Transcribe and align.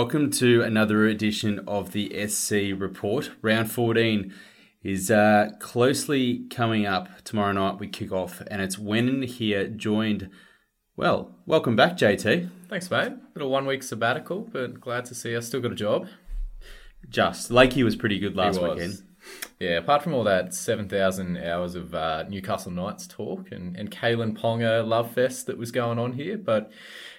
welcome 0.00 0.30
to 0.30 0.62
another 0.62 1.06
edition 1.06 1.60
of 1.68 1.92
the 1.92 2.26
SC 2.26 2.72
Report. 2.74 3.32
Round 3.42 3.70
14 3.70 4.32
is 4.82 5.10
uh, 5.10 5.50
closely 5.58 6.46
coming 6.48 6.86
up. 6.86 7.22
Tomorrow 7.22 7.52
night 7.52 7.78
we 7.78 7.86
kick 7.86 8.10
off, 8.10 8.40
and 8.50 8.62
it's 8.62 8.76
Wenin 8.76 9.26
here 9.26 9.68
joined. 9.68 10.30
Well, 10.96 11.36
welcome 11.44 11.76
back, 11.76 11.98
JT. 11.98 12.48
Thanks, 12.70 12.90
mate. 12.90 13.12
Little 13.34 13.50
one 13.50 13.66
week 13.66 13.82
sabbatical, 13.82 14.48
but 14.50 14.80
glad 14.80 15.04
to 15.04 15.14
see 15.14 15.36
I 15.36 15.40
still 15.40 15.60
got 15.60 15.72
a 15.72 15.74
job. 15.74 16.08
Just 17.10 17.50
Lakey 17.50 17.84
was 17.84 17.94
pretty 17.94 18.18
good 18.18 18.34
last 18.34 18.58
weekend. 18.62 19.02
Yeah, 19.58 19.76
apart 19.76 20.02
from 20.02 20.14
all 20.14 20.24
that 20.24 20.54
7,000 20.54 21.36
hours 21.36 21.74
of 21.74 21.94
uh, 21.94 22.24
Newcastle 22.26 22.72
Knights 22.72 23.06
talk 23.06 23.52
and, 23.52 23.76
and 23.76 23.90
Kalyn 23.90 24.34
Ponga 24.34 24.82
love 24.82 25.12
fest 25.12 25.44
that 25.46 25.58
was 25.58 25.70
going 25.70 25.98
on 25.98 26.14
here, 26.14 26.38
but 26.38 26.72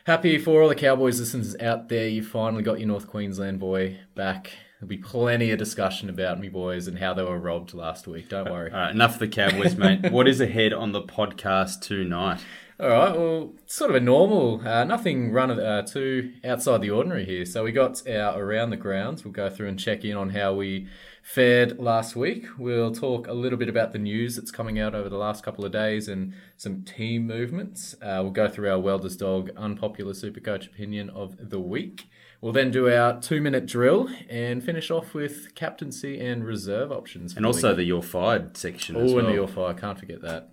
happy 0.05 0.38
for 0.38 0.61
all 0.61 0.69
the 0.69 0.75
Cowboys 0.75 1.19
listeners 1.19 1.55
out 1.59 1.89
there. 1.89 2.07
You 2.07 2.23
finally 2.23 2.63
got 2.63 2.80
your 2.80 2.88
North 2.88 3.07
Queensland 3.07 3.59
boy 3.59 3.99
back. 4.16 4.52
There'll 4.80 4.89
be 4.89 4.97
plenty 4.97 5.52
of 5.52 5.59
discussion 5.59 6.09
about 6.09 6.39
me 6.39 6.49
boys 6.49 6.88
and 6.88 6.97
how 6.97 7.13
they 7.13 7.23
were 7.23 7.38
robbed 7.38 7.73
last 7.73 8.07
week. 8.07 8.29
Don't 8.29 8.49
worry. 8.49 8.72
All 8.72 8.79
right, 8.79 8.91
enough 8.91 9.13
of 9.13 9.19
the 9.19 9.27
Cowboys, 9.27 9.75
mate. 9.75 10.11
what 10.11 10.27
is 10.27 10.41
ahead 10.41 10.73
on 10.73 10.91
the 10.91 11.03
podcast 11.03 11.81
tonight? 11.81 12.44
All 12.79 12.89
right, 12.89 13.16
well, 13.16 13.53
sort 13.67 13.91
of 13.91 13.97
a 13.97 13.99
normal, 13.99 14.67
uh, 14.67 14.83
nothing 14.85 15.31
run 15.31 15.52
uh, 15.52 15.83
too 15.83 16.33
outside 16.44 16.81
the 16.81 16.89
ordinary 16.89 17.25
here. 17.25 17.45
So 17.45 17.63
we 17.63 17.72
got 17.72 18.07
our 18.07 18.44
around 18.44 18.72
the 18.72 18.77
grounds. 18.77 19.23
We'll 19.23 19.33
go 19.33 19.52
through 19.52 19.67
and 19.67 19.79
check 19.79 20.03
in 20.03 20.17
on 20.17 20.31
how 20.31 20.55
we 20.55 20.88
fared 21.22 21.80
last 21.80 22.16
week. 22.16 22.45
We'll 22.58 22.91
talk 22.91 23.27
a 23.27 23.33
little 23.33 23.58
bit 23.58 23.69
about 23.69 23.94
the 23.94 24.00
news 24.00 24.36
that's 24.36 24.52
coming 24.52 24.80
out 24.80 24.95
over 24.95 25.09
the 25.09 25.17
last 25.17 25.44
couple 25.44 25.63
of 25.63 25.72
days 25.72 26.08
and 26.08 26.33
some 26.58 26.83
team 26.83 27.28
movements. 27.28 27.95
Uh, 28.02 28.19
we'll 28.22 28.31
go 28.31 28.47
through 28.47 28.69
our 28.69 28.80
Welders 28.80 29.16
Dog 29.16 29.52
unpopular 29.55 30.13
Supercoach 30.13 30.67
opinion 30.67 31.09
of 31.09 31.50
the 31.50 31.59
week. 31.59 32.08
We'll 32.41 32.53
then 32.53 32.72
do 32.72 32.91
our 32.91 33.22
two 33.22 33.39
minute 33.39 33.67
drill 33.67 34.09
and 34.28 34.63
finish 34.63 34.89
off 34.89 35.13
with 35.13 35.53
captaincy 35.53 36.19
and 36.19 36.44
reserve 36.44 36.91
options. 36.91 37.38
And 37.38 37.45
also 37.45 37.69
week. 37.69 37.78
the 37.78 37.84
Your 37.84 38.01
Fired 38.01 38.57
section 38.57 38.95
as 38.95 39.12
oh, 39.12 39.16
well. 39.16 39.25
and 39.25 39.34
the 39.34 39.38
Your 39.38 39.47
Fire, 39.47 39.75
can't 39.75 40.00
forget 40.00 40.22
that. 40.22 40.50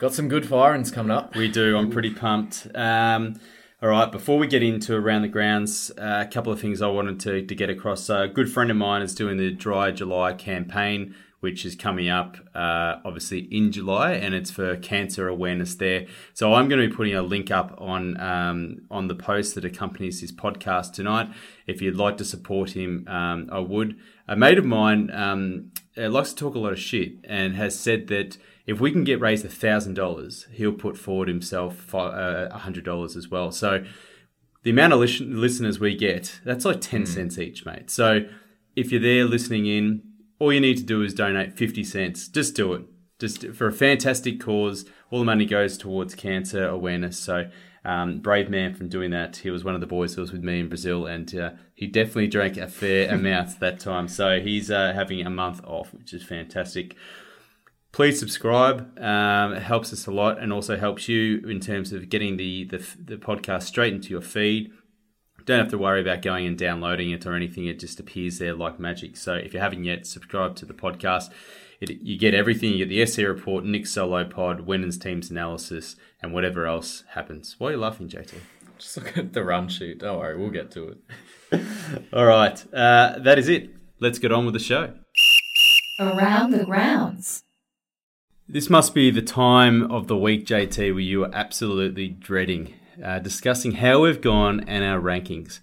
Got 0.00 0.14
some 0.14 0.28
good 0.28 0.44
firings 0.44 0.90
coming 0.90 1.12
up. 1.12 1.36
We 1.36 1.46
do. 1.46 1.78
I'm 1.78 1.90
pretty 1.90 2.10
pumped. 2.10 2.66
Um, 2.74 3.38
all 3.82 3.88
right, 3.88 4.12
before 4.12 4.38
we 4.38 4.46
get 4.46 4.62
into 4.62 4.94
around 4.94 5.22
the 5.22 5.28
grounds, 5.28 5.90
uh, 5.98 6.22
a 6.24 6.30
couple 6.30 6.52
of 6.52 6.60
things 6.60 6.80
I 6.80 6.86
wanted 6.86 7.18
to, 7.20 7.44
to 7.44 7.54
get 7.54 7.68
across. 7.68 8.04
So 8.04 8.22
a 8.22 8.28
good 8.28 8.48
friend 8.48 8.70
of 8.70 8.76
mine 8.76 9.02
is 9.02 9.12
doing 9.12 9.38
the 9.38 9.50
Dry 9.50 9.90
July 9.90 10.34
campaign, 10.34 11.16
which 11.40 11.64
is 11.64 11.74
coming 11.74 12.08
up 12.08 12.36
uh, 12.54 13.00
obviously 13.04 13.40
in 13.40 13.72
July, 13.72 14.12
and 14.12 14.36
it's 14.36 14.52
for 14.52 14.76
cancer 14.76 15.26
awareness 15.26 15.74
there. 15.74 16.06
So 16.32 16.54
I'm 16.54 16.68
going 16.68 16.80
to 16.80 16.88
be 16.88 16.94
putting 16.94 17.16
a 17.16 17.22
link 17.22 17.50
up 17.50 17.74
on 17.76 18.20
um, 18.20 18.82
on 18.88 19.08
the 19.08 19.16
post 19.16 19.56
that 19.56 19.64
accompanies 19.64 20.20
this 20.20 20.30
podcast 20.30 20.92
tonight. 20.92 21.30
If 21.66 21.82
you'd 21.82 21.96
like 21.96 22.18
to 22.18 22.24
support 22.24 22.76
him, 22.76 23.04
um, 23.08 23.48
I 23.50 23.58
would. 23.58 23.96
A 24.28 24.36
mate 24.36 24.58
of 24.58 24.64
mine 24.64 25.10
um, 25.12 25.72
uh, 25.98 26.08
likes 26.08 26.32
to 26.34 26.36
talk 26.36 26.54
a 26.54 26.60
lot 26.60 26.72
of 26.72 26.78
shit 26.78 27.14
and 27.24 27.56
has 27.56 27.76
said 27.76 28.06
that 28.06 28.38
if 28.66 28.80
we 28.80 28.92
can 28.92 29.04
get 29.04 29.20
raised 29.20 29.48
thousand 29.50 29.94
dollars, 29.94 30.46
he'll 30.52 30.72
put 30.72 30.96
forward 30.96 31.28
himself 31.28 31.94
uh, 31.94 32.48
a 32.50 32.58
hundred 32.58 32.84
dollars 32.84 33.16
as 33.16 33.28
well. 33.28 33.50
So 33.50 33.84
the 34.62 34.70
amount 34.70 34.92
of 34.92 35.00
lis- 35.00 35.20
listeners 35.20 35.80
we 35.80 35.96
get, 35.96 36.40
that's 36.44 36.64
like 36.64 36.80
ten 36.80 37.06
cents 37.06 37.38
each, 37.38 37.66
mate. 37.66 37.90
So 37.90 38.26
if 38.76 38.92
you're 38.92 39.00
there 39.00 39.24
listening 39.24 39.66
in, 39.66 40.02
all 40.38 40.52
you 40.52 40.60
need 40.60 40.76
to 40.76 40.84
do 40.84 41.02
is 41.02 41.14
donate 41.14 41.56
fifty 41.56 41.82
cents. 41.82 42.28
Just 42.28 42.54
do 42.54 42.72
it. 42.74 42.82
Just 43.18 43.48
for 43.48 43.66
a 43.66 43.72
fantastic 43.72 44.40
cause. 44.40 44.84
All 45.10 45.18
the 45.18 45.24
money 45.24 45.44
goes 45.44 45.76
towards 45.76 46.14
cancer 46.14 46.66
awareness. 46.66 47.18
So. 47.18 47.50
Um, 47.84 48.20
brave 48.20 48.48
man 48.48 48.74
from 48.74 48.88
doing 48.88 49.10
that. 49.10 49.38
He 49.38 49.50
was 49.50 49.64
one 49.64 49.74
of 49.74 49.80
the 49.80 49.88
boys 49.88 50.14
who 50.14 50.20
was 50.20 50.30
with 50.30 50.44
me 50.44 50.60
in 50.60 50.68
Brazil, 50.68 51.04
and 51.04 51.34
uh, 51.34 51.50
he 51.74 51.88
definitely 51.88 52.28
drank 52.28 52.56
a 52.56 52.68
fair 52.68 53.10
amount 53.12 53.58
that 53.58 53.80
time. 53.80 54.06
So 54.06 54.38
he's 54.38 54.70
uh, 54.70 54.92
having 54.94 55.26
a 55.26 55.30
month 55.30 55.64
off, 55.64 55.92
which 55.92 56.14
is 56.14 56.22
fantastic 56.22 56.94
please 57.92 58.18
subscribe. 58.18 58.98
Um, 58.98 59.52
it 59.52 59.62
helps 59.62 59.92
us 59.92 60.06
a 60.06 60.10
lot 60.10 60.38
and 60.38 60.52
also 60.52 60.76
helps 60.76 61.08
you 61.08 61.38
in 61.46 61.60
terms 61.60 61.92
of 61.92 62.08
getting 62.08 62.36
the, 62.36 62.64
the, 62.64 62.84
the 62.98 63.16
podcast 63.16 63.64
straight 63.64 63.92
into 63.92 64.08
your 64.08 64.22
feed. 64.22 64.72
Don't 65.44 65.58
have 65.58 65.70
to 65.70 65.78
worry 65.78 66.00
about 66.00 66.22
going 66.22 66.46
and 66.46 66.56
downloading 66.56 67.10
it 67.10 67.26
or 67.26 67.34
anything. 67.34 67.66
It 67.66 67.78
just 67.78 68.00
appears 68.00 68.38
there 68.38 68.54
like 68.54 68.78
magic. 68.78 69.16
So 69.16 69.34
if 69.34 69.52
you 69.52 69.60
haven't 69.60 69.84
yet 69.84 70.06
subscribed 70.06 70.56
to 70.58 70.66
the 70.66 70.74
podcast, 70.74 71.30
it, 71.80 72.00
you 72.00 72.16
get 72.16 72.32
everything. 72.32 72.72
You 72.72 72.86
get 72.86 72.88
the 72.88 73.04
SC 73.06 73.18
report, 73.18 73.64
Nick 73.64 73.86
Solo 73.86 74.24
pod, 74.24 74.60
Winners 74.60 74.98
teams 74.98 75.30
analysis, 75.30 75.96
and 76.22 76.32
whatever 76.32 76.66
else 76.66 77.02
happens. 77.10 77.56
Why 77.58 77.68
are 77.68 77.72
you 77.72 77.78
laughing, 77.78 78.08
JT? 78.08 78.34
Just 78.78 78.96
look 78.96 79.18
at 79.18 79.32
the 79.32 79.44
run 79.44 79.68
sheet. 79.68 79.98
Don't 79.98 80.18
worry, 80.18 80.38
we'll 80.38 80.50
get 80.50 80.70
to 80.72 80.96
it. 81.50 81.60
All 82.12 82.24
right, 82.24 82.64
uh, 82.72 83.18
that 83.18 83.38
is 83.38 83.48
it. 83.48 83.74
Let's 83.98 84.18
get 84.18 84.32
on 84.32 84.44
with 84.44 84.54
the 84.54 84.60
show. 84.60 84.94
Around 85.98 86.52
the 86.52 86.64
grounds. 86.64 87.42
This 88.52 88.68
must 88.68 88.94
be 88.94 89.10
the 89.10 89.22
time 89.22 89.90
of 89.90 90.08
the 90.08 90.16
week, 90.16 90.44
JT, 90.44 90.92
where 90.92 91.00
you 91.00 91.24
are 91.24 91.30
absolutely 91.32 92.08
dreading 92.08 92.74
uh, 93.02 93.18
discussing 93.18 93.72
how 93.72 94.02
we've 94.02 94.20
gone 94.20 94.60
and 94.68 94.84
our 94.84 95.00
rankings. 95.00 95.60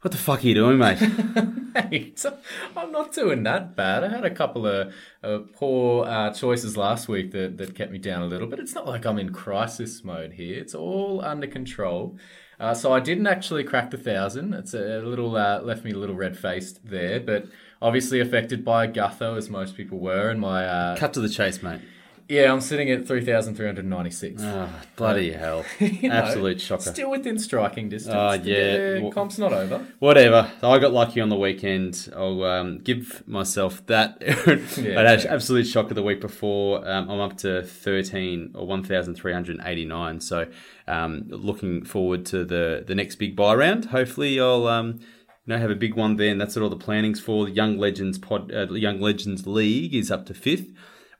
What 0.00 0.12
the 0.12 0.16
fuck 0.16 0.42
are 0.42 0.46
you 0.46 0.54
doing, 0.54 0.78
mate? 0.78 0.98
So 2.14 2.38
I'm 2.74 2.90
not 2.90 3.12
doing 3.12 3.42
that 3.42 3.76
bad. 3.76 4.02
I 4.02 4.08
had 4.08 4.24
a 4.24 4.30
couple 4.30 4.66
of 4.66 4.94
uh, 5.22 5.40
poor 5.52 6.06
uh, 6.06 6.32
choices 6.32 6.74
last 6.74 7.06
week 7.06 7.32
that, 7.32 7.58
that 7.58 7.74
kept 7.74 7.92
me 7.92 7.98
down 7.98 8.22
a 8.22 8.26
little, 8.26 8.46
but 8.46 8.60
it's 8.60 8.74
not 8.74 8.86
like 8.86 9.04
I'm 9.04 9.18
in 9.18 9.34
crisis 9.34 10.02
mode 10.02 10.32
here. 10.32 10.58
It's 10.58 10.74
all 10.74 11.20
under 11.22 11.46
control. 11.46 12.16
Uh, 12.58 12.72
so 12.72 12.94
I 12.94 13.00
didn't 13.00 13.26
actually 13.26 13.62
crack 13.62 13.90
the 13.90 13.98
thousand. 13.98 14.54
It's 14.54 14.72
a, 14.72 15.02
little 15.02 15.36
uh, 15.36 15.60
left 15.60 15.84
me 15.84 15.90
a 15.90 15.98
little 15.98 16.16
red 16.16 16.38
faced 16.38 16.80
there, 16.82 17.20
but 17.20 17.44
obviously 17.82 18.20
affected 18.20 18.64
by 18.64 18.88
Gutho 18.88 19.36
as 19.36 19.50
most 19.50 19.76
people 19.76 19.98
were. 19.98 20.30
And 20.30 20.40
my 20.40 20.64
uh, 20.64 20.96
Cut 20.96 21.12
to 21.12 21.20
the 21.20 21.28
chase, 21.28 21.62
mate. 21.62 21.82
Yeah, 22.28 22.52
I'm 22.52 22.60
sitting 22.60 22.90
at 22.90 23.06
three 23.06 23.24
thousand 23.24 23.54
three 23.54 23.66
hundred 23.66 23.86
ninety 23.86 24.10
six. 24.10 24.42
Oh, 24.42 24.68
bloody 24.96 25.32
hell. 25.32 25.64
You 25.80 26.08
know, 26.08 26.16
Absolute 26.16 26.60
shocker. 26.60 26.90
Still 26.90 27.10
within 27.10 27.38
striking 27.38 27.88
distance. 27.88 28.14
Oh, 28.14 28.32
yeah. 28.32 29.06
uh, 29.06 29.10
comp's 29.10 29.38
not 29.38 29.52
over. 29.52 29.86
Whatever. 29.98 30.50
I 30.62 30.78
got 30.78 30.92
lucky 30.92 31.20
on 31.20 31.28
the 31.28 31.36
weekend. 31.36 32.12
I'll 32.14 32.42
um, 32.42 32.78
give 32.78 33.26
myself 33.26 33.84
that. 33.86 34.22
Yeah, 34.76 35.02
yeah. 35.02 35.24
absolute 35.28 35.66
shocker 35.66 35.94
the 35.94 36.02
week 36.02 36.20
before. 36.20 36.86
Um, 36.88 37.10
I'm 37.10 37.20
up 37.20 37.36
to 37.38 37.62
13 37.62 38.52
or 38.54 38.66
1,389. 38.66 40.20
So 40.20 40.46
um, 40.86 41.24
looking 41.28 41.84
forward 41.84 42.26
to 42.26 42.44
the, 42.44 42.84
the 42.86 42.94
next 42.94 43.16
big 43.16 43.36
buy 43.36 43.54
round. 43.54 43.86
Hopefully 43.86 44.38
I'll 44.40 44.66
um, 44.66 45.00
you 45.46 45.54
know, 45.54 45.58
have 45.58 45.70
a 45.70 45.76
big 45.76 45.94
one 45.94 46.16
then. 46.16 46.38
That's 46.38 46.56
what 46.56 46.62
all 46.62 46.68
the 46.70 46.76
planning's 46.76 47.20
for. 47.20 47.46
The 47.46 47.52
Young 47.52 47.78
Legends 47.78 48.18
pod, 48.18 48.52
uh, 48.52 48.72
Young 48.72 49.00
Legends 49.00 49.46
League 49.46 49.94
is 49.94 50.10
up 50.10 50.26
to 50.26 50.34
fifth. 50.34 50.68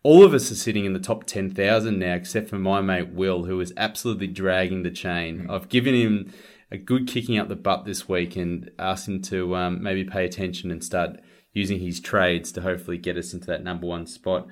All 0.06 0.22
of 0.22 0.34
us 0.34 0.52
are 0.52 0.54
sitting 0.54 0.84
in 0.84 0.92
the 0.92 1.00
top 1.00 1.24
10,000 1.24 1.98
now, 1.98 2.14
except 2.14 2.48
for 2.48 2.60
my 2.60 2.80
mate 2.80 3.08
Will, 3.08 3.46
who 3.46 3.60
is 3.60 3.72
absolutely 3.76 4.28
dragging 4.28 4.84
the 4.84 4.90
chain. 4.92 5.48
I've 5.50 5.68
given 5.68 5.96
him 5.96 6.32
a 6.70 6.78
good 6.78 7.08
kicking 7.08 7.40
up 7.40 7.48
the 7.48 7.56
butt 7.56 7.84
this 7.84 8.08
week 8.08 8.36
and 8.36 8.70
asked 8.78 9.08
him 9.08 9.20
to 9.22 9.56
um, 9.56 9.82
maybe 9.82 10.04
pay 10.04 10.24
attention 10.24 10.70
and 10.70 10.84
start 10.84 11.18
using 11.52 11.80
his 11.80 11.98
trades 11.98 12.52
to 12.52 12.60
hopefully 12.60 12.98
get 12.98 13.16
us 13.16 13.34
into 13.34 13.48
that 13.48 13.64
number 13.64 13.88
one 13.88 14.06
spot. 14.06 14.46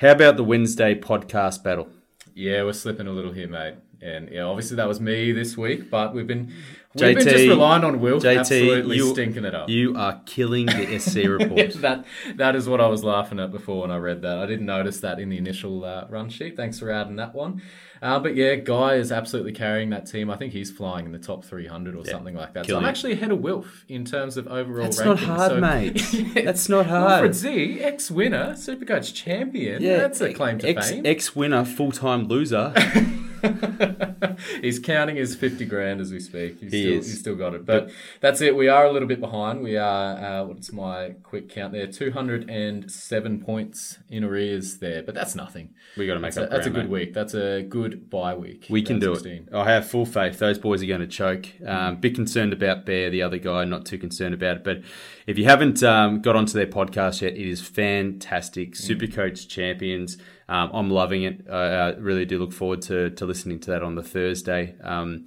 How 0.00 0.10
about 0.10 0.36
the 0.36 0.42
Wednesday 0.42 0.96
podcast 0.96 1.62
battle? 1.62 1.90
Yeah, 2.34 2.64
we're 2.64 2.72
slipping 2.72 3.06
a 3.06 3.12
little 3.12 3.30
here, 3.30 3.46
mate. 3.46 3.74
And 4.02 4.28
yeah, 4.32 4.42
obviously 4.42 4.78
that 4.78 4.88
was 4.88 5.00
me 5.00 5.30
this 5.30 5.56
week, 5.56 5.90
but 5.90 6.12
we've 6.12 6.26
been 6.26 6.52
we've 7.00 7.16
been 7.16 7.26
JT, 7.26 7.30
just 7.30 7.48
relying 7.48 7.84
on 7.84 8.00
Will 8.00 8.20
JT, 8.20 8.38
absolutely 8.40 8.96
you, 8.96 9.10
stinking 9.12 9.44
it 9.44 9.54
up. 9.54 9.68
You 9.68 9.96
are 9.96 10.20
killing 10.26 10.66
the 10.66 10.98
SC 10.98 11.16
report. 11.28 11.74
that 11.82 12.04
that 12.36 12.56
is 12.56 12.68
what 12.68 12.80
I 12.80 12.86
was 12.86 13.04
laughing 13.04 13.40
at 13.40 13.50
before 13.50 13.82
when 13.82 13.90
I 13.90 13.96
read 13.96 14.22
that. 14.22 14.38
I 14.38 14.46
didn't 14.46 14.66
notice 14.66 15.00
that 15.00 15.18
in 15.18 15.28
the 15.28 15.38
initial 15.38 15.84
uh, 15.84 16.06
run 16.08 16.28
sheet. 16.28 16.56
Thanks 16.56 16.78
for 16.78 16.90
adding 16.90 17.16
that 17.16 17.34
one. 17.34 17.62
Uh, 18.00 18.18
but 18.20 18.36
yeah, 18.36 18.54
Guy 18.54 18.94
is 18.94 19.10
absolutely 19.10 19.52
carrying 19.52 19.90
that 19.90 20.06
team. 20.06 20.30
I 20.30 20.36
think 20.36 20.52
he's 20.52 20.70
flying 20.70 21.04
in 21.06 21.10
the 21.12 21.18
top 21.18 21.44
300 21.44 21.96
or 21.96 22.04
something 22.04 22.34
like 22.34 22.54
that. 22.54 22.66
So 22.66 22.76
I'm 22.76 22.84
actually 22.84 23.14
ahead 23.14 23.32
of 23.32 23.40
Wilf 23.40 23.84
in 23.88 24.04
terms 24.04 24.36
of 24.36 24.46
overall 24.46 24.84
That's 24.84 25.00
not 25.00 25.18
hard, 25.18 25.50
So- 25.52 25.60
mate. 25.60 26.34
That's 26.44 26.68
not 26.68 26.86
hard. 26.86 27.22
Wilfred 27.22 27.34
Z, 27.34 27.80
ex-winner, 27.80 28.52
Supercoach 28.52 29.14
champion. 29.14 29.82
Yeah, 29.82 29.96
that's 29.98 30.20
a 30.20 30.32
claim 30.32 30.58
to 30.60 30.68
ex, 30.68 30.90
fame. 30.90 31.06
Ex 31.06 31.34
winner, 31.34 31.64
full 31.64 31.90
time 31.90 32.28
loser. 32.28 32.72
he's 34.60 34.78
counting 34.78 35.16
his 35.16 35.34
50 35.36 35.64
grand 35.66 36.00
as 36.00 36.12
we 36.12 36.20
speak. 36.20 36.60
He's, 36.60 36.72
He 36.72 36.82
still, 36.82 36.98
is. 36.98 37.06
he's 37.06 37.20
still 37.20 37.34
got 37.36 37.54
it. 37.54 37.64
But 37.66 37.90
that's 38.20 38.40
it. 38.40 38.54
We 38.56 38.68
are 38.68 38.86
a 38.86 38.92
little 38.92 39.08
bit 39.08 39.20
behind. 39.20 39.62
We 39.62 39.76
are, 39.76 40.16
uh, 40.16 40.44
what's 40.44 40.72
my 40.72 41.14
quick 41.22 41.48
count 41.48 41.72
there? 41.72 41.86
207 41.86 43.40
points 43.40 43.98
in 44.08 44.24
arrears 44.24 44.78
there. 44.78 45.02
But 45.02 45.14
that's 45.14 45.34
nothing. 45.34 45.74
We 45.96 46.06
got 46.06 46.14
to 46.14 46.20
make 46.20 46.34
That's, 46.34 46.38
a, 46.38 46.44
up. 46.44 46.50
that's 46.50 46.66
a 46.66 46.70
good 46.70 46.90
mate. 46.90 47.06
week. 47.06 47.14
That's 47.14 47.34
a 47.34 47.62
good 47.62 48.10
bye 48.10 48.34
week. 48.34 48.66
We 48.70 48.82
can 48.82 48.98
do 48.98 49.14
16. 49.14 49.32
it. 49.32 49.54
I 49.54 49.70
have 49.70 49.88
full 49.88 50.06
faith. 50.06 50.38
Those 50.38 50.58
boys 50.58 50.82
are 50.82 50.86
going 50.86 51.00
to 51.00 51.06
choke. 51.06 51.46
Um, 51.66 51.96
bit 51.96 52.14
concerned 52.14 52.52
about 52.52 52.84
Bear, 52.86 53.10
the 53.10 53.22
other 53.22 53.38
guy. 53.38 53.64
Not 53.64 53.86
too 53.86 53.98
concerned 53.98 54.34
about 54.34 54.58
it. 54.58 54.64
But 54.64 54.82
if 55.26 55.38
you 55.38 55.44
haven't 55.44 55.82
um, 55.82 56.20
got 56.22 56.36
onto 56.36 56.52
their 56.52 56.66
podcast 56.66 57.22
yet, 57.22 57.32
it 57.34 57.48
is 57.48 57.60
fantastic. 57.60 58.74
Supercoach 58.74 59.48
champions. 59.48 60.18
Um, 60.48 60.70
I'm 60.72 60.90
loving 60.90 61.22
it. 61.24 61.46
I 61.50 61.52
uh, 61.66 61.96
really 61.98 62.24
do 62.24 62.38
look 62.38 62.52
forward 62.52 62.82
to 62.82 63.10
to 63.10 63.26
listening 63.26 63.60
to 63.60 63.70
that 63.70 63.82
on 63.82 63.94
the 63.94 64.02
Thursday. 64.02 64.74
Um, 64.82 65.26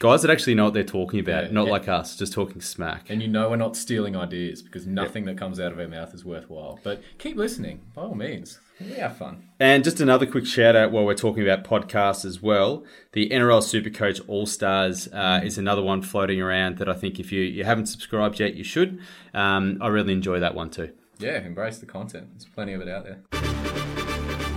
guys 0.00 0.22
that 0.22 0.30
actually 0.30 0.54
know 0.54 0.64
what 0.64 0.74
they're 0.74 0.82
talking 0.84 1.20
about, 1.20 1.44
Yeah, 1.44 1.50
not 1.52 1.66
yeah. 1.66 1.72
like 1.72 1.88
us, 1.88 2.16
just 2.16 2.32
talking 2.32 2.60
smack. 2.60 3.08
And 3.08 3.22
you 3.22 3.28
know 3.28 3.48
we're 3.48 3.56
not 3.56 3.76
stealing 3.76 4.16
ideas 4.16 4.60
because 4.60 4.86
nothing 4.86 5.24
that 5.26 5.38
comes 5.38 5.58
out 5.58 5.72
of 5.72 5.78
our 5.78 5.88
mouth 5.88 6.12
is 6.12 6.24
worthwhile. 6.24 6.78
But 6.82 7.02
keep 7.18 7.36
listening, 7.36 7.80
by 7.94 8.02
all 8.02 8.14
means. 8.14 8.60
We 8.80 8.94
have 8.94 9.16
fun. 9.16 9.48
And 9.60 9.84
just 9.84 10.00
another 10.00 10.26
quick 10.26 10.46
shout 10.46 10.74
out 10.74 10.90
while 10.90 11.04
we're 11.06 11.14
talking 11.14 11.48
about 11.48 11.64
podcasts 11.64 12.24
as 12.24 12.42
well. 12.42 12.84
The 13.12 13.30
NRL 13.30 13.62
Supercoach 13.62 14.20
All 14.26 14.46
Stars 14.46 15.06
uh, 15.12 15.40
is 15.44 15.56
another 15.58 15.80
one 15.82 16.02
floating 16.02 16.40
around 16.40 16.78
that 16.78 16.88
I 16.88 16.94
think 16.94 17.20
if 17.20 17.30
you, 17.30 17.40
you 17.42 17.62
haven't 17.64 17.86
subscribed 17.86 18.40
yet, 18.40 18.54
you 18.54 18.64
should. 18.64 18.98
Um, 19.32 19.78
I 19.80 19.86
really 19.86 20.12
enjoy 20.12 20.40
that 20.40 20.56
one 20.56 20.70
too. 20.70 20.90
Yeah, 21.20 21.38
embrace 21.38 21.78
the 21.78 21.86
content. 21.86 22.30
There's 22.32 22.46
plenty 22.46 22.72
of 22.72 22.80
it 22.80 22.88
out 22.88 23.04
there. 23.04 23.53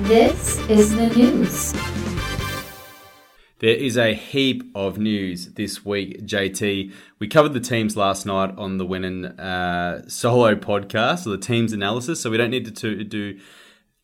This 0.02 0.60
is 0.70 0.96
the 0.96 1.08
news. 1.10 1.74
There 3.58 3.76
is 3.76 3.98
a 3.98 4.14
heap 4.14 4.64
of 4.76 5.00
news 5.00 5.54
this 5.54 5.84
week, 5.84 6.22
JT. 6.22 6.94
We 7.18 7.28
covered 7.28 7.54
the 7.54 7.60
teams 7.60 7.98
last 7.98 8.24
night 8.24 8.54
on 8.60 8.78
the 8.78 8.86
Winning 8.86 9.26
uh, 9.26 10.08
solo 10.08 10.54
podcast, 10.54 11.26
or 11.26 11.32
the 11.32 11.40
teams 11.40 11.74
analysis, 11.74 12.22
so 12.22 12.30
we 12.30 12.38
don't 12.38 12.52
need 12.52 12.66
to, 12.66 12.72
to 12.96 13.04
do 13.04 13.40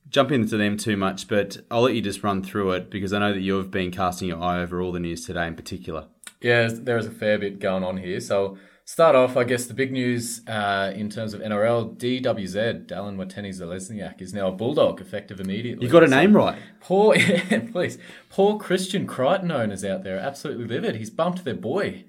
jump 0.09 0.31
into 0.31 0.57
them 0.57 0.77
too 0.77 0.97
much, 0.97 1.27
but 1.27 1.57
I'll 1.69 1.81
let 1.81 1.93
you 1.93 2.01
just 2.01 2.23
run 2.23 2.43
through 2.43 2.71
it 2.71 2.89
because 2.89 3.13
I 3.13 3.19
know 3.19 3.31
that 3.31 3.41
you've 3.41 3.69
been 3.69 3.91
casting 3.91 4.29
your 4.29 4.41
eye 4.41 4.61
over 4.61 4.81
all 4.81 4.91
the 4.91 4.99
news 4.99 5.27
today 5.27 5.45
in 5.45 5.55
particular. 5.55 6.07
Yeah, 6.41 6.69
there 6.71 6.97
is 6.97 7.05
a 7.05 7.11
fair 7.11 7.37
bit 7.37 7.59
going 7.59 7.83
on 7.83 7.97
here. 7.97 8.19
So 8.19 8.57
start 8.85 9.15
off, 9.15 9.37
I 9.37 9.43
guess 9.43 9.65
the 9.65 9.73
big 9.73 9.91
news 9.91 10.41
uh, 10.47 10.91
in 10.95 11.09
terms 11.09 11.33
of 11.33 11.41
NRL, 11.41 11.97
DWZ, 11.97 12.87
Dallin 12.87 13.15
Watene-Zelezniak, 13.17 14.21
is 14.21 14.33
now 14.33 14.47
a 14.47 14.51
Bulldog, 14.51 15.01
effective 15.01 15.39
immediately. 15.39 15.85
You 15.85 15.91
got 15.91 16.03
a 16.03 16.07
So 16.07 16.15
name 16.15 16.35
right. 16.35 16.57
Poor, 16.79 17.15
please, 17.71 17.97
poor 18.29 18.59
Christian 18.59 19.07
Crichton 19.07 19.51
owners 19.51 19.83
out 19.85 20.03
there, 20.03 20.17
are 20.17 20.19
absolutely 20.19 20.65
livid. 20.65 20.95
He's 20.95 21.09
bumped 21.09 21.43
their 21.43 21.53
boy. 21.55 22.05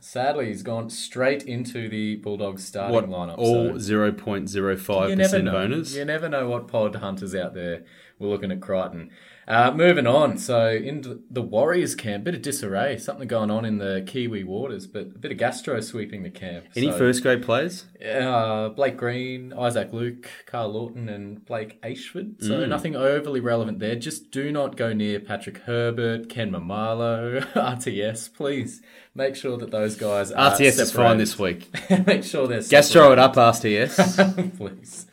Sadly, 0.00 0.46
he's 0.46 0.62
gone 0.62 0.90
straight 0.90 1.42
into 1.42 1.88
the 1.88 2.16
Bulldogs 2.16 2.64
starting 2.64 2.94
What 2.94 3.08
lineup. 3.08 3.36
all 3.38 3.72
so- 3.72 3.78
zero 3.78 4.12
point 4.12 4.48
zero 4.48 4.76
five 4.76 5.16
percent 5.16 5.46
bonus? 5.46 5.94
You 5.94 6.04
never 6.04 6.28
know 6.28 6.48
what 6.48 6.68
pod 6.68 6.94
hunters 6.96 7.34
out 7.34 7.52
there 7.54 7.84
were 8.18 8.28
looking 8.28 8.52
at 8.52 8.60
Crichton. 8.60 9.10
Uh, 9.48 9.72
moving 9.74 10.06
on, 10.06 10.36
so 10.36 10.68
in 10.68 11.22
the 11.30 11.40
Warriors 11.40 11.94
camp, 11.94 12.24
bit 12.24 12.34
of 12.34 12.42
disarray, 12.42 12.98
something 12.98 13.26
going 13.26 13.50
on 13.50 13.64
in 13.64 13.78
the 13.78 14.04
Kiwi 14.06 14.44
waters, 14.44 14.86
but 14.86 15.00
a 15.02 15.18
bit 15.18 15.32
of 15.32 15.38
gastro 15.38 15.80
sweeping 15.80 16.22
the 16.22 16.28
camp. 16.28 16.66
Any 16.76 16.90
So, 16.90 16.98
first 16.98 17.22
grade 17.22 17.42
players? 17.42 17.86
Uh, 18.06 18.68
Blake 18.68 18.98
Green, 18.98 19.54
Isaac 19.54 19.90
Luke, 19.94 20.28
Karl 20.44 20.68
Lawton, 20.74 21.08
and 21.08 21.42
Blake 21.46 21.80
Ayshford. 21.80 22.42
So 22.44 22.60
Mm. 22.60 22.68
nothing 22.68 22.94
overly 22.94 23.40
relevant 23.40 23.78
there. 23.78 23.96
Just 23.96 24.30
do 24.30 24.52
not 24.52 24.76
go 24.76 24.92
near 24.92 25.18
Patrick 25.18 25.58
Herbert, 25.60 26.28
Ken 26.28 26.50
Maumalo, 26.52 27.40
RTS. 27.54 28.28
Please 28.34 28.82
make 29.14 29.34
sure 29.34 29.56
that 29.56 29.70
those 29.70 29.96
guys 29.96 30.30
are 30.30 30.50
RTS 30.50 30.78
is 30.78 30.92
fine 30.92 31.16
this 31.16 31.38
week. 31.38 31.70
make 32.06 32.22
sure 32.22 32.46
they're 32.46 32.60
Gastro 32.60 33.12
it 33.12 33.18
up, 33.18 33.34
RTS. 33.34 33.96
please. 34.58 35.06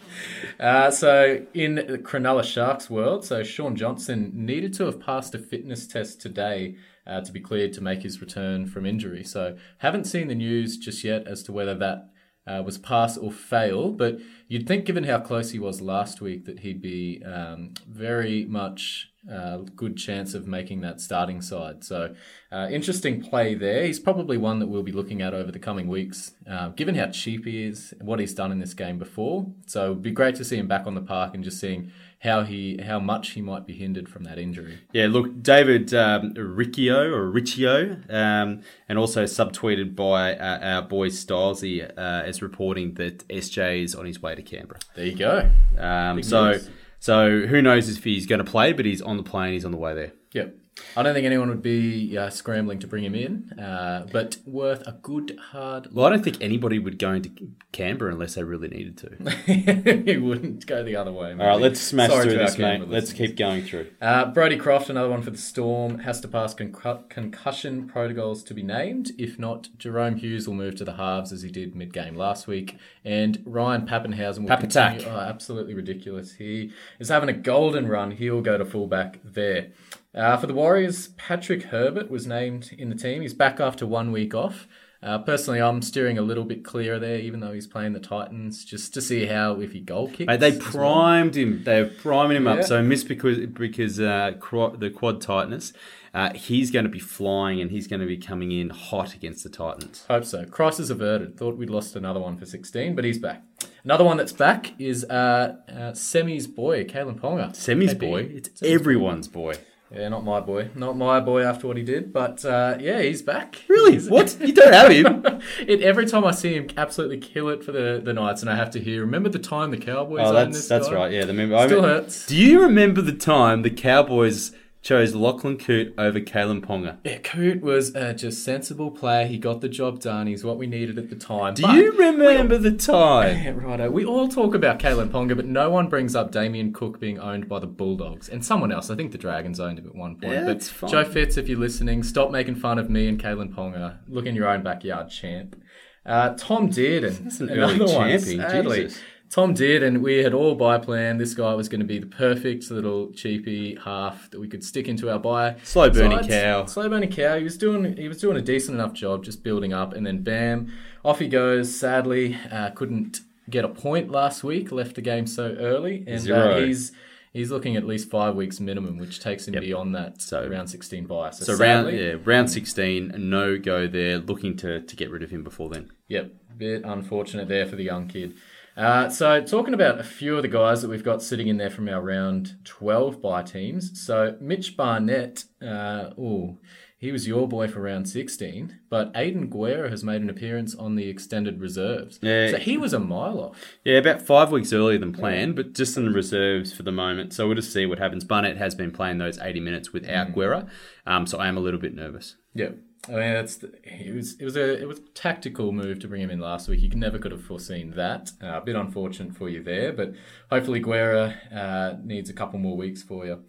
Uh, 0.59 0.91
so, 0.91 1.45
in 1.53 1.75
the 1.75 1.97
Cronulla 1.97 2.43
Sharks 2.43 2.89
world, 2.89 3.25
so 3.25 3.43
Shaun 3.43 3.75
Johnson 3.75 4.31
needed 4.33 4.73
to 4.75 4.85
have 4.85 4.99
passed 4.99 5.35
a 5.35 5.39
fitness 5.39 5.87
test 5.87 6.21
today 6.21 6.75
uh, 7.05 7.21
to 7.21 7.31
be 7.31 7.39
cleared 7.39 7.73
to 7.73 7.81
make 7.81 8.03
his 8.03 8.21
return 8.21 8.65
from 8.65 8.85
injury. 8.85 9.23
So, 9.23 9.57
haven't 9.79 10.05
seen 10.05 10.27
the 10.27 10.35
news 10.35 10.77
just 10.77 11.03
yet 11.03 11.27
as 11.27 11.43
to 11.43 11.51
whether 11.51 11.75
that 11.75 12.09
uh, 12.47 12.61
was 12.63 12.77
pass 12.77 13.17
or 13.17 13.31
fail, 13.31 13.91
but 13.91 14.19
you'd 14.47 14.67
think, 14.67 14.85
given 14.85 15.03
how 15.03 15.19
close 15.19 15.51
he 15.51 15.59
was 15.59 15.81
last 15.81 16.21
week, 16.21 16.45
that 16.45 16.59
he'd 16.59 16.81
be 16.81 17.23
um, 17.25 17.73
very 17.87 18.45
much 18.45 19.11
uh, 19.31 19.57
good 19.75 19.97
chance 19.97 20.33
of 20.33 20.47
making 20.47 20.81
that 20.81 21.01
starting 21.01 21.41
side. 21.41 21.83
So, 21.83 22.15
uh, 22.51 22.67
interesting 22.71 23.21
play 23.21 23.55
there. 23.55 23.85
He's 23.85 23.99
probably 23.99 24.37
one 24.37 24.59
that 24.59 24.67
we'll 24.67 24.83
be 24.83 24.91
looking 24.91 25.21
at 25.21 25.33
over 25.33 25.51
the 25.51 25.59
coming 25.59 25.87
weeks, 25.87 26.33
uh, 26.49 26.69
given 26.69 26.95
how 26.95 27.07
cheap 27.07 27.45
he 27.45 27.63
is, 27.63 27.93
and 27.99 28.07
what 28.07 28.19
he's 28.19 28.33
done 28.33 28.51
in 28.51 28.59
this 28.59 28.73
game 28.73 28.97
before. 28.97 29.47
So, 29.65 29.91
it'd 29.91 30.03
be 30.03 30.11
great 30.11 30.35
to 30.35 30.45
see 30.45 30.57
him 30.57 30.67
back 30.67 30.85
on 30.85 30.95
the 30.95 31.01
park 31.01 31.33
and 31.33 31.43
just 31.43 31.59
seeing 31.59 31.91
how 32.19 32.43
he, 32.43 32.81
how 32.81 32.99
much 32.99 33.31
he 33.31 33.41
might 33.41 33.65
be 33.67 33.73
hindered 33.73 34.09
from 34.09 34.23
that 34.23 34.39
injury. 34.39 34.79
yeah, 34.93 35.07
look, 35.07 35.41
David 35.43 35.93
um, 35.93 36.33
Riccio 36.33 37.11
or 37.11 37.29
Riccio, 37.29 38.01
um, 38.09 38.61
and 38.89 38.97
also 38.97 39.23
subtweeted 39.23 39.95
by 39.95 40.35
uh, 40.35 40.59
our 40.61 40.81
boy 40.81 41.09
Stylesy 41.09 41.87
uh, 41.97 42.23
is 42.25 42.41
reporting 42.41 42.95
that 42.95 43.27
SJ 43.27 43.83
is 43.83 43.95
on 43.95 44.05
his 44.05 44.21
way 44.21 44.33
to 44.33 44.41
Canberra. 44.41 44.79
There 44.95 45.05
you 45.05 45.15
go. 45.15 45.49
Um, 45.77 46.23
so, 46.23 46.51
news. 46.51 46.69
So 47.05 47.45
who 47.45 47.61
knows 47.61 47.87
if 47.87 48.03
he's 48.03 48.25
going 48.25 48.43
to 48.43 48.51
play? 48.51 48.73
But 48.73 48.85
he's 48.85 48.99
on 48.99 49.17
the 49.17 49.21
plane. 49.21 49.53
He's 49.53 49.63
on 49.63 49.69
the 49.69 49.77
way 49.77 49.93
there. 49.93 50.13
Yep. 50.33 50.55
I 50.97 51.03
don't 51.03 51.13
think 51.13 51.25
anyone 51.25 51.49
would 51.49 51.61
be 51.61 52.17
uh, 52.17 52.29
scrambling 52.29 52.79
to 52.79 52.87
bring 52.87 53.03
him 53.03 53.15
in, 53.15 53.57
uh, 53.59 54.07
but 54.11 54.37
worth 54.45 54.85
a 54.85 54.93
good 55.01 55.37
hard 55.51 55.87
Well, 55.93 56.05
I 56.05 56.09
don't 56.09 56.23
think 56.23 56.37
anybody 56.41 56.79
would 56.79 56.99
go 56.99 57.13
into 57.13 57.31
Canberra 57.71 58.11
unless 58.11 58.35
they 58.35 58.43
really 58.43 58.67
needed 58.67 58.97
to. 58.97 59.31
he 60.05 60.17
wouldn't 60.17 60.65
go 60.65 60.83
the 60.83 60.97
other 60.97 61.13
way. 61.13 61.31
All 61.31 61.37
right, 61.37 61.59
let's 61.59 61.79
smash 61.79 62.09
Sorry 62.09 62.25
through 62.25 62.37
this, 62.37 62.57
mate. 62.57 62.89
Let's 62.89 63.13
keep 63.13 63.37
going 63.37 63.63
through. 63.63 63.87
Uh, 64.01 64.25
Brodie 64.25 64.57
Croft, 64.57 64.89
another 64.89 65.09
one 65.09 65.21
for 65.21 65.31
the 65.31 65.37
Storm, 65.37 65.99
has 65.99 66.19
to 66.21 66.27
pass 66.27 66.53
concu- 66.53 67.07
concussion 67.09 67.87
protocols 67.87 68.43
to 68.43 68.53
be 68.53 68.63
named. 68.63 69.11
If 69.17 69.39
not, 69.39 69.69
Jahrome 69.77 70.19
Hughes 70.19 70.45
will 70.47 70.55
move 70.55 70.75
to 70.75 70.83
the 70.83 70.93
halves 70.93 71.31
as 71.31 71.41
he 71.41 71.49
did 71.51 71.75
mid-game 71.75 72.15
last 72.15 72.47
week, 72.47 72.77
and 73.05 73.41
Ryan 73.45 73.87
Papenhuyzen 73.87 74.39
will 74.39 74.49
Papatak. 74.49 74.91
continue. 74.99 75.07
Oh, 75.07 75.19
absolutely 75.19 75.73
ridiculous. 75.73 76.33
He 76.33 76.71
is 76.99 77.09
having 77.09 77.29
a 77.29 77.33
golden 77.33 77.87
run. 77.87 78.11
He'll 78.11 78.41
go 78.41 78.57
to 78.57 78.65
fullback 78.65 79.19
there. 79.23 79.69
Uh, 80.15 80.37
for 80.37 80.47
the 80.47 80.53
Warriors, 80.53 81.09
Patrick 81.17 81.63
Herbert 81.63 82.09
was 82.09 82.25
named 82.25 82.73
in 82.77 82.89
the 82.89 82.95
team. 82.95 83.21
He's 83.21 83.33
back 83.33 83.59
after 83.59 83.85
one 83.85 84.11
week 84.11 84.33
off. 84.33 84.67
Uh, 85.03 85.19
personally, 85.19 85.61
I'm 85.61 85.81
steering 85.83 86.17
a 86.17 86.21
little 86.23 86.45
bit 86.45 86.63
clear 86.63 86.97
there, 86.97 87.19
even 87.19 87.39
though 87.39 87.51
he's 87.51 87.67
playing 87.67 87.93
the 87.93 87.99
Titans, 87.99 88.65
just 88.65 88.91
to 88.95 89.01
see 89.01 89.25
how 89.27 89.59
if 89.59 89.73
he 89.73 89.79
goal 89.79 90.07
kicks. 90.07 90.25
Mate, 90.25 90.39
they 90.39 90.53
as 90.53 90.59
well. 90.59 90.71
primed 90.93 91.35
him. 91.35 91.63
They're 91.63 91.85
priming 91.85 92.37
him 92.37 92.45
Yeah. 92.45 92.53
up. 92.53 92.63
So 92.63 92.81
missed 92.81 93.07
because 93.07 93.37
because 93.47 93.99
uh, 93.99 94.31
the 94.39 94.91
quad 94.95 95.21
tightness. 95.21 95.73
Uh, 96.13 96.33
he's 96.33 96.71
going 96.71 96.85
to 96.85 96.89
be 96.89 96.97
flying 96.97 97.59
and 97.59 97.69
he's 97.71 97.87
going 97.87 97.99
to 97.99 98.05
be 98.05 98.15
coming 98.15 98.49
in 98.53 98.69
hot 98.69 99.13
against 99.13 99.43
the 99.43 99.49
Titans. 99.49 100.05
Hope 100.07 100.23
so. 100.23 100.45
Crisis 100.45 100.89
averted. 100.89 101.37
Thought 101.37 101.57
we'd 101.57 101.69
lost 101.69 101.93
another 101.97 102.21
one 102.21 102.37
for 102.37 102.45
16, 102.45 102.95
but 102.95 103.03
he's 103.03 103.19
back. 103.19 103.43
Another 103.83 104.05
one 104.05 104.15
that's 104.15 104.31
back 104.31 104.71
is 104.79 105.03
uh, 105.03 105.57
uh, 105.69 105.93
Semi's 105.93 106.47
boy, 106.47 106.85
Kalyn 106.85 107.19
Ponga. 107.19 107.53
Semi's 107.53 107.93
boy. 107.93 108.21
It's 108.33 108.49
Semi's 108.57 108.73
everyone's 108.79 109.27
boy. 109.27 109.55
Yeah, 109.93 110.09
not 110.09 110.23
my 110.23 110.39
boy. 110.39 110.69
Not 110.75 110.97
my 110.97 111.19
boy 111.19 111.43
after 111.43 111.67
what 111.67 111.77
he 111.77 111.83
did, 111.83 112.11
but 112.11 112.43
uh, 112.43 112.75
yeah, 112.79 113.01
he's 113.01 113.21
back. 113.21 113.61
Really? 113.69 113.93
He's- 113.93 114.09
What? 114.09 114.35
You 114.45 114.51
don't 114.53 114.73
have 114.73 114.91
him? 114.91 115.41
it, 115.67 115.81
every 115.81 116.05
time 116.07 116.25
I 116.25 116.31
see 116.31 116.55
him 116.55 116.67
absolutely 116.75 117.19
kill 117.19 117.49
it 117.49 117.63
for 117.63 117.71
the, 117.71 118.01
the 118.03 118.11
Knights, 118.13 118.41
and 118.41 118.49
I 118.49 118.55
have 118.55 118.71
to 118.71 118.79
hear, 118.79 119.01
remember 119.01 119.29
the 119.29 119.39
time 119.39 119.71
the 119.71 119.77
Cowboys 119.77 120.21
Oh, 120.25 120.33
that's 120.33 120.57
this 120.57 120.67
that's 120.67 120.89
guy? 120.89 120.95
right. 120.95 121.11
Yeah, 121.11 121.25
the 121.25 121.33
member. 121.33 121.55
I 121.55 121.67
Still 121.67 121.81
mean- 121.81 121.89
hurts. 121.89 122.25
Do 122.25 122.35
you 122.35 122.61
remember 122.61 123.01
the 123.01 123.13
time 123.13 123.61
the 123.61 123.69
Cowboys 123.69 124.51
chose 124.85 125.15
Lachlan 125.15 125.57
Coote 125.57 125.95
over 125.97 126.19
Kalyn 126.19 126.61
Ponga. 126.61 126.97
Yeah, 127.03 127.17
Coote 127.17 127.61
was 127.61 127.95
a 127.95 128.13
just 128.13 128.43
sensible 128.43 128.91
player. 128.91 129.25
He 129.25 129.39
got 129.39 129.61
the 129.61 129.67
job 129.67 129.99
done. 129.99 130.27
He's 130.27 130.43
what 130.43 130.59
we 130.59 130.67
needed 130.67 130.99
at 130.99 131.09
the 131.09 131.15
time. 131.15 131.55
Do 131.55 131.63
But- 131.63 131.73
you 131.75 131.91
remember 131.91 132.57
the 132.59 132.71
time? 132.71 133.35
Yeah, 133.45 133.51
righto. 133.55 133.89
We 133.89 134.05
all 134.05 134.27
talk 134.27 134.53
about 134.53 134.77
Kalyn 134.77 135.09
Ponga, 135.09 135.35
but 135.35 135.45
no 135.47 135.71
one 135.71 135.87
brings 135.89 136.15
up 136.15 136.31
Damien 136.31 136.71
Cook 136.71 136.99
being 136.99 137.19
owned 137.19 137.49
by 137.49 137.57
the 137.57 137.65
Bulldogs 137.67 138.29
and 138.29 138.45
someone 138.45 138.71
else. 138.71 138.91
I 138.91 138.95
think 138.95 139.11
the 139.11 139.17
Dragons 139.17 139.59
owned 139.59 139.79
him 139.79 139.87
at 139.87 139.95
one 139.95 140.17
point. 140.17 140.33
Yeah, 140.33 140.41
but 140.41 140.47
that's 140.53 140.69
fine. 140.69 140.91
Joe 140.91 141.03
Fitz, 141.03 141.35
if 141.37 141.49
you're 141.49 141.57
listening, 141.59 142.03
stop 142.03 142.29
making 142.29 142.55
fun 142.55 142.77
of 142.77 142.87
me 142.91 143.07
and 143.07 143.19
Kalen 143.19 143.55
Ponga. 143.55 143.97
Look 144.07 144.27
in 144.27 144.35
your 144.35 144.47
own 144.47 144.61
backyard, 144.61 145.09
champ. 145.09 145.59
Uh, 146.05 146.35
Tom 146.37 146.69
Dearden, 146.69 147.23
That's 147.23 147.39
an 147.39 147.49
another 147.49 147.73
early 147.83 147.95
one, 147.95 148.19
sadly. 148.19 148.83
Jesus. 148.83 148.99
Tom 149.29 149.53
did, 149.53 149.83
and 149.83 150.01
we 150.01 150.17
had 150.23 150.33
all 150.33 150.55
buy 150.55 150.77
planned. 150.77 151.19
This 151.19 151.33
guy 151.33 151.53
was 151.55 151.67
going 151.67 151.81
to 151.81 151.85
be 151.85 151.99
the 151.99 152.05
perfect 152.07 152.69
little 152.71 153.11
cheapy 153.11 153.75
half 153.83 154.29
that 154.31 154.39
we 154.39 154.47
could 154.47 154.63
stick 154.63 154.87
into 154.87 155.09
our 155.11 155.19
buy. 155.19 155.55
Slow 155.63 155.89
burning 155.89 156.27
cow. 156.27 156.65
Slow 156.65 156.87
burning 156.87 157.11
cow. 157.11 157.37
He 157.37 157.43
was 157.43 157.57
doing 157.57 157.97
he 157.97 158.07
was 158.07 158.19
doing 158.21 158.37
a 158.37 158.41
decent 158.41 158.75
enough 158.75 158.93
job, 158.93 159.23
just 159.25 159.43
building 159.43 159.73
up, 159.73 159.93
and 159.93 160.05
then 160.05 160.21
bam, 160.23 160.71
off 161.03 161.19
he 161.19 161.27
goes. 161.27 161.75
Sadly, 161.77 162.37
uh, 162.51 162.69
couldn't 162.71 163.21
get 163.49 163.65
a 163.65 163.69
point 163.69 164.09
last 164.09 164.43
week. 164.43 164.71
Left 164.71 164.95
the 164.95 165.01
game 165.01 165.27
so 165.27 165.55
early, 165.59 166.03
and 166.07 166.31
uh, 166.31 166.57
he's 166.59 166.91
he's 167.33 167.51
looking 167.51 167.75
at 167.75 167.85
least 167.85 168.09
five 168.09 168.35
weeks 168.35 168.61
minimum, 168.61 168.97
which 168.97 169.19
takes 169.19 169.47
him 169.47 169.59
beyond 169.59 169.93
that 169.95 170.21
So- 170.21 170.47
round 170.47 170.69
sixteen 170.69 171.05
buy. 171.07 171.31
So, 171.31 171.45
So 171.45 171.55
round 171.61 171.91
yeah, 171.97 172.15
round 172.23 172.49
sixteen, 172.49 173.11
no 173.17 173.57
go 173.57 173.87
there. 173.87 174.19
Looking 174.19 174.55
to 174.57 174.79
to 174.81 174.95
get 174.95 175.09
rid 175.11 175.23
of 175.23 175.31
him 175.31 175.43
before 175.43 175.69
then. 175.69 175.91
Yep, 176.07 176.31
bit 176.57 176.83
unfortunate 176.85 177.49
there 177.49 177.65
for 177.65 177.75
the 177.75 177.83
young 177.83 178.07
kid. 178.07 178.35
Uh, 178.77 179.09
so, 179.09 179.41
talking 179.41 179.73
about 179.73 179.99
a 179.99 180.03
few 180.03 180.35
of 180.35 180.41
the 180.41 180.49
guys 180.49 180.81
that 180.81 180.89
we've 180.89 181.03
got 181.03 181.21
sitting 181.21 181.47
in 181.47 181.57
there 181.57 181.69
from 181.69 181.87
our 181.87 182.01
round 182.01 182.57
12 182.65 183.21
by 183.21 183.41
teams. 183.41 184.05
So, 184.05 184.35
Mitch 184.41 184.75
Barnett, 184.75 185.45
uh, 185.61 186.09
ooh, 186.19 186.59
he 186.97 187.11
was 187.11 187.25
your 187.25 187.47
boy 187.47 187.69
for 187.69 187.79
round 187.81 188.09
16, 188.09 188.79
but 188.89 189.11
Aidan 189.15 189.49
Guerra 189.49 189.89
has 189.89 190.03
made 190.03 190.21
an 190.21 190.29
appearance 190.29 190.75
on 190.75 190.95
the 190.95 191.07
extended 191.07 191.61
reserves. 191.61 192.19
Yeah. 192.21 192.51
So, 192.51 192.57
he 192.57 192.77
was 192.77 192.91
a 192.91 192.99
mile 192.99 193.39
off. 193.39 193.77
Yeah, 193.85 193.97
about 193.97 194.21
five 194.21 194.51
weeks 194.51 194.73
earlier 194.73 194.97
than 194.97 195.13
planned, 195.13 195.55
but 195.55 195.73
just 195.73 195.95
in 195.95 196.05
the 196.05 196.11
reserves 196.11 196.73
for 196.73 196.83
the 196.83 196.91
moment. 196.91 197.31
So 197.31 197.47
we'll 197.47 197.55
just 197.55 197.71
see 197.71 197.85
what 197.85 197.99
happens. 197.99 198.25
Barnett 198.25 198.57
has 198.57 198.75
been 198.75 198.91
playing 198.91 199.19
those 199.19 199.39
80 199.39 199.61
minutes 199.61 199.93
without 199.93 200.33
Guerra, 200.33 200.67
um, 201.05 201.27
so 201.27 201.37
I 201.37 201.47
am 201.47 201.55
a 201.55 201.61
little 201.61 201.79
bit 201.79 201.95
nervous. 201.95 202.35
Yep. 202.55 202.77
I 203.07 203.11
mean, 203.11 203.33
that's 203.33 203.57
the, 203.57 203.71
it 203.83 204.15
was 204.15 204.39
it 204.39 204.45
was 204.45 204.55
a 204.55 204.81
it 204.81 204.87
was 204.87 204.99
a 204.99 205.03
tactical 205.13 205.71
move 205.71 205.99
to 205.99 206.07
bring 206.07 206.21
him 206.21 206.31
in 206.31 206.39
last 206.39 206.67
week. 206.67 206.81
You 206.81 206.89
never 206.89 207.19
could 207.19 207.31
have 207.31 207.43
foreseen 207.43 207.91
that. 207.91 208.31
Uh, 208.41 208.57
a 208.57 208.61
bit 208.61 208.75
unfortunate 208.75 209.35
for 209.35 209.47
you 209.47 209.61
there, 209.61 209.93
but 209.93 210.13
hopefully 210.49 210.79
Guerra 210.79 211.35
uh, 211.53 211.93
needs 212.03 212.29
a 212.29 212.33
couple 212.33 212.59
more 212.59 212.75
weeks 212.75 213.03
for 213.03 213.25
you. 213.25 213.43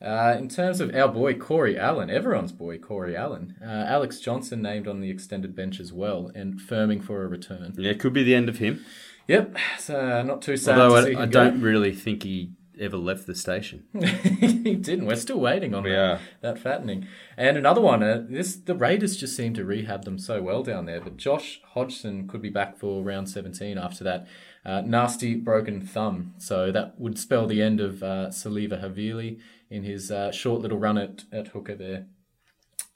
Uh, 0.00 0.36
in 0.38 0.48
terms 0.48 0.80
of 0.80 0.94
our 0.94 1.08
boy 1.08 1.34
Corey 1.34 1.78
Allen, 1.78 2.08
everyone's 2.08 2.52
boy 2.52 2.78
Corey 2.78 3.16
Allen, 3.16 3.56
uh, 3.62 3.84
Alex 3.86 4.18
Johnson 4.20 4.62
named 4.62 4.88
on 4.88 5.00
the 5.00 5.10
extended 5.10 5.54
bench 5.54 5.78
as 5.80 5.92
well, 5.92 6.30
and 6.34 6.58
firming 6.58 7.02
for 7.02 7.22
a 7.22 7.28
return. 7.28 7.74
Yeah, 7.76 7.90
it 7.90 8.00
could 8.00 8.14
be 8.14 8.22
the 8.22 8.34
end 8.34 8.48
of 8.48 8.58
him. 8.58 8.84
Yep, 9.28 9.56
so 9.78 10.22
not 10.22 10.40
too 10.40 10.56
sad 10.56 10.78
Although 10.78 11.04
to 11.04 11.18
I, 11.18 11.22
I 11.22 11.26
don't 11.26 11.60
really 11.60 11.94
think 11.94 12.22
he 12.22 12.52
ever 12.80 12.96
left 12.96 13.26
the 13.26 13.34
station. 13.34 13.84
he 14.40 14.74
didn't. 14.74 15.06
We're 15.06 15.16
still 15.16 15.38
waiting 15.40 15.74
on 15.74 15.82
We 15.84 15.90
that, 15.90 15.98
are. 15.98 16.20
that 16.40 16.58
fattening. 16.58 17.06
And 17.36 17.56
another 17.56 17.80
one. 17.80 18.02
Uh, 18.02 18.24
this 18.28 18.56
the 18.56 18.74
Raiders 18.74 19.16
just 19.16 19.36
seem 19.36 19.54
to 19.54 19.64
rehab 19.64 20.04
them 20.04 20.18
so 20.18 20.42
well 20.42 20.62
down 20.62 20.86
there. 20.86 21.00
But 21.00 21.16
Josh 21.16 21.60
Hodgson 21.74 22.26
could 22.26 22.42
be 22.42 22.50
back 22.50 22.78
for 22.78 23.02
round 23.02 23.28
seventeen 23.28 23.78
after 23.78 24.02
that 24.04 24.26
uh, 24.64 24.82
nasty 24.82 25.34
broken 25.34 25.80
thumb. 25.80 26.34
So 26.38 26.72
that 26.72 26.98
would 26.98 27.18
spell 27.18 27.46
the 27.46 27.62
end 27.62 27.80
of 27.80 28.02
uh, 28.02 28.28
Siliva 28.28 28.82
Havili 28.82 29.38
in 29.68 29.84
his 29.84 30.10
uh, 30.10 30.32
short 30.32 30.60
little 30.60 30.78
run 30.78 30.98
at, 30.98 31.24
at 31.32 31.48
hooker 31.48 31.74
there. 31.74 32.06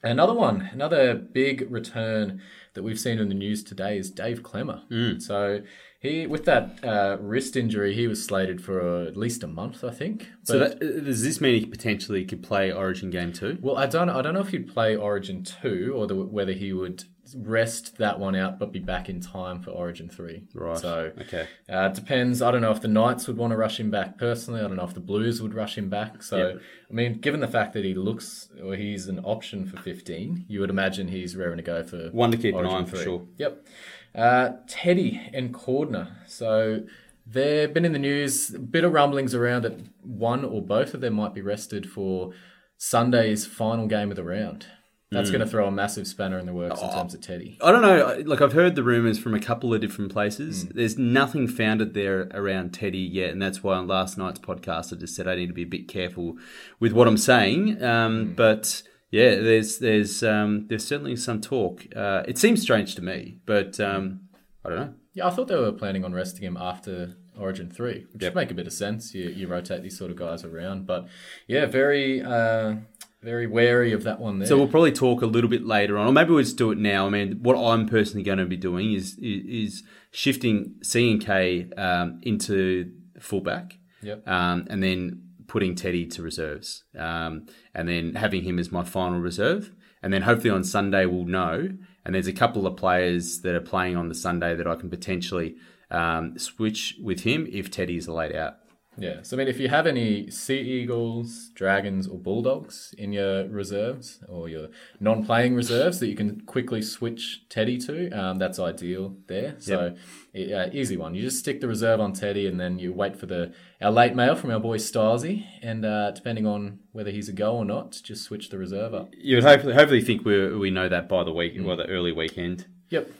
Another 0.02 0.34
one, 0.34 0.68
another 0.72 1.14
big 1.14 1.66
return 1.70 2.42
that 2.74 2.82
we've 2.82 3.00
seen 3.00 3.18
in 3.18 3.28
the 3.30 3.34
news 3.34 3.64
today 3.64 3.96
is 3.96 4.10
Dave 4.10 4.42
Klemmer. 4.42 4.82
Mm. 4.90 5.22
So 5.22 5.60
he, 6.04 6.26
with 6.26 6.44
that 6.44 6.78
uh, 6.84 7.16
wrist 7.20 7.56
injury, 7.56 7.94
he 7.94 8.06
was 8.06 8.22
slated 8.24 8.62
for 8.62 8.80
uh, 8.80 9.06
at 9.08 9.16
least 9.16 9.42
a 9.42 9.46
month, 9.48 9.82
I 9.82 9.90
think. 9.90 10.28
So 10.44 10.58
that, 10.58 10.78
does 10.78 11.22
this 11.24 11.40
mean 11.40 11.58
he 11.58 11.66
potentially 11.66 12.24
could 12.24 12.42
play 12.42 12.70
Origin 12.70 13.10
Game 13.10 13.32
Two? 13.32 13.58
well, 13.60 13.76
I 13.78 13.86
don't, 13.86 14.10
I 14.10 14.20
don't 14.22 14.34
know 14.34 14.40
if 14.40 14.50
he'd 14.50 14.68
play 14.72 14.94
Origin 14.94 15.42
two 15.42 15.92
or 15.96 16.06
the, 16.06 16.14
whether 16.14 16.52
he 16.52 16.72
would 16.72 17.04
rest 17.36 17.96
that 17.96 18.20
one 18.20 18.36
out 18.36 18.58
but 18.58 18.70
be 18.70 18.78
back 18.78 19.08
in 19.08 19.18
time 19.20 19.58
for 19.60 19.70
Origin 19.70 20.08
three. 20.10 20.44
Right. 20.54 20.76
So 20.78 21.10
Okay. 21.22 21.48
uh, 21.72 21.88
it 21.90 21.94
depends. 21.94 22.42
I 22.42 22.50
don't 22.50 22.60
know 22.60 22.70
if 22.70 22.82
the 22.82 22.88
Knights 22.88 23.26
would 23.26 23.38
want 23.38 23.50
to 23.52 23.56
rush 23.56 23.80
him 23.80 23.90
back 23.90 24.18
personally. 24.18 24.60
I 24.60 24.64
don't 24.68 24.76
know 24.76 24.84
if 24.84 24.92
the 24.94 25.00
Blues 25.00 25.40
would 25.40 25.54
rush 25.54 25.76
him 25.78 25.88
back. 25.88 26.22
So 26.22 26.36
Yeah. 26.36 26.54
I 26.90 26.92
mean, 26.92 27.14
given 27.20 27.40
the 27.40 27.48
fact 27.48 27.72
that 27.72 27.84
he 27.84 27.94
looks 27.94 28.50
or 28.62 28.76
he's 28.76 29.08
an 29.08 29.20
option 29.24 29.66
for 29.66 29.78
fifteen, 29.78 30.44
you 30.48 30.60
would 30.60 30.70
imagine 30.70 31.08
he's 31.08 31.34
raring 31.34 31.56
to 31.56 31.62
go 31.62 31.82
for 31.82 32.10
One 32.10 32.30
to 32.30 32.36
keep 32.36 32.54
an 32.54 32.60
eye 32.66 32.68
Origin 32.68 32.76
on 32.76 32.86
for 32.86 32.96
sure. 32.98 33.22
Yep. 33.38 33.66
Uh, 34.14 34.52
Teddy 34.68 35.20
and 35.32 35.52
Cordner. 35.52 36.08
So 36.26 36.82
they've 37.26 37.72
been 37.72 37.84
in 37.84 37.92
the 37.92 37.98
news. 37.98 38.54
A 38.54 38.58
bit 38.58 38.84
of 38.84 38.92
rumblings 38.92 39.34
around 39.34 39.62
that 39.62 39.78
one 40.02 40.44
or 40.44 40.62
both 40.62 40.94
of 40.94 41.00
them 41.00 41.14
might 41.14 41.34
be 41.34 41.40
rested 41.40 41.88
for 41.90 42.32
Sunday's 42.78 43.46
final 43.46 43.86
game 43.86 44.10
of 44.10 44.16
the 44.16 44.24
round. 44.24 44.66
That's 45.10 45.28
Hmm. 45.28 45.34
going 45.36 45.44
to 45.44 45.50
throw 45.50 45.66
a 45.66 45.70
massive 45.70 46.06
spanner 46.08 46.38
in 46.38 46.46
the 46.46 46.52
works 46.52 46.80
Oh. 46.82 46.88
in 46.88 46.92
terms 46.94 47.14
of 47.14 47.20
Teddy. 47.20 47.56
I 47.62 47.70
don't 47.70 47.82
know. 47.82 48.22
Like 48.26 48.40
I've 48.40 48.52
heard 48.52 48.74
the 48.74 48.82
rumors 48.82 49.18
from 49.18 49.32
a 49.34 49.38
couple 49.40 49.72
of 49.72 49.80
different 49.80 50.10
places. 50.12 50.66
There's 50.66 50.98
nothing 50.98 51.46
founded 51.46 51.94
there 51.94 52.28
around 52.34 52.72
Teddy 52.74 52.98
yet, 52.98 53.30
and 53.30 53.40
that's 53.40 53.62
why 53.62 53.76
on 53.76 53.86
last 53.86 54.18
night's 54.18 54.40
podcast 54.40 54.92
I 54.92 54.96
just 54.96 55.14
said 55.14 55.28
I 55.28 55.36
need 55.36 55.46
to 55.48 55.52
be 55.52 55.62
a 55.62 55.66
bit 55.66 55.86
careful 55.86 56.36
with 56.80 56.92
what 56.92 57.06
I'm 57.06 57.16
saying. 57.18 57.82
Um, 57.82 58.32
But 58.34 58.82
yeah, 59.18 59.34
there's 59.36 59.78
there's 59.78 60.22
um, 60.22 60.66
there's 60.68 60.86
certainly 60.86 61.16
some 61.16 61.40
talk. 61.40 61.86
Uh, 61.94 62.22
it 62.26 62.36
seems 62.38 62.60
strange 62.62 62.94
to 62.96 63.02
me, 63.02 63.38
but 63.46 63.78
um, 63.80 64.20
I 64.64 64.68
don't 64.68 64.78
know. 64.78 64.94
Yeah, 65.14 65.26
I 65.28 65.30
thought 65.30 65.48
they 65.48 65.56
were 65.56 65.72
planning 65.72 66.04
on 66.04 66.12
resting 66.12 66.42
him 66.44 66.56
after 66.56 67.14
Origin 67.38 67.70
3, 67.70 68.06
which 68.12 68.22
Yep. 68.22 68.34
would 68.34 68.40
make 68.40 68.50
a 68.50 68.54
bit 68.54 68.66
of 68.66 68.72
sense. 68.72 69.14
You, 69.14 69.28
you 69.30 69.46
rotate 69.46 69.82
these 69.82 69.96
sort 69.96 70.10
of 70.10 70.16
guys 70.16 70.44
around. 70.44 70.86
But 70.86 71.06
yeah, 71.46 71.66
very 71.66 72.20
uh, 72.22 72.76
very 73.22 73.46
wary 73.46 73.92
of 73.92 74.02
that 74.04 74.18
one 74.20 74.38
there. 74.38 74.48
So 74.48 74.56
we'll 74.58 74.68
probably 74.68 74.92
talk 74.92 75.22
a 75.22 75.26
little 75.26 75.50
bit 75.50 75.64
later 75.64 75.96
on, 75.98 76.06
or 76.08 76.12
maybe 76.12 76.30
we'll 76.30 76.42
just 76.44 76.58
do 76.58 76.70
it 76.72 76.78
now. 76.78 77.06
I 77.06 77.10
mean, 77.10 77.38
what 77.42 77.56
I'm 77.56 77.86
personally 77.86 78.24
going 78.24 78.38
to 78.38 78.46
be 78.46 78.56
doing 78.56 78.92
is 78.92 79.16
is, 79.18 79.44
is 79.46 79.82
shifting 80.10 80.74
C 80.82 81.10
and 81.12 81.24
K 81.24 81.70
um, 81.76 82.18
into 82.22 82.90
fullback, 83.20 83.78
Yep. 84.02 84.26
um, 84.28 84.66
and 84.68 84.82
then 84.82 85.22
putting 85.46 85.74
Teddy 85.74 86.06
to 86.06 86.22
reserves, 86.22 86.84
um, 86.98 87.46
and 87.74 87.88
then 87.88 88.14
having 88.14 88.42
him 88.42 88.58
as 88.58 88.72
my 88.72 88.84
final 88.84 89.20
reserve, 89.20 89.72
and 90.02 90.12
then 90.12 90.22
hopefully 90.22 90.50
on 90.50 90.64
Sunday 90.64 91.06
we'll 91.06 91.24
know. 91.24 91.70
And 92.04 92.14
there's 92.14 92.26
a 92.26 92.32
couple 92.32 92.66
of 92.66 92.76
players 92.76 93.40
that 93.40 93.54
are 93.54 93.60
playing 93.60 93.96
on 93.96 94.08
the 94.08 94.14
Sunday 94.14 94.54
that 94.54 94.66
I 94.66 94.74
can 94.74 94.90
potentially 94.90 95.56
um, 95.90 96.38
switch 96.38 96.96
with 97.02 97.20
him 97.20 97.48
if 97.50 97.70
Teddy's 97.70 98.08
laid 98.08 98.36
out. 98.36 98.56
Yeah, 98.96 99.22
so 99.22 99.36
I 99.36 99.38
mean, 99.38 99.48
if 99.48 99.58
you 99.58 99.68
have 99.68 99.88
any 99.88 100.30
Sea 100.30 100.60
Eagles, 100.60 101.50
Dragons, 101.54 102.06
or 102.06 102.16
Bulldogs 102.16 102.94
in 102.96 103.12
your 103.12 103.48
reserves 103.48 104.22
or 104.28 104.48
your 104.48 104.68
non-playing 105.00 105.56
reserves 105.56 105.98
that 105.98 106.06
you 106.06 106.14
can 106.14 106.42
quickly 106.42 106.80
switch 106.80 107.42
Teddy 107.48 107.76
to, 107.78 108.10
um, 108.10 108.38
that's 108.38 108.60
ideal 108.60 109.16
there. 109.26 109.56
So 109.58 109.96
yeah, 110.32 110.68
easy 110.72 110.96
one. 110.96 111.14
You 111.14 111.22
just 111.22 111.40
stick 111.40 111.60
the 111.60 111.66
reserve 111.66 112.00
on 112.00 112.12
Teddy, 112.12 112.46
and 112.46 112.60
then 112.60 112.78
you 112.78 112.92
wait 112.92 113.16
for 113.16 113.26
the 113.26 113.52
our 113.84 113.92
late 113.92 114.14
mail 114.14 114.34
from 114.34 114.50
our 114.50 114.58
boy 114.58 114.78
Stasi, 114.78 115.44
and 115.62 115.84
uh, 115.84 116.10
depending 116.10 116.46
on 116.46 116.80
whether 116.92 117.10
he's 117.10 117.28
a 117.28 117.32
go 117.32 117.56
or 117.56 117.64
not, 117.64 118.00
just 118.02 118.24
switch 118.24 118.48
the 118.48 118.58
reserve 118.58 118.94
up. 118.94 119.10
You 119.16 119.36
would 119.36 119.44
hopefully 119.44 119.74
hopefully 119.74 120.00
think 120.00 120.24
we 120.24 120.56
we 120.56 120.70
know 120.70 120.88
that 120.88 121.08
by 121.08 121.22
the 121.22 121.32
week, 121.32 121.54
well, 121.58 121.76
the 121.76 121.86
early 121.86 122.12
weekend. 122.12 122.66
Yep. 122.88 123.10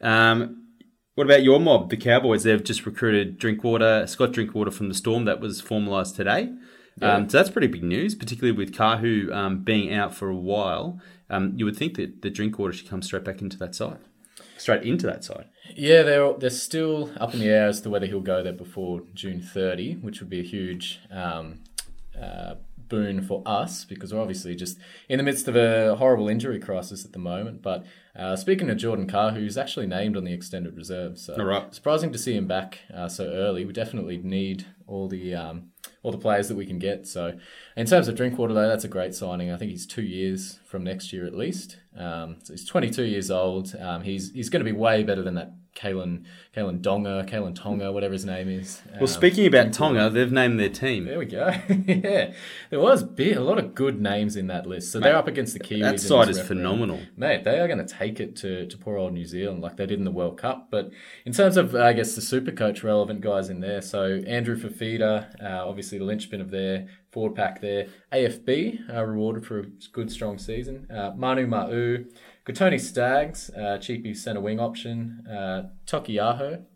Um, 0.00 0.64
what 1.14 1.24
about 1.24 1.42
your 1.42 1.58
mob, 1.60 1.90
the 1.90 1.96
Cowboys? 1.96 2.42
They've 2.42 2.62
just 2.62 2.84
recruited 2.84 3.38
Drinkwater, 3.38 4.06
Scott 4.06 4.32
Drinkwater 4.32 4.70
from 4.70 4.88
the 4.88 4.94
Storm. 4.94 5.24
That 5.24 5.40
was 5.40 5.62
formalised 5.62 6.16
today. 6.16 6.52
Um, 7.00 7.28
so 7.28 7.38
that's 7.38 7.50
pretty 7.50 7.68
big 7.68 7.84
news, 7.84 8.16
particularly 8.16 8.56
with 8.56 8.74
Kahu 8.74 9.32
um, 9.32 9.62
being 9.62 9.92
out 9.94 10.14
for 10.14 10.28
a 10.28 10.36
while. 10.36 11.00
Um, 11.30 11.52
you 11.56 11.64
would 11.64 11.76
think 11.76 11.96
that 11.96 12.22
the 12.22 12.30
Drinkwater 12.30 12.72
should 12.72 12.88
come 12.88 13.02
straight 13.02 13.24
back 13.24 13.40
into 13.40 13.56
that 13.58 13.74
side, 13.74 13.98
straight 14.58 14.82
into 14.82 15.06
that 15.06 15.24
side. 15.24 15.46
Yeah, 15.74 16.02
they're 16.02 16.32
they're 16.34 16.50
still 16.50 17.10
up 17.18 17.34
in 17.34 17.40
the 17.40 17.48
air 17.48 17.68
as 17.68 17.80
to 17.82 17.90
whether 17.90 18.06
he'll 18.06 18.20
go 18.20 18.42
there 18.42 18.52
before 18.52 19.02
June 19.14 19.40
30, 19.40 19.94
which 19.96 20.20
would 20.20 20.30
be 20.30 20.40
a 20.40 20.44
huge 20.44 21.00
um, 21.10 21.60
uh, 22.20 22.54
boon 22.88 23.22
for 23.22 23.42
us 23.46 23.84
because 23.84 24.12
we're 24.12 24.20
obviously 24.20 24.54
just 24.56 24.78
in 25.08 25.18
the 25.18 25.22
midst 25.22 25.46
of 25.46 25.56
a 25.56 25.96
horrible 25.96 26.28
injury 26.28 26.58
crisis 26.58 27.04
at 27.04 27.12
the 27.12 27.18
moment. 27.18 27.62
But 27.62 27.84
uh, 28.16 28.36
speaking 28.36 28.70
of 28.70 28.78
Jordan 28.78 29.06
Carr, 29.06 29.32
who's 29.32 29.58
actually 29.58 29.86
named 29.86 30.16
on 30.16 30.24
the 30.24 30.32
extended 30.32 30.76
reserve, 30.76 31.18
so 31.18 31.36
right. 31.36 31.72
surprising 31.74 32.12
to 32.12 32.18
see 32.18 32.34
him 32.34 32.46
back 32.46 32.80
uh, 32.92 33.08
so 33.08 33.26
early. 33.26 33.64
We 33.64 33.72
definitely 33.72 34.18
need 34.18 34.66
all 34.86 35.08
the 35.08 35.34
um, 35.34 35.70
all 36.02 36.12
the 36.12 36.18
players 36.18 36.48
that 36.48 36.56
we 36.56 36.66
can 36.66 36.78
get. 36.78 37.06
So 37.06 37.38
in 37.76 37.86
terms 37.86 38.08
of 38.08 38.16
Drinkwater, 38.16 38.54
though, 38.54 38.68
that's 38.68 38.84
a 38.84 38.88
great 38.88 39.14
signing. 39.14 39.50
I 39.50 39.56
think 39.56 39.70
he's 39.70 39.86
two 39.86 40.02
years 40.02 40.58
from 40.66 40.84
next 40.84 41.12
year 41.12 41.26
at 41.26 41.34
least. 41.34 41.78
Um, 41.96 42.36
so 42.42 42.52
he's 42.52 42.64
22 42.64 43.04
years 43.04 43.30
old. 43.30 43.74
Um, 43.76 44.02
he's 44.02 44.32
he's 44.32 44.48
going 44.48 44.64
to 44.64 44.70
be 44.70 44.76
way 44.76 45.02
better 45.02 45.22
than 45.22 45.34
that 45.34 45.52
Kalen, 45.74 46.24
Kalen 46.56 46.82
Donga, 46.82 47.24
Kalen 47.28 47.54
Tonga, 47.54 47.92
whatever 47.92 48.12
his 48.12 48.24
name 48.24 48.48
is. 48.48 48.82
Well, 48.98 49.06
speaking 49.06 49.46
about 49.46 49.72
Tonga, 49.72 50.10
they've 50.10 50.32
named 50.32 50.58
their 50.58 50.68
team. 50.68 51.04
There 51.04 51.18
we 51.18 51.26
go. 51.26 51.52
yeah, 51.68 52.32
there 52.70 52.80
was 52.80 53.04
bit, 53.04 53.36
a 53.36 53.40
lot 53.40 53.58
of 53.58 53.74
good 53.74 54.00
names 54.00 54.36
in 54.36 54.48
that 54.48 54.66
list. 54.66 54.90
So 54.90 54.98
they're 55.00 55.16
up 55.16 55.28
against 55.28 55.52
the 55.52 55.60
Kiwis. 55.60 55.80
that 55.80 56.00
side 56.00 56.28
is 56.28 56.38
round. 56.38 56.48
phenomenal. 56.48 57.00
mate. 57.16 57.44
They 57.44 57.60
are 57.60 57.68
going 57.68 57.84
to 57.84 57.94
take 57.94 58.18
it 58.18 58.34
to, 58.36 58.66
to 58.66 58.76
poor 58.76 58.96
old 58.96 59.12
New 59.12 59.24
Zealand 59.24 59.62
like 59.62 59.76
they 59.76 59.86
did 59.86 59.98
in 59.98 60.04
the 60.04 60.10
World 60.10 60.36
Cup. 60.38 60.68
But 60.70 60.90
in 61.24 61.32
terms 61.32 61.56
of, 61.56 61.74
I 61.74 61.92
guess, 61.92 62.14
the 62.14 62.22
Super 62.22 62.50
Coach 62.50 62.82
relevant 62.82 63.20
guys 63.20 63.48
in 63.48 63.60
there, 63.60 63.80
so 63.80 64.22
Andrew 64.26 64.56
Fifita, 64.56 65.42
uh, 65.42 65.68
obviously 65.68 65.98
the 65.98 66.04
linchpin 66.04 66.40
of 66.40 66.50
their 66.50 66.88
forward 67.10 67.34
pack 67.34 67.60
there. 67.60 67.86
AFB 68.12 68.94
uh, 68.94 69.04
rewarded 69.04 69.46
for 69.46 69.60
a 69.60 69.64
good 69.92 70.10
strong 70.10 70.38
season. 70.38 70.86
Uh, 70.90 71.12
Manu 71.16 71.46
Ma'u. 71.46 72.06
Tony 72.54 72.78
Staggs, 72.78 73.50
uh, 73.50 73.78
cheapy 73.78 74.14
centre 74.14 74.40
wing 74.40 74.60
option. 74.60 75.26
Uh, 75.26 75.68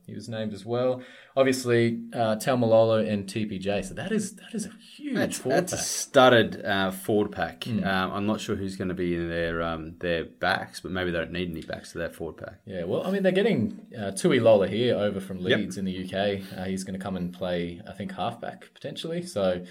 he 0.06 0.14
was 0.14 0.28
named 0.28 0.52
as 0.52 0.66
well. 0.66 1.02
Obviously, 1.36 2.02
uh, 2.12 2.36
Malolo 2.46 2.96
and 2.96 3.26
TPJ. 3.26 3.84
So 3.84 3.94
that 3.94 4.12
is 4.12 4.34
that 4.36 4.52
is 4.52 4.66
a 4.66 4.72
huge 4.96 5.14
That's, 5.14 5.38
forward 5.38 5.68
that's 5.68 5.72
a 5.72 5.78
studded 5.78 6.64
uh, 6.64 6.90
forward 6.90 7.32
pack. 7.32 7.64
Hmm. 7.64 7.84
Um, 7.84 8.12
I'm 8.12 8.26
not 8.26 8.40
sure 8.40 8.56
who's 8.56 8.76
going 8.76 8.88
to 8.88 8.94
be 8.94 9.14
in 9.14 9.28
their 9.28 9.62
um, 9.62 9.94
their 10.00 10.24
backs, 10.24 10.80
but 10.80 10.90
maybe 10.90 11.10
they 11.10 11.18
don't 11.18 11.32
need 11.32 11.50
any 11.50 11.62
backs 11.62 11.92
to 11.92 11.98
their 11.98 12.10
forward 12.10 12.36
pack. 12.36 12.60
Yeah, 12.66 12.84
well, 12.84 13.06
I 13.06 13.10
mean, 13.10 13.22
they're 13.22 13.32
getting 13.32 13.80
uh, 13.98 14.10
Tui 14.10 14.40
Lola 14.40 14.68
here 14.68 14.96
over 14.96 15.20
from 15.20 15.42
Leeds 15.42 15.78
in 15.78 15.84
the 15.84 16.04
UK. 16.04 16.58
Uh, 16.58 16.64
he's 16.64 16.84
going 16.84 16.98
to 16.98 17.02
come 17.02 17.16
and 17.16 17.32
play, 17.32 17.80
I 17.88 17.92
think, 17.92 18.12
halfback 18.12 18.72
potentially. 18.74 19.22
So, 19.22 19.64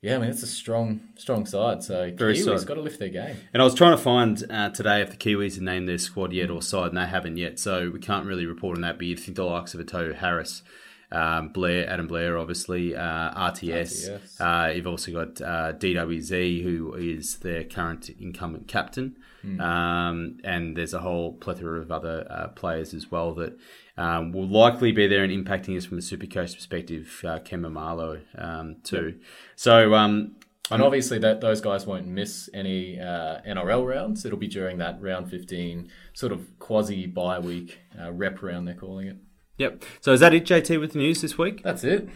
yeah, 0.00 0.14
I 0.14 0.18
mean, 0.18 0.30
it's 0.30 0.42
a 0.42 0.46
strong, 0.46 1.00
strong 1.16 1.44
side. 1.44 1.82
So, 1.82 2.12
Very 2.14 2.34
Kiwis 2.36 2.44
solid. 2.44 2.66
got 2.66 2.74
to 2.74 2.80
lift 2.82 2.98
their 3.00 3.08
game. 3.08 3.36
And 3.52 3.60
I 3.60 3.64
was 3.64 3.74
trying 3.74 3.96
to 3.96 4.02
find 4.02 4.44
uh, 4.48 4.70
today 4.70 5.02
if 5.02 5.10
the 5.10 5.16
Kiwis 5.16 5.54
have 5.54 5.62
named 5.62 5.88
their 5.88 5.98
squad 5.98 6.32
yet 6.32 6.50
or 6.50 6.62
side, 6.62 6.88
and 6.88 6.96
they 6.96 7.06
haven't 7.06 7.36
yet. 7.36 7.58
So 7.58 7.90
we 7.90 7.98
can't 7.98 8.24
really 8.26 8.46
report 8.46 8.76
on 8.76 8.82
that. 8.82 8.98
But 8.98 9.06
you'd 9.08 9.18
think 9.18 9.36
the 9.36 9.44
likes 9.44 9.74
of 9.74 9.80
Atoyo 9.80 10.14
Harris, 10.14 10.62
um, 11.10 11.48
Blair, 11.50 11.88
Adam 11.88 12.06
Blair, 12.06 12.36
obviously, 12.38 12.94
uh, 12.94 13.50
RTS. 13.50 14.10
RTS. 14.10 14.40
Uh, 14.40 14.72
you've 14.72 14.86
also 14.86 15.12
got 15.12 15.40
uh, 15.40 15.72
DWZ, 15.72 16.62
who 16.62 16.94
is 16.94 17.36
their 17.38 17.64
current 17.64 18.10
incumbent 18.20 18.68
captain. 18.68 19.16
Um, 19.60 20.38
and 20.44 20.76
there's 20.76 20.92
a 20.92 20.98
whole 20.98 21.32
plethora 21.32 21.80
of 21.80 21.90
other 21.90 22.26
uh, 22.28 22.48
players 22.48 22.92
as 22.92 23.10
well 23.10 23.32
that 23.34 23.56
um, 23.96 24.32
will 24.32 24.46
likely 24.46 24.92
be 24.92 25.06
there 25.06 25.24
and 25.24 25.32
impacting 25.32 25.76
us 25.76 25.86
from 25.86 25.96
a 25.98 26.02
Super 26.02 26.26
Coach 26.26 26.54
perspective. 26.54 27.24
Uh, 27.26 27.38
Ken 27.38 27.62
Maumalo, 27.62 28.20
um, 28.36 28.76
too. 28.82 29.18
So, 29.56 29.94
um, 29.94 30.36
And 30.70 30.82
obviously, 30.82 31.18
that 31.20 31.40
those 31.40 31.62
guys 31.62 31.86
won't 31.86 32.06
miss 32.06 32.50
any 32.52 33.00
uh, 33.00 33.40
NRL 33.46 33.86
rounds. 33.86 34.26
It'll 34.26 34.36
be 34.38 34.48
during 34.48 34.76
that 34.78 35.00
round 35.00 35.30
15 35.30 35.88
sort 36.12 36.32
of 36.32 36.58
quasi 36.58 37.06
bye 37.06 37.38
week 37.38 37.78
uh, 37.98 38.12
rep 38.12 38.42
round, 38.42 38.68
they're 38.68 38.74
calling 38.74 39.06
it. 39.08 39.16
Yep. 39.58 39.84
So 40.00 40.12
is 40.12 40.20
that 40.20 40.32
it, 40.32 40.44
JT, 40.46 40.80
with 40.80 40.92
the 40.92 40.98
news 40.98 41.20
this 41.20 41.36
week? 41.36 41.62
That's 41.62 41.84
it. 41.84 42.08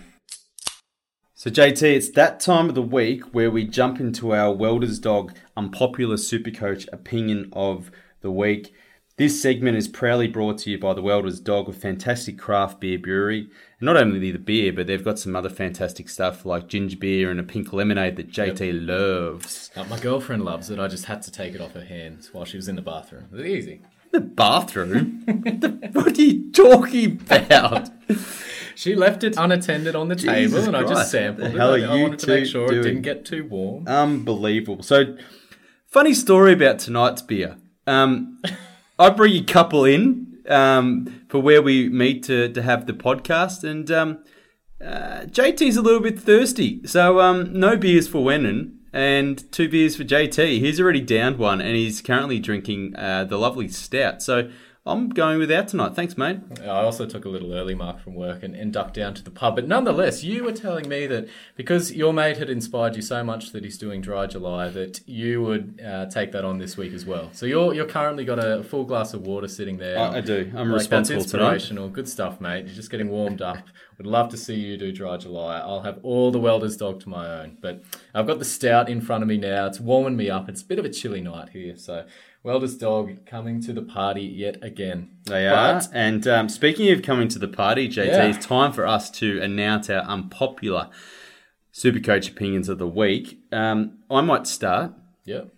So, 1.43 1.51
JT, 1.51 1.83
it's 1.83 2.11
that 2.11 2.39
time 2.39 2.69
of 2.69 2.77
the 2.77 2.83
week 2.83 3.35
where 3.35 3.51
we 3.51 3.65
jump 3.65 3.99
into 3.99 4.33
our 4.33 4.53
Welder's 4.53 5.01
Dog 5.01 5.35
unpopular 5.57 6.15
supercoach 6.15 6.87
opinion 6.93 7.51
of 7.53 7.91
the 8.21 8.31
week. 8.31 8.73
This 9.17 9.43
segment 9.43 9.77
is 9.77 9.89
proudly 9.89 10.29
brought 10.29 10.59
to 10.59 10.71
you 10.71 10.79
by 10.79 10.95
the 10.95 11.03
Welder's 11.03 11.41
Dog, 11.41 11.69
a 11.69 11.73
fantastic 11.73 12.39
craft 12.39 12.81
beer 12.81 12.97
brewery. 12.97 13.49
And 13.81 13.87
not 13.87 13.97
only 13.97 14.31
the 14.31 14.39
beer, 14.39 14.73
but 14.73 14.87
they've 14.87 15.05
got 15.05 15.19
some 15.19 15.35
other 15.35 15.51
fantastic 15.51 16.09
stuff 16.09 16.47
like 16.47 16.69
ginger 16.69 16.97
beer 16.97 17.29
and 17.29 17.41
a 17.41 17.43
pink 17.43 17.73
lemonade 17.73 18.15
that 18.17 18.31
JT 18.31 18.87
loves. 18.87 19.73
Uh, 19.75 19.83
my 19.85 19.99
girlfriend 19.99 20.45
loves 20.45 20.71
it. 20.71 20.79
I 20.79 20.87
just 20.87 21.07
had 21.07 21.23
to 21.23 21.33
take 21.33 21.57
it 21.57 21.61
off 21.61 21.73
her 21.73 21.85
hands 21.85 22.33
while 22.33 22.45
she 22.45 22.57
was 22.57 22.69
in 22.69 22.77
the 22.77 22.83
bathroom. 22.83 23.27
It's 23.33 23.45
easy. 23.45 23.83
The 24.13 24.21
bathroom? 24.21 25.23
The- 25.27 25.91
what 25.93 26.17
are 26.19 26.23
you 26.23 26.53
talking 26.53 27.21
about? 27.27 27.89
She 28.75 28.95
left 28.95 29.25
it 29.25 29.37
unattended 29.37 29.95
on 29.95 30.09
the 30.09 30.17
table, 30.17 30.35
Jesus 30.35 30.67
and 30.67 30.77
I 30.77 30.83
just 30.85 31.11
sampled 31.11 31.49
it. 31.49 31.57
hell 31.57 31.75
I, 31.75 31.81
are 31.81 31.89
I 31.91 31.95
you 31.97 32.03
wanted 32.03 32.19
to 32.21 32.27
make 32.27 32.47
sure 32.47 32.73
it 32.73 32.83
didn't 32.83 33.03
get 33.03 33.25
too 33.25 33.45
warm. 33.45 33.87
Unbelievable. 33.87 34.83
So, 34.83 35.17
funny 35.87 36.15
story 36.15 36.53
about 36.55 36.79
tonight's 36.79 37.23
beer. 37.23 37.57
Um, 37.87 38.41
I 38.99 39.11
bring 39.11 39.35
a 39.35 39.45
couple 39.45 39.85
in 39.85 40.39
um, 40.49 41.23
for 41.29 41.41
where 41.41 41.63
we 41.63 41.89
meet 41.89 42.23
to, 42.25 42.49
to 42.53 42.63
have 42.63 42.87
the 42.87 42.93
podcast, 42.93 43.63
and 43.65 43.91
um, 43.91 44.25
uh, 44.83 45.23
JT's 45.27 45.77
a 45.77 45.83
little 45.83 46.01
bit 46.01 46.19
thirsty. 46.19 46.87
So, 46.87 47.21
um, 47.21 47.53
no 47.53 47.77
beers 47.77 48.09
for 48.09 48.25
Wenin 48.25 48.77
and 48.93 49.51
two 49.53 49.69
beers 49.69 49.97
for 49.97 50.05
JT. 50.05 50.61
He's 50.61 50.81
already 50.81 51.01
downed 51.01 51.39
one, 51.39 51.61
and 51.61 51.75
he's 51.75 52.01
currently 52.01 52.39
drinking 52.39 52.95
uh, 52.97 53.25
the 53.25 53.39
lovely 53.39 53.69
stout. 53.69 54.23
So, 54.23 54.51
I'm 54.85 55.11
going 55.11 55.39
without 55.39 55.69
tonight. 55.69 55.95
Thanks, 55.95 56.19
mate. 56.19 56.41
I 56.61 56.67
also 56.83 57.07
took 57.07 57.25
a 57.25 57.29
little 57.29 57.55
early 57.55 57.77
mark 57.77 58.01
from 58.01 58.17
work 58.17 58.43
and, 58.43 58.57
and 58.57 58.73
ducked 58.73 58.95
down 58.95 59.15
to 59.15 59.23
the 59.23 59.31
pub. 59.31 59.55
But 59.55 59.69
nonetheless, 59.69 60.25
you 60.25 60.43
were 60.43 60.51
telling 60.51 60.89
me 60.89 61.07
that 61.07 61.29
because 61.55 61.93
your 61.93 62.13
mate 62.13 62.37
had 62.39 62.51
inspired 62.51 62.97
you 62.97 63.03
so 63.03 63.23
much 63.23 63.53
that 63.53 63.63
he's 63.63 63.79
doing 63.79 64.01
Dry 64.01 64.27
July, 64.27 64.71
that 64.71 65.01
you 65.07 65.41
would 65.41 65.81
uh, 65.87 66.07
take 66.07 66.33
that 66.33 66.45
on 66.45 66.59
this 66.59 66.77
week 66.77 66.93
as 66.95 67.07
well. 67.07 67.31
So 67.33 67.47
you're 67.47 67.73
you're 67.75 67.87
currently 67.87 68.25
got 68.25 68.41
a 68.41 68.65
full 68.65 68.83
glass 68.85 69.15
of 69.15 69.25
water 69.25 69.47
sitting 69.47 69.77
there. 69.79 69.97
I- 70.01 70.17
I 70.17 70.21
do. 70.21 70.51
I'm 70.57 70.69
like, 70.71 70.81
responsible 70.81 71.21
That's 71.21 71.31
tonight. 71.31 71.53
inspirational. 71.55 71.89
Good 71.89 72.09
stuff, 72.09 72.41
mate. 72.41 72.67
You're 72.67 72.75
just 72.75 72.91
getting 72.91 73.09
warmed 73.09 73.41
up. 73.41 73.59
Would 73.99 74.07
love 74.09 74.31
to 74.31 74.37
see 74.37 74.55
you 74.57 74.77
do 74.77 74.91
Dry 74.91 75.17
July. 75.17 75.59
I'll 75.61 75.83
have 75.83 76.01
all 76.03 76.33
the 76.33 76.41
Welder's 76.41 76.77
Dog 76.77 76.99
to 77.03 77.09
my 77.09 77.29
own. 77.43 77.57
But 77.61 77.85
I've 78.15 78.27
got 78.27 78.41
the 78.41 78.45
stout 78.45 78.89
in 78.89 79.01
front 79.01 79.23
of 79.23 79.29
me 79.29 79.37
now. 79.37 79.67
It's 79.67 79.79
warming 79.79 80.17
me 80.17 80.29
up. 80.29 80.49
It's 80.49 80.63
a 80.63 80.67
bit 80.67 80.81
of 80.81 80.85
a 80.85 80.91
chilly 80.91 81.21
night 81.21 81.51
here, 81.51 81.77
so. 81.77 82.05
Welder's 82.45 82.77
Dog 82.77 83.25
coming 83.25 83.61
to 83.63 83.73
the 83.73 83.83
party 83.83 84.23
yet 84.23 84.63
again. 84.63 85.11
They 85.27 85.49
But- 85.49 85.87
are. 85.87 85.91
And 85.95 86.27
um, 86.27 86.49
speaking 86.49 86.91
of 86.91 87.03
coming 87.03 87.29
to 87.29 87.39
the 87.39 87.49
party, 87.49 87.89
JT, 87.89 88.07
Yeah. 88.07 88.25
it's 88.25 88.45
time 88.45 88.73
for 88.73 88.87
us 88.87 89.11
to 89.13 89.41
announce 89.41 89.89
our 89.89 90.03
unpopular 90.03 90.89
Supercoach 91.73 92.29
opinions 92.31 92.69
of 92.69 92.79
the 92.79 92.87
week. 92.89 93.39
Um, 93.53 93.99
I 94.11 94.21
might 94.21 94.47
start. 94.47 94.93
Yep. 95.25 95.53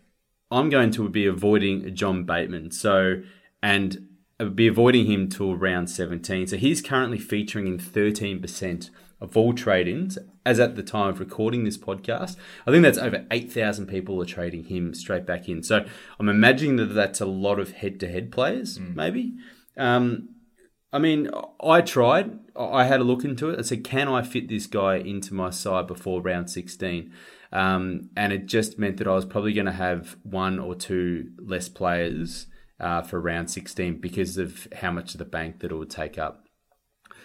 I'm 0.51 0.69
going 0.71 0.91
to 0.93 1.09
be 1.09 1.27
avoiding 1.27 1.95
John 1.97 2.25
Bateman. 2.25 2.71
So, 2.71 3.23
and 3.63 4.09
would 4.39 4.55
be 4.55 4.67
avoiding 4.69 5.07
him 5.07 5.29
till 5.29 5.57
round 5.57 5.89
17. 5.91 6.47
So 6.49 6.57
he's 6.57 6.83
currently 6.83 7.19
featuring 7.19 7.67
in 7.67 7.79
13% 7.79 8.91
of 9.21 9.37
all 9.37 9.55
trade-ins 9.55 10.19
as 10.47 10.61
at 10.61 10.77
the 10.77 10.83
time 10.83 11.09
of 11.09 11.21
recording 11.21 11.65
this 11.65 11.79
podcast. 11.79 12.37
I 12.67 12.71
think 12.71 12.83
that's 12.83 12.99
over 12.99 13.25
8,000 13.31 13.87
people 13.87 14.21
are 14.21 14.27
trading 14.27 14.65
him 14.65 14.95
straight 14.95 15.27
back 15.27 15.49
in. 15.49 15.63
So 15.63 15.85
I'm 16.19 16.29
imagining 16.29 16.77
that 16.77 16.95
that's 16.95 17.21
a 17.21 17.27
lot 17.27 17.59
of 17.59 17.73
head-to-head 17.73 18.31
players, 18.31 18.79
maybe. 18.79 19.35
Um, 19.77 20.29
I 20.93 20.99
mean, 20.99 21.31
I 21.61 21.81
tried. 21.81 22.39
I 22.55 22.85
had 22.85 23.01
a 23.01 23.05
look 23.05 23.25
into 23.25 23.51
it. 23.51 23.59
I 23.59 23.63
said, 23.63 23.83
can 23.83 24.07
I 24.07 24.23
fit 24.23 24.49
this 24.49 24.67
guy 24.67 24.97
into 24.97 25.35
my 25.35 25.51
side 25.51 25.87
before 25.89 26.21
round 26.21 26.51
16? 26.51 27.13
Um, 27.53 28.11
and 28.17 28.33
it 28.33 28.47
just 28.47 28.79
meant 28.79 28.99
that 28.99 29.09
I 29.09 29.15
was 29.15 29.25
probably 29.25 29.53
going 29.53 29.67
to 29.67 29.73
have 29.73 30.17
one 30.23 30.59
or 30.59 30.75
two 30.75 31.31
less 31.39 31.69
players 31.69 32.47
uh, 32.79 33.03
for 33.03 33.21
round 33.21 33.51
16 33.51 34.01
because 34.01 34.39
of 34.39 34.69
how 34.77 34.91
much 34.91 35.15
of 35.15 35.19
the 35.19 35.25
bank 35.25 35.61
that 35.61 35.73
it 35.73 35.75
would 35.75 35.91
take 35.91 36.19
up. 36.19 36.44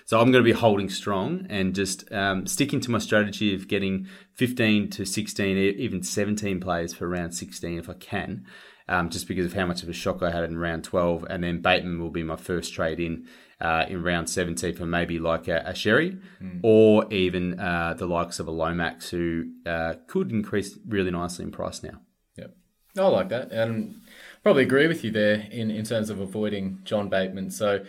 So 0.10 0.20
I'm 0.20 0.32
going 0.32 0.44
to 0.44 0.52
be 0.54 0.60
holding 0.60 0.90
strong 0.90 1.46
and 1.52 1.76
just 1.76 2.12
um, 2.12 2.48
sticking 2.48 2.80
to 2.80 2.90
my 2.90 2.98
strategy 2.98 3.54
of 3.54 3.68
getting 3.68 4.08
15 4.34 4.90
to 4.90 5.06
16, 5.06 5.56
e- 5.56 5.70
even 5.78 6.02
17 6.02 6.60
players 6.60 6.96
for 6.96 7.08
round 7.08 7.36
16 7.36 7.78
if 7.78 7.88
I 7.88 7.94
can, 7.94 8.44
um, 8.88 9.12
just 9.12 9.28
because 9.28 9.46
of 9.46 9.54
how 9.54 9.68
much 9.68 9.84
of 9.84 9.90
a 9.90 9.94
shock 9.94 10.24
I 10.24 10.32
had 10.32 10.46
in 10.46 10.58
round 10.58 10.84
12. 10.84 11.28
And 11.30 11.44
then 11.44 11.62
Bateman 11.62 12.02
will 12.02 12.10
be 12.10 12.24
my 12.24 12.38
first 12.38 12.74
trade 12.74 13.00
in 13.00 13.28
uh, 13.62 13.86
in 13.88 14.02
round 14.02 14.32
17 14.32 14.74
for 14.74 14.88
maybe 14.88 15.20
like 15.20 15.48
a, 15.48 15.60
a 15.60 15.74
Xerri 15.74 16.20
or 16.64 17.06
even 17.14 17.60
uh, 17.60 17.94
the 17.96 18.08
likes 18.08 18.40
of 18.40 18.48
a 18.48 18.52
Lomax 18.52 19.12
who 19.12 19.52
uh, 19.68 19.94
could 20.08 20.32
increase 20.32 20.80
really 20.88 21.12
nicely 21.12 21.46
in 21.46 21.52
price 21.52 21.84
now. 21.84 22.02
Yep. 22.36 22.56
I 22.98 23.08
like 23.10 23.30
that. 23.30 23.52
And 23.52 24.02
probably 24.42 24.64
agree 24.64 24.88
with 24.88 25.04
you 25.04 25.12
there 25.12 25.48
in, 25.52 25.70
in 25.70 25.86
terms 25.86 26.10
of 26.10 26.20
avoiding 26.20 26.80
John 26.84 27.10
Bateman. 27.10 27.52
So 27.52 27.86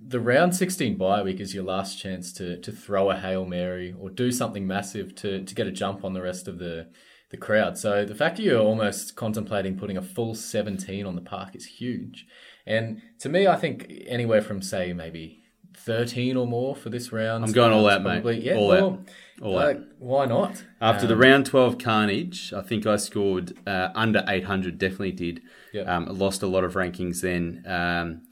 the 0.00 0.20
round 0.20 0.54
16 0.54 0.96
bye 0.96 1.22
week 1.22 1.40
is 1.40 1.54
your 1.54 1.64
last 1.64 1.98
chance 1.98 2.32
to, 2.34 2.58
to 2.60 2.72
throw 2.72 3.10
a 3.10 3.16
Hail 3.16 3.44
Mary 3.44 3.94
or 3.98 4.10
do 4.10 4.30
something 4.30 4.66
massive 4.66 5.14
to, 5.16 5.44
to 5.44 5.54
get 5.54 5.66
a 5.66 5.72
jump 5.72 6.04
on 6.04 6.14
the 6.14 6.22
rest 6.22 6.46
of 6.46 6.58
the, 6.58 6.88
the 7.30 7.36
crowd. 7.36 7.76
So 7.76 8.04
the 8.04 8.14
fact 8.14 8.36
that 8.36 8.42
you're 8.42 8.60
almost 8.62 9.16
contemplating 9.16 9.76
putting 9.76 9.96
a 9.96 10.02
full 10.02 10.34
17 10.34 11.04
on 11.04 11.14
the 11.14 11.20
park 11.20 11.56
is 11.56 11.66
huge. 11.66 12.26
And 12.66 13.02
to 13.20 13.28
me, 13.28 13.46
I 13.46 13.56
think 13.56 13.92
anywhere 14.06 14.42
from, 14.42 14.62
say, 14.62 14.92
maybe 14.92 15.42
13 15.76 16.36
or 16.36 16.46
more 16.46 16.76
for 16.76 16.90
this 16.90 17.12
round. 17.12 17.44
I'm 17.44 17.52
going 17.52 17.72
all 17.72 17.88
out, 17.88 18.02
mate. 18.02 18.42
Yeah, 18.42 18.54
All 18.54 18.68
well, 18.68 18.90
out. 18.90 19.08
All 19.42 19.54
like, 19.54 19.80
why 19.98 20.26
not? 20.26 20.64
After 20.80 21.06
Um, 21.06 21.08
the 21.08 21.16
round 21.16 21.46
12 21.46 21.78
carnage, 21.78 22.52
I 22.52 22.62
think 22.62 22.86
I 22.86 22.96
scored 22.96 23.56
uh, 23.66 23.88
under 23.94 24.24
800, 24.28 24.78
definitely 24.78 25.12
did. 25.12 25.42
Yep. 25.72 25.88
Um, 25.88 26.06
lost 26.06 26.42
a 26.42 26.46
lot 26.46 26.64
of 26.64 26.74
rankings 26.74 27.20
then. 27.20 27.62
Um, 27.66 28.22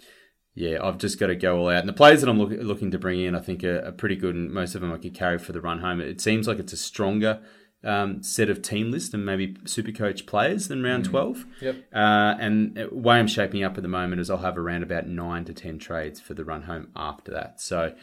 yeah, 0.57 0.79
I've 0.83 0.97
just 0.97 1.21
got 1.21 1.27
to 1.27 1.37
go 1.37 1.59
all 1.59 1.69
out. 1.69 1.81
And 1.81 1.89
the 1.89 1.93
players 1.93 2.23
that 2.23 2.31
I'm 2.31 2.39
look, 2.39 2.51
looking 2.51 2.91
to 2.91 2.99
bring 2.99 3.21
in, 3.21 3.35
I 3.35 3.41
think, 3.41 3.63
are, 3.63 3.85
are 3.85 3.93
pretty 3.93 4.17
good, 4.17 4.35
and 4.35 4.51
most 4.51 4.75
of 4.75 4.81
them 4.81 4.91
I 4.91 4.97
could 4.97 5.15
carry 5.15 5.39
for 5.39 5.53
the 5.53 5.61
run 5.61 5.81
home. 5.81 6.01
It 6.01 6.21
seems 6.21 6.49
like 6.49 6.59
it's 6.59 6.73
a 6.73 6.79
stronger 6.79 7.41
um, 7.85 8.23
set 8.23 8.49
of 8.49 8.63
team 8.63 8.91
list 8.91 9.13
and 9.13 9.25
maybe 9.25 9.53
Supercoach 9.65 10.27
players 10.27 10.69
than 10.69 10.83
round 10.83 11.05
12. 11.05 11.45
Yep. 11.61 11.77
Uh, 11.95 12.35
and 12.41 12.75
the 12.75 12.89
way 12.91 13.19
I'm 13.19 13.27
shaping 13.27 13.63
up 13.63 13.77
at 13.77 13.83
the 13.83 13.89
moment 13.89 14.23
is 14.23 14.31
I'll 14.31 14.39
have 14.39 14.57
around 14.57 14.83
about 14.83 15.07
nine 15.07 15.45
to 15.45 15.53
10 15.53 15.79
trades 15.79 16.19
for 16.19 16.33
the 16.33 16.43
run 16.43 16.63
home 16.63 16.89
after 16.97 17.33
that. 17.33 17.61
So, 17.61 17.95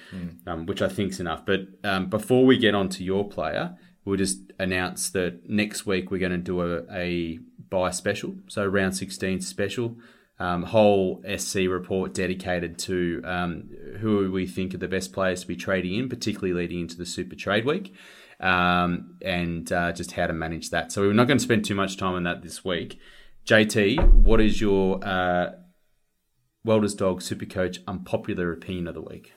um, 0.48 0.68
which 0.68 0.84
I 0.84 0.90
think's 0.90 1.20
enough. 1.20 1.48
But 1.48 1.62
um, 1.84 2.08
before 2.08 2.46
we 2.46 2.60
get 2.60 2.76
on 2.76 2.88
to 2.90 3.04
your 3.04 3.28
player, 3.28 3.76
we'll 4.06 4.18
just 4.18 4.40
announce 4.60 5.10
that 5.10 5.50
next 5.50 5.88
week 5.88 6.12
we're 6.12 6.20
going 6.20 6.32
to 6.32 6.38
do 6.38 6.62
a, 6.62 6.84
a 6.96 7.40
buy 7.70 7.90
special. 7.90 8.36
So, 8.48 8.64
round 8.64 8.96
16 8.96 9.42
special. 9.42 9.98
Um, 10.40 10.64
whole 10.64 11.24
SC 11.38 11.60
report 11.70 12.14
dedicated 12.14 12.78
to 12.80 13.22
um, 13.24 13.70
who 14.00 14.32
we 14.32 14.48
think 14.48 14.74
are 14.74 14.80
the 14.80 14.88
best 14.88 15.14
players 15.14 15.42
to 15.42 15.48
be 15.48 15.56
trading 15.56 15.94
in, 15.94 16.10
particularly 16.10 16.54
leading 16.54 16.82
into 16.82 16.98
the 16.98 17.06
Super 17.06 17.36
Trade 17.36 17.66
Week, 17.66 17.94
um, 18.40 19.16
and 19.22 19.72
uh, 19.72 19.92
just 19.92 20.14
how 20.14 20.28
to 20.28 20.34
manage 20.34 20.72
that. 20.72 20.92
So 20.92 21.04
we're 21.04 21.14
not 21.14 21.28
going 21.28 21.38
to 21.38 21.44
spend 21.44 21.66
too 21.66 21.76
much 21.76 21.98
time 21.98 22.16
on 22.16 22.24
that 22.24 22.42
this 22.42 22.66
week. 22.66 23.00
JT, 23.46 24.12
what 24.12 24.42
is 24.42 24.60
your 24.60 25.00
uh, 25.06 25.52
Welders 26.66 26.96
Dog 26.96 27.22
Super 27.22 27.46
Coach 27.46 27.80
unpopular 27.88 28.52
opinion 28.52 28.88
of 28.88 28.96
the 28.96 29.02
week? 29.02 29.34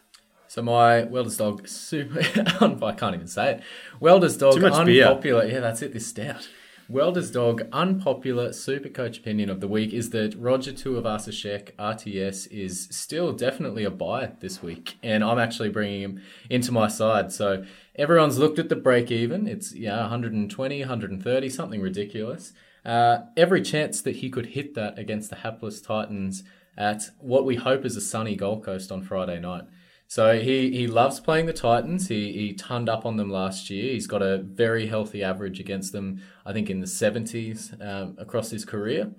So 0.49 0.63
my 0.63 1.03
Welder's 1.05 1.37
dog 1.37 1.67
super 1.69 2.21
I 2.85 2.93
can't 2.93 3.15
even 3.15 3.27
say 3.27 3.53
it. 3.53 3.63
Welder's 4.01 4.37
dog 4.37 4.61
much 4.61 4.87
beer. 4.87 5.07
unpopular. 5.07 5.45
Yeah, 5.47 5.61
that's 5.61 5.83
it. 5.83 5.93
This 5.93 6.07
stout. 6.07 6.49
Welder's 6.89 7.33
dog 7.33 7.67
unpopular 7.73 8.53
super 8.53 8.89
coach 8.89 9.19
opinion 9.19 9.51
of 9.51 9.61
the 9.61 9.67
week 9.67 9.93
is 9.93 10.11
that 10.11 10.37
Roger 10.39 10.71
Tuivasa-Sheck 10.71 11.75
RTS 11.75 12.47
is 12.53 12.87
still 12.93 13.33
definitely 13.33 13.83
a 13.83 13.91
buy 13.91 14.33
this 14.39 14.63
week, 14.63 14.97
and 15.03 15.25
I'm 15.25 15.41
actually 15.41 15.69
bringing 15.69 16.03
him 16.03 16.23
into 16.49 16.71
my 16.71 16.87
side. 16.87 17.33
So 17.33 17.65
everyone's 17.97 18.39
looked 18.39 18.61
at 18.61 18.69
the 18.69 18.77
break 18.77 19.11
even. 19.11 19.49
It's 19.49 19.75
yeah 19.75 19.99
120, 19.99 20.81
130, 20.81 21.51
something 21.51 21.81
ridiculous. 21.81 22.53
Uh, 22.85 23.23
every 23.37 23.63
chance 23.63 24.01
that 24.03 24.17
he 24.17 24.31
could 24.31 24.47
hit 24.47 24.75
that 24.75 24.97
against 24.97 25.31
the 25.31 25.37
hapless 25.37 25.81
Titans 25.81 26.45
at 26.79 27.11
what 27.19 27.45
we 27.45 27.57
hope 27.57 27.85
is 27.85 27.97
a 27.97 28.01
sunny 28.01 28.37
Gold 28.37 28.65
Coast 28.65 28.93
on 28.93 29.03
Friday 29.03 29.41
night. 29.41 29.65
So 30.09 30.39
he, 30.39 30.71
he 30.71 30.87
loves 30.87 31.19
playing 31.19 31.47
the 31.47 31.53
Titans. 31.53 32.09
He 32.09 32.33
he 32.33 32.53
turned 32.55 32.89
up 32.89 33.05
on 33.05 33.17
them 33.17 33.31
last 33.31 33.71
year. 33.71 33.93
He's 33.93 34.07
got 34.07 34.23
a 34.23 34.39
very 34.39 34.87
healthy 34.87 35.23
average 35.23 35.59
against 35.59 35.93
them. 35.93 36.23
I 36.45 36.53
think 36.53 36.71
in 36.71 36.81
the 36.81 36.87
seventies 36.87 37.75
um, 37.81 38.17
across 38.19 38.51
his 38.51 38.65
career. 38.65 39.13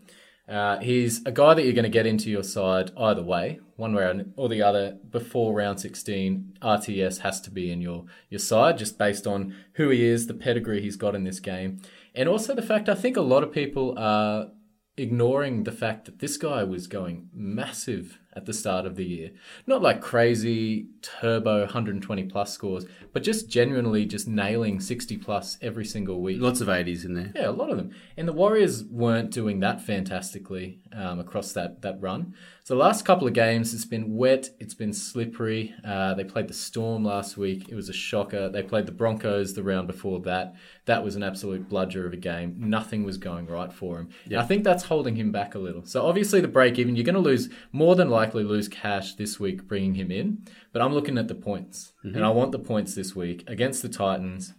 Uh, 0.47 0.79
he's 0.79 1.25
a 1.25 1.31
guy 1.31 1.53
that 1.53 1.65
you're 1.65 1.73
going 1.73 1.83
to 1.83 1.89
get 1.89 2.05
into 2.05 2.29
your 2.29 2.43
side 2.43 2.89
either 2.97 3.21
way, 3.21 3.59
one 3.75 3.93
way 3.93 4.23
or 4.37 4.47
the 4.47 4.61
other. 4.61 4.97
Before 5.09 5.53
round 5.53 5.81
16, 5.81 6.59
RTS 6.61 7.19
has 7.19 7.41
to 7.41 7.51
be 7.51 7.69
in 7.69 7.81
your 7.81 8.05
your 8.29 8.39
side 8.39 8.77
just 8.77 8.97
based 8.97 9.27
on 9.27 9.53
who 9.73 9.89
he 9.89 10.05
is, 10.05 10.27
the 10.27 10.33
pedigree 10.33 10.81
he's 10.81 10.95
got 10.95 11.15
in 11.15 11.25
this 11.25 11.41
game, 11.41 11.81
and 12.15 12.29
also 12.29 12.55
the 12.55 12.61
fact 12.61 12.87
I 12.87 12.95
think 12.95 13.17
a 13.17 13.21
lot 13.21 13.43
of 13.43 13.51
people 13.51 13.93
are 13.97 14.51
ignoring 14.95 15.63
the 15.63 15.71
fact 15.71 16.05
that 16.05 16.19
this 16.19 16.37
guy 16.37 16.63
was 16.63 16.87
going 16.87 17.29
massive 17.33 18.19
at 18.37 18.45
the 18.45 18.53
start 18.53 18.85
of 18.85 18.95
the 18.95 19.03
year. 19.03 19.31
Not 19.65 19.81
like 19.81 19.99
crazy 19.99 20.87
turbo 21.01 21.61
120 21.61 22.23
plus 22.25 22.53
scores, 22.53 22.85
but 23.11 23.23
just 23.23 23.49
genuinely 23.49 24.05
just 24.05 24.27
nailing 24.27 24.79
60 24.79 25.17
plus 25.17 25.57
every 25.59 25.83
single 25.83 26.21
week. 26.21 26.39
Lots 26.39 26.61
of 26.61 26.67
80s 26.67 27.03
in 27.03 27.15
there. 27.15 27.31
Yeah, 27.35 27.49
a 27.49 27.51
lot 27.51 27.71
of 27.71 27.77
them. 27.77 27.91
And 28.15 28.27
the 28.27 28.33
Warriors 28.33 28.83
weren't 28.83 29.31
doing 29.31 29.59
that 29.61 29.81
fantastically 29.81 30.79
um, 30.93 31.19
across 31.19 31.51
that, 31.53 31.81
that 31.81 31.99
run. 31.99 32.35
So 32.67 32.75
the 32.75 32.81
last 32.81 33.05
couple 33.05 33.27
of 33.27 33.33
games, 33.33 33.73
it's 33.73 33.85
been 33.85 34.17
wet, 34.17 34.49
it's 34.59 34.73
been 34.73 34.91
slippery. 34.91 35.73
Uh, 35.85 36.13
they 36.13 36.25
played 36.25 36.49
the 36.49 36.53
Storm 36.53 37.03
last 37.03 37.37
week. 37.37 37.69
It 37.69 37.75
was 37.75 37.87
a 37.87 37.93
shocker. 37.93 38.49
They 38.49 38.61
played 38.61 38.85
the 38.85 38.91
Broncos 38.91 39.53
the 39.53 39.63
round 39.63 39.87
before 39.87 40.19
that. 40.21 40.53
That 40.83 41.01
was 41.01 41.15
an 41.15 41.23
absolute 41.23 41.69
bludger 41.69 42.05
of 42.05 42.11
a 42.11 42.17
game. 42.17 42.55
Nothing 42.57 43.05
was 43.05 43.17
going 43.17 43.47
right 43.47 43.71
for 43.71 43.99
him. 43.99 44.09
And 44.25 44.35
I 44.35 44.43
think 44.43 44.65
that's 44.65 44.83
holding 44.83 45.15
him 45.15 45.31
back 45.31 45.55
a 45.55 45.59
little. 45.59 45.85
So 45.85 46.05
obviously 46.05 46.41
the 46.41 46.49
break 46.49 46.77
even, 46.77 46.97
you're 46.97 47.05
going 47.05 47.15
to 47.15 47.21
lose 47.21 47.49
more 47.71 47.95
than 47.95 48.09
likely 48.09 48.26
lose 48.35 48.67
cash 48.67 49.15
this 49.15 49.39
week 49.39 49.67
bringing 49.67 49.95
him 49.95 50.11
in. 50.11 50.45
But 50.73 50.81
I'm 50.81 50.93
looking 50.93 51.17
at 51.17 51.27
the 51.27 51.35
points, 51.35 51.93
and 52.03 52.23
I 52.25 52.29
want 52.29 52.51
the 52.51 52.59
points 52.59 52.95
this 52.95 53.15
week 53.15 53.43
against 53.47 53.81
the 53.81 53.89
Titans. 53.89 54.53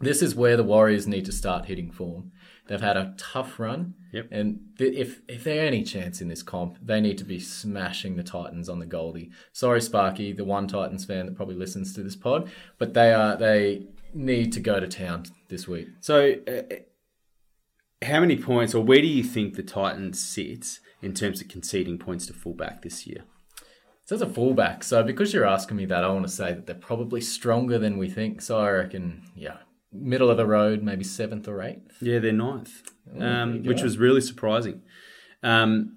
This 0.00 0.22
is 0.22 0.34
where 0.34 0.56
the 0.56 0.64
Warriors 0.64 1.06
need 1.06 1.26
to 1.26 1.32
start 1.32 1.66
hitting 1.66 1.90
form. 1.90 2.32
They've 2.68 2.80
had 2.80 2.96
a 2.96 3.14
tough 3.18 3.58
run, 3.58 3.94
Yep. 4.12 4.28
and 4.30 4.60
th- 4.78 4.94
if 4.96 5.20
if 5.28 5.44
they're 5.44 5.66
any 5.66 5.82
chance 5.82 6.20
in 6.20 6.28
this 6.28 6.42
comp, 6.42 6.78
they 6.80 7.00
need 7.00 7.18
to 7.18 7.24
be 7.24 7.38
smashing 7.40 8.16
the 8.16 8.22
Titans 8.22 8.68
on 8.68 8.78
the 8.78 8.86
Goldie. 8.86 9.30
Sorry, 9.52 9.80
Sparky, 9.80 10.32
the 10.32 10.44
one 10.44 10.68
Titans 10.68 11.04
fan 11.04 11.26
that 11.26 11.34
probably 11.36 11.56
listens 11.56 11.92
to 11.94 12.02
this 12.02 12.16
pod, 12.16 12.48
but 12.78 12.94
they 12.94 13.12
are 13.12 13.36
they 13.36 13.86
need 14.14 14.52
to 14.52 14.60
go 14.60 14.78
to 14.80 14.86
town 14.88 15.24
this 15.48 15.66
week. 15.68 15.88
So, 16.00 16.34
uh, 16.48 16.62
how 18.02 18.20
many 18.20 18.36
points, 18.36 18.74
or 18.74 18.82
where 18.82 19.00
do 19.00 19.06
you 19.06 19.22
think 19.22 19.54
the 19.56 19.62
Titans 19.62 20.18
sit 20.20 20.78
in 21.02 21.14
terms 21.14 21.40
of 21.40 21.48
conceding 21.48 21.98
points 21.98 22.26
to 22.26 22.32
fullback 22.32 22.82
this 22.82 23.06
year? 23.06 23.24
So 24.04 24.16
as 24.16 24.22
a 24.22 24.28
fullback, 24.28 24.82
so 24.82 25.02
because 25.04 25.32
you're 25.32 25.46
asking 25.46 25.76
me 25.76 25.84
that, 25.86 26.02
I 26.02 26.08
want 26.08 26.26
to 26.26 26.32
say 26.32 26.52
that 26.52 26.66
they're 26.66 26.74
probably 26.74 27.20
stronger 27.20 27.78
than 27.78 27.96
we 27.96 28.10
think. 28.10 28.42
So 28.42 28.58
I 28.58 28.70
reckon, 28.70 29.22
yeah, 29.36 29.58
middle 29.92 30.30
of 30.30 30.36
the 30.36 30.46
road, 30.46 30.82
maybe 30.82 31.04
seventh 31.04 31.46
or 31.46 31.62
eighth. 31.62 32.02
Yeah, 32.02 32.18
they're 32.18 32.32
ninth, 32.32 32.82
there 33.06 33.42
um, 33.42 33.62
which 33.62 33.82
was 33.82 33.98
really 33.98 34.20
surprising. 34.20 34.82
Um, 35.42 35.96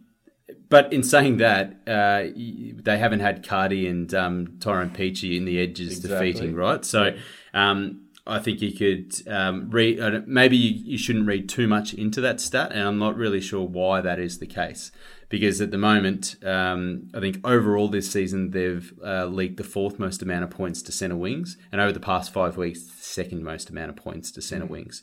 but 0.69 0.93
in 0.93 1.03
saying 1.03 1.37
that, 1.37 1.77
uh, 1.87 2.25
they 2.35 2.97
haven't 2.97 3.21
had 3.21 3.47
Cardi 3.47 3.87
and 3.87 4.13
um, 4.13 4.57
Tyrone 4.59 4.91
Peachey 4.91 5.35
in 5.37 5.45
the 5.45 5.59
edges 5.59 5.97
Exactly. 5.97 6.31
defeating, 6.31 6.55
right? 6.55 6.83
So 6.85 7.15
um, 7.53 8.02
I 8.25 8.39
think 8.39 8.61
you 8.61 8.71
could 8.71 9.27
um, 9.27 9.69
read. 9.69 9.99
uh, 9.99 10.21
Maybe 10.25 10.55
you, 10.55 10.91
you 10.93 10.97
shouldn't 10.97 11.27
read 11.27 11.49
too 11.49 11.67
much 11.67 11.93
into 11.93 12.21
that 12.21 12.39
stat, 12.39 12.71
and 12.71 12.87
I'm 12.87 12.97
not 12.99 13.17
really 13.17 13.41
sure 13.41 13.67
why 13.67 14.01
that 14.01 14.19
is 14.19 14.39
the 14.39 14.47
case. 14.47 14.91
Because 15.27 15.59
at 15.59 15.71
the 15.71 15.77
moment, 15.77 16.35
um, 16.45 17.09
I 17.13 17.19
think 17.19 17.45
overall 17.45 17.87
this 17.87 18.11
season 18.11 18.51
they've 18.51 18.93
uh, 19.03 19.25
leaked 19.25 19.57
the 19.57 19.63
fourth 19.63 19.97
most 19.99 20.21
amount 20.21 20.43
of 20.43 20.51
points 20.51 20.81
to 20.83 20.91
centre 20.91 21.17
wings, 21.17 21.57
and 21.71 21.81
over 21.81 21.91
the 21.91 21.99
past 21.99 22.31
five 22.31 22.55
weeks, 22.55 22.83
the 22.83 23.03
second 23.03 23.43
most 23.43 23.69
amount 23.69 23.89
of 23.89 23.95
points 23.95 24.31
to 24.31 24.41
centre 24.41 24.67
wings. 24.67 25.01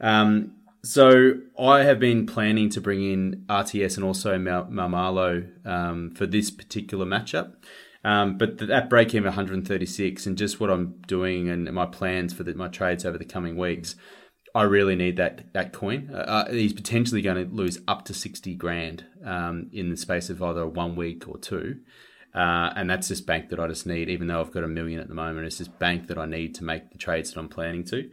Um, 0.00 0.52
so 0.84 1.34
I 1.58 1.84
have 1.84 1.98
been 2.00 2.26
planning 2.26 2.68
to 2.70 2.80
bring 2.80 3.02
in 3.02 3.44
RTS 3.48 3.96
and 3.96 4.04
also 4.04 4.36
Mal- 4.36 4.66
Maumalo 4.66 5.48
um, 5.66 6.10
for 6.10 6.26
this 6.26 6.50
particular 6.50 7.06
matchup. 7.06 7.54
Um, 8.04 8.36
but 8.36 8.58
that 8.58 8.90
break 8.90 9.14
even 9.14 9.24
136 9.26 10.26
and 10.26 10.36
just 10.36 10.58
what 10.58 10.70
I'm 10.70 11.00
doing 11.06 11.48
and 11.48 11.72
my 11.72 11.86
plans 11.86 12.32
for 12.32 12.42
the, 12.42 12.54
my 12.54 12.68
trades 12.68 13.04
over 13.04 13.16
the 13.16 13.24
coming 13.24 13.56
weeks, 13.56 13.94
I 14.54 14.62
really 14.62 14.96
need 14.96 15.16
that 15.16 15.52
that 15.54 15.72
coin. 15.72 16.10
Uh, 16.12 16.18
Uh, 16.18 16.50
he's 16.50 16.72
potentially 16.72 17.22
going 17.22 17.48
to 17.48 17.54
lose 17.54 17.78
up 17.86 18.04
to 18.06 18.14
60 18.14 18.54
grand 18.56 19.06
um, 19.24 19.70
in 19.72 19.88
the 19.90 19.96
space 19.96 20.30
of 20.30 20.42
either 20.42 20.66
one 20.66 20.96
week 20.96 21.28
or 21.28 21.38
two. 21.38 21.80
Uh, 22.34 22.72
and 22.76 22.88
that's 22.88 23.08
just 23.08 23.26
bank 23.26 23.50
that 23.50 23.60
I 23.60 23.68
just 23.68 23.86
need, 23.86 24.08
even 24.08 24.26
though 24.26 24.40
I've 24.40 24.52
got 24.52 24.64
a 24.64 24.68
million 24.68 25.00
at 25.00 25.08
the 25.08 25.14
moment. 25.14 25.46
It's 25.46 25.58
just 25.58 25.78
bank 25.78 26.08
that 26.08 26.16
I 26.18 26.24
need 26.26 26.54
to 26.56 26.64
make 26.64 26.90
the 26.90 26.98
trades 26.98 27.30
that 27.30 27.38
I'm 27.38 27.48
planning 27.48 27.84
to. 27.84 28.08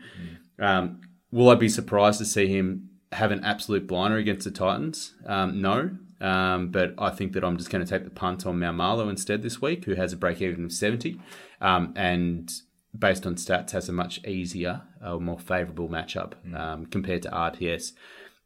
Um, 0.59 1.01
will 1.31 1.49
I 1.49 1.55
be 1.55 1.69
surprised 1.69 2.19
to 2.19 2.25
see 2.25 2.47
him 2.47 2.89
have 3.13 3.31
an 3.31 3.43
absolute 3.45 3.87
blinder 3.87 4.17
against 4.17 4.43
the 4.43 4.51
Titans? 4.51 5.15
Um, 5.25 5.61
no. 5.61 5.91
Um, 6.21 6.69
but 6.69 6.93
I 6.97 7.11
think 7.11 7.33
that 7.33 7.43
I'm 7.43 7.57
just 7.57 7.69
going 7.69 7.83
to 7.83 7.89
take 7.89 8.03
the 8.03 8.09
punt 8.09 8.45
on 8.45 8.59
Maumalo 8.59 9.09
instead 9.09 9.41
this 9.41 9.61
week, 9.61 9.85
who 9.85 9.95
has 9.95 10.11
a 10.11 10.17
break 10.17 10.41
even 10.41 10.65
of 10.65 10.71
70. 10.71 11.19
Um, 11.61 11.93
and 11.95 12.51
based 12.97 13.25
on 13.25 13.35
stats, 13.35 13.71
has 13.71 13.87
a 13.87 13.93
much 13.93 14.23
easier, 14.25 14.81
uh, 15.01 15.17
more 15.17 15.39
favourable 15.39 15.87
matchup 15.87 16.33
um, 16.55 16.85
compared 16.87 17.21
to 17.23 17.29
RTS. 17.29 17.93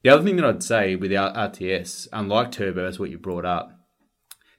The 0.03 0.09
other 0.09 0.23
thing 0.23 0.35
that 0.35 0.45
I'd 0.45 0.63
say 0.63 0.95
with 0.95 1.11
RTS, 1.11 2.09
unlike 2.11 2.51
Turbo, 2.51 2.85
as 2.85 2.99
what 2.99 3.09
you 3.09 3.17
brought 3.17 3.45
up, 3.45 3.71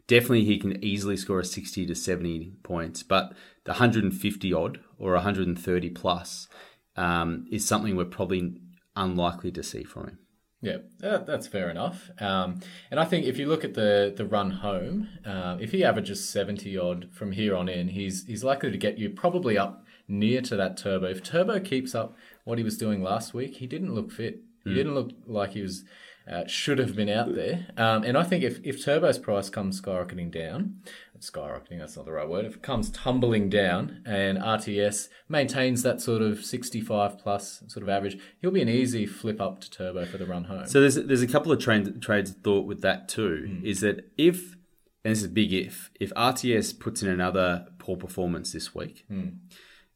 definitely 0.07 0.44
he 0.44 0.59
can 0.59 0.83
easily 0.83 1.16
score 1.16 1.40
a 1.40 1.44
60 1.44 1.87
to 1.87 1.94
70 1.94 2.55
points, 2.62 3.03
but 3.03 3.33
the 3.64 3.72
150 3.72 4.53
odd 4.53 4.81
or 4.98 5.12
130 5.12 5.90
plus 5.90 6.48
um, 6.96 7.46
is 7.50 7.66
something 7.66 7.94
we're 7.94 8.05
probably 8.05 8.61
unlikely 8.96 9.50
to 9.53 9.62
see 9.62 9.85
from 9.85 10.05
him. 10.05 10.18
Yeah, 10.64 11.18
that's 11.18 11.46
fair 11.46 11.70
enough. 11.70 12.11
Um, 12.20 12.61
and 12.90 12.98
I 12.98 13.05
think 13.05 13.27
if 13.27 13.38
you 13.38 13.46
look 13.46 13.64
at 13.64 13.74
the 13.74 14.12
the 14.16 14.24
run 14.24 14.50
home, 14.50 15.09
uh, 15.27 15.59
if 15.61 15.72
he 15.72 15.85
averages 15.85 16.29
seventy 16.29 16.77
odd 16.79 17.09
from 17.12 17.33
here 17.33 17.55
on 17.55 17.68
in, 17.68 17.88
he's 17.88 18.24
he's 18.27 18.42
likely 18.42 18.70
to 18.70 18.79
get 18.79 18.98
you 18.98 19.11
probably 19.11 19.59
up 19.59 19.85
near 20.09 20.40
to 20.42 20.57
that 20.57 20.77
turbo. 20.77 21.07
If 21.07 21.22
Turbo 21.22 21.61
keeps 21.61 21.94
up 21.94 22.16
what 22.44 22.59
he 22.59 22.64
was 22.64 22.77
doing 22.77 23.03
last 23.03 23.35
week, 23.35 23.57
he 23.57 23.66
didn't 23.66 23.94
look 23.94 24.11
fit. 24.11 24.40
He 24.64 24.72
didn't 24.74 24.94
look 24.94 25.11
like 25.27 25.50
he 25.50 25.61
was 25.61 25.85
uh, 26.30 26.46
should 26.46 26.78
have 26.78 26.96
been 26.96 27.08
out 27.08 27.34
there. 27.34 27.66
Um, 27.76 28.02
and 28.04 28.16
I 28.16 28.22
think 28.22 28.42
if 28.42 28.58
if 28.64 28.84
Turbo's 28.84 29.18
price 29.18 29.50
comes 29.50 29.80
skyrocketing 29.80 30.30
down, 30.30 30.76
skyrocketing 31.20 31.78
that's 31.78 31.96
not 31.96 32.06
the 32.06 32.12
right 32.12 32.28
word. 32.28 32.44
If 32.44 32.56
it 32.56 32.62
comes 32.62 32.90
tumbling 32.90 33.48
down 33.48 34.02
and 34.06 34.38
RTS 34.38 35.08
maintains 35.28 35.82
that 35.82 36.00
sort 36.00 36.22
of 36.22 36.44
sixty 36.44 36.80
five 36.80 37.18
plus 37.18 37.62
sort 37.68 37.82
of 37.82 37.88
average, 37.88 38.18
he'll 38.40 38.50
be 38.50 38.62
an 38.62 38.68
easy 38.68 39.06
flip 39.06 39.40
up 39.40 39.60
to 39.60 39.70
Turbo 39.70 40.06
for 40.06 40.18
the 40.18 40.26
run 40.26 40.44
home. 40.44 40.66
So 40.66 40.80
there's 40.80 40.94
there's 40.96 41.22
a 41.22 41.26
couple 41.26 41.52
of 41.52 41.58
trade, 41.58 42.00
trades 42.00 42.30
of 42.30 42.37
thought 42.37 42.66
with 42.66 42.80
that 42.82 43.08
too. 43.08 43.60
Is 43.62 43.80
that 43.80 44.10
if 44.16 44.56
and 45.04 45.12
this 45.12 45.18
is 45.18 45.26
a 45.26 45.28
big 45.28 45.52
if 45.52 45.90
if 46.00 46.12
RTS 46.14 46.78
puts 46.80 47.02
in 47.02 47.08
another 47.08 47.66
poor 47.78 47.96
performance 47.96 48.52
this 48.52 48.74
week, 48.74 49.04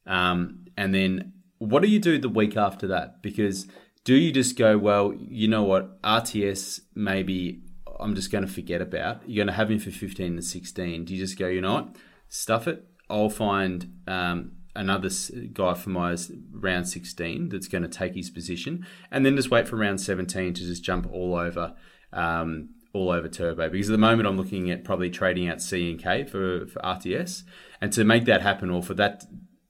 um, 0.05 0.65
and 0.77 0.93
then 0.93 1.33
what 1.57 1.81
do 1.81 1.89
you 1.89 1.99
do 1.99 2.17
the 2.19 2.29
week 2.29 2.55
after 2.55 2.87
that? 2.87 3.21
Because 3.21 3.67
do 4.03 4.15
you 4.15 4.31
just 4.31 4.57
go, 4.57 4.77
well, 4.77 5.13
you 5.13 5.47
know 5.47 5.63
what, 5.63 6.01
RTS 6.01 6.81
maybe 6.95 7.61
I'm 7.99 8.15
just 8.15 8.31
going 8.31 8.45
to 8.45 8.51
forget 8.51 8.81
about. 8.81 9.27
You're 9.27 9.43
going 9.43 9.53
to 9.53 9.57
have 9.57 9.69
him 9.69 9.79
for 9.79 9.91
15 9.91 10.33
and 10.33 10.43
16. 10.43 11.05
Do 11.05 11.13
you 11.13 11.19
just 11.19 11.37
go, 11.37 11.47
you 11.47 11.61
know 11.61 11.73
what, 11.73 11.95
stuff 12.27 12.67
it. 12.67 12.85
I'll 13.09 13.29
find 13.29 13.99
um, 14.07 14.53
another 14.75 15.09
guy 15.51 15.73
for 15.73 15.89
my 15.89 16.15
round 16.51 16.87
16 16.87 17.49
that's 17.49 17.67
going 17.67 17.81
to 17.81 17.89
take 17.89 18.15
his 18.15 18.29
position, 18.29 18.85
and 19.11 19.25
then 19.25 19.35
just 19.35 19.51
wait 19.51 19.67
for 19.67 19.75
round 19.75 19.99
17 19.99 20.53
to 20.53 20.61
just 20.61 20.83
jump 20.83 21.07
all 21.11 21.35
over. 21.35 21.75
Um, 22.13 22.69
all 22.91 23.11
over 23.11 23.27
Turbo 23.27 23.69
because 23.69 23.87
at 23.87 23.91
the 23.91 23.99
moment 23.99 24.27
I'm 24.27 24.35
looking 24.35 24.71
at 24.71 24.83
probably 24.83 25.11
trading 25.11 25.47
out 25.47 25.61
C 25.61 25.91
and 25.91 26.01
K 26.01 26.23
for, 26.23 26.65
for 26.65 26.79
RTS, 26.79 27.43
and 27.81 27.93
to 27.93 28.03
make 28.03 28.25
that 28.25 28.41
happen, 28.41 28.71
or 28.71 28.81
for 28.81 28.95
that 28.95 29.25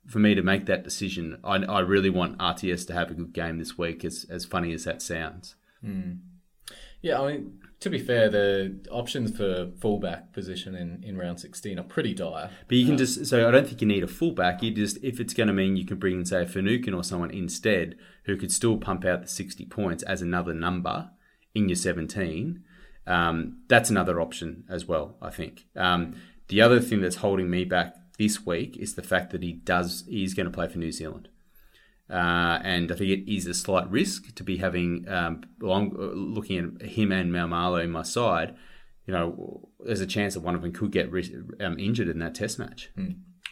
for 0.10 0.20
me 0.20 0.36
to 0.36 0.42
make 0.42 0.66
that 0.66 0.84
decision, 0.84 1.40
I, 1.44 1.58
I 1.58 1.80
really 1.80 2.10
want 2.10 2.38
RTS 2.40 2.88
to 2.88 2.94
have 2.94 3.12
a 3.12 3.14
good 3.14 3.34
game 3.34 3.60
this 3.60 3.78
week. 3.78 4.04
As 4.04 4.26
as 4.30 4.46
funny 4.46 4.74
as 4.74 4.84
that 4.86 5.02
sounds, 5.02 5.56
Yeah, 7.02 7.22
I 7.22 7.32
mean, 7.32 7.60
to 7.80 7.90
be 7.90 8.00
fair, 8.00 8.30
the 8.30 8.80
options 8.92 9.36
for 9.38 9.72
fullback 9.80 10.34
position 10.34 10.76
in, 10.76 11.02
in 11.02 11.18
round 11.18 11.40
16 11.40 11.80
are 11.80 11.84
pretty 11.84 12.14
dire. 12.14 12.50
but 12.68 12.76
you 12.78 12.86
can 12.86 12.98
just 12.98 13.26
so 13.26 13.48
I 13.48 13.52
don't 13.52 13.66
think 13.68 13.80
you 13.82 13.88
need 13.88 14.04
a 14.04 14.08
fullback. 14.08 14.62
You 14.62 14.72
just 14.72 14.98
if 15.04 15.20
it's 15.20 15.34
going 15.34 15.48
to 15.48 15.54
mean 15.54 15.78
you 15.78 15.86
can 15.86 15.98
bring 15.98 16.20
in 16.20 16.26
say 16.26 16.44
a 16.44 16.46
Finucane 16.46 16.94
or 16.94 17.04
someone 17.04 17.32
instead 17.32 17.96
who 18.26 18.36
could 18.36 18.52
still 18.52 18.78
pump 18.78 19.06
out 19.06 19.22
the 19.22 19.28
sixty 19.28 19.66
points 19.66 20.04
as 20.04 20.22
another 20.22 20.54
number 20.54 21.12
in 21.56 21.70
your 21.70 21.76
seventeen. 21.78 22.64
Um, 23.08 23.64
that's 23.70 23.90
another 23.90 24.20
option 24.20 24.66
as 24.70 24.86
well. 24.86 25.18
I 25.22 25.30
think. 25.30 25.66
Um, 25.76 26.16
the 26.50 26.62
other 26.62 26.80
thing 26.80 27.02
that's 27.02 27.18
holding 27.18 27.50
me 27.50 27.64
back 27.64 27.96
this 28.20 28.46
week 28.46 28.78
is 28.78 28.94
the 28.94 29.02
fact 29.02 29.32
that 29.32 29.42
he 29.42 29.54
does 29.54 30.04
he's 30.08 30.36
going 30.36 30.46
to 30.46 30.52
play 30.52 30.68
for 30.68 30.78
New 30.78 30.92
Zealand. 30.92 31.30
Uh, 32.10 32.60
and 32.64 32.92
I 32.92 32.96
think 32.96 33.10
it 33.12 33.32
is 33.32 33.48
a 33.48 33.54
slight 33.54 33.90
risk 33.90 34.36
to 34.36 34.44
be 34.44 34.58
having 34.58 35.08
um, 35.08 35.44
long, 35.62 35.96
looking 35.96 36.78
at 36.82 36.88
him 36.88 37.12
and 37.12 37.32
Maumalo 37.32 37.84
in 37.84 37.92
my 37.92 38.04
side. 38.04 38.56
You 39.06 39.14
know, 39.14 39.70
there's 39.80 40.02
a 40.02 40.08
chance 40.08 40.34
that 40.34 40.42
one 40.42 40.56
of 40.56 40.62
them 40.62 40.72
could 40.72 40.92
get 40.92 41.12
um, 41.62 41.80
injured 41.80 42.10
in 42.10 42.20
that 42.20 42.36
Test 42.36 42.60
match. 42.60 42.90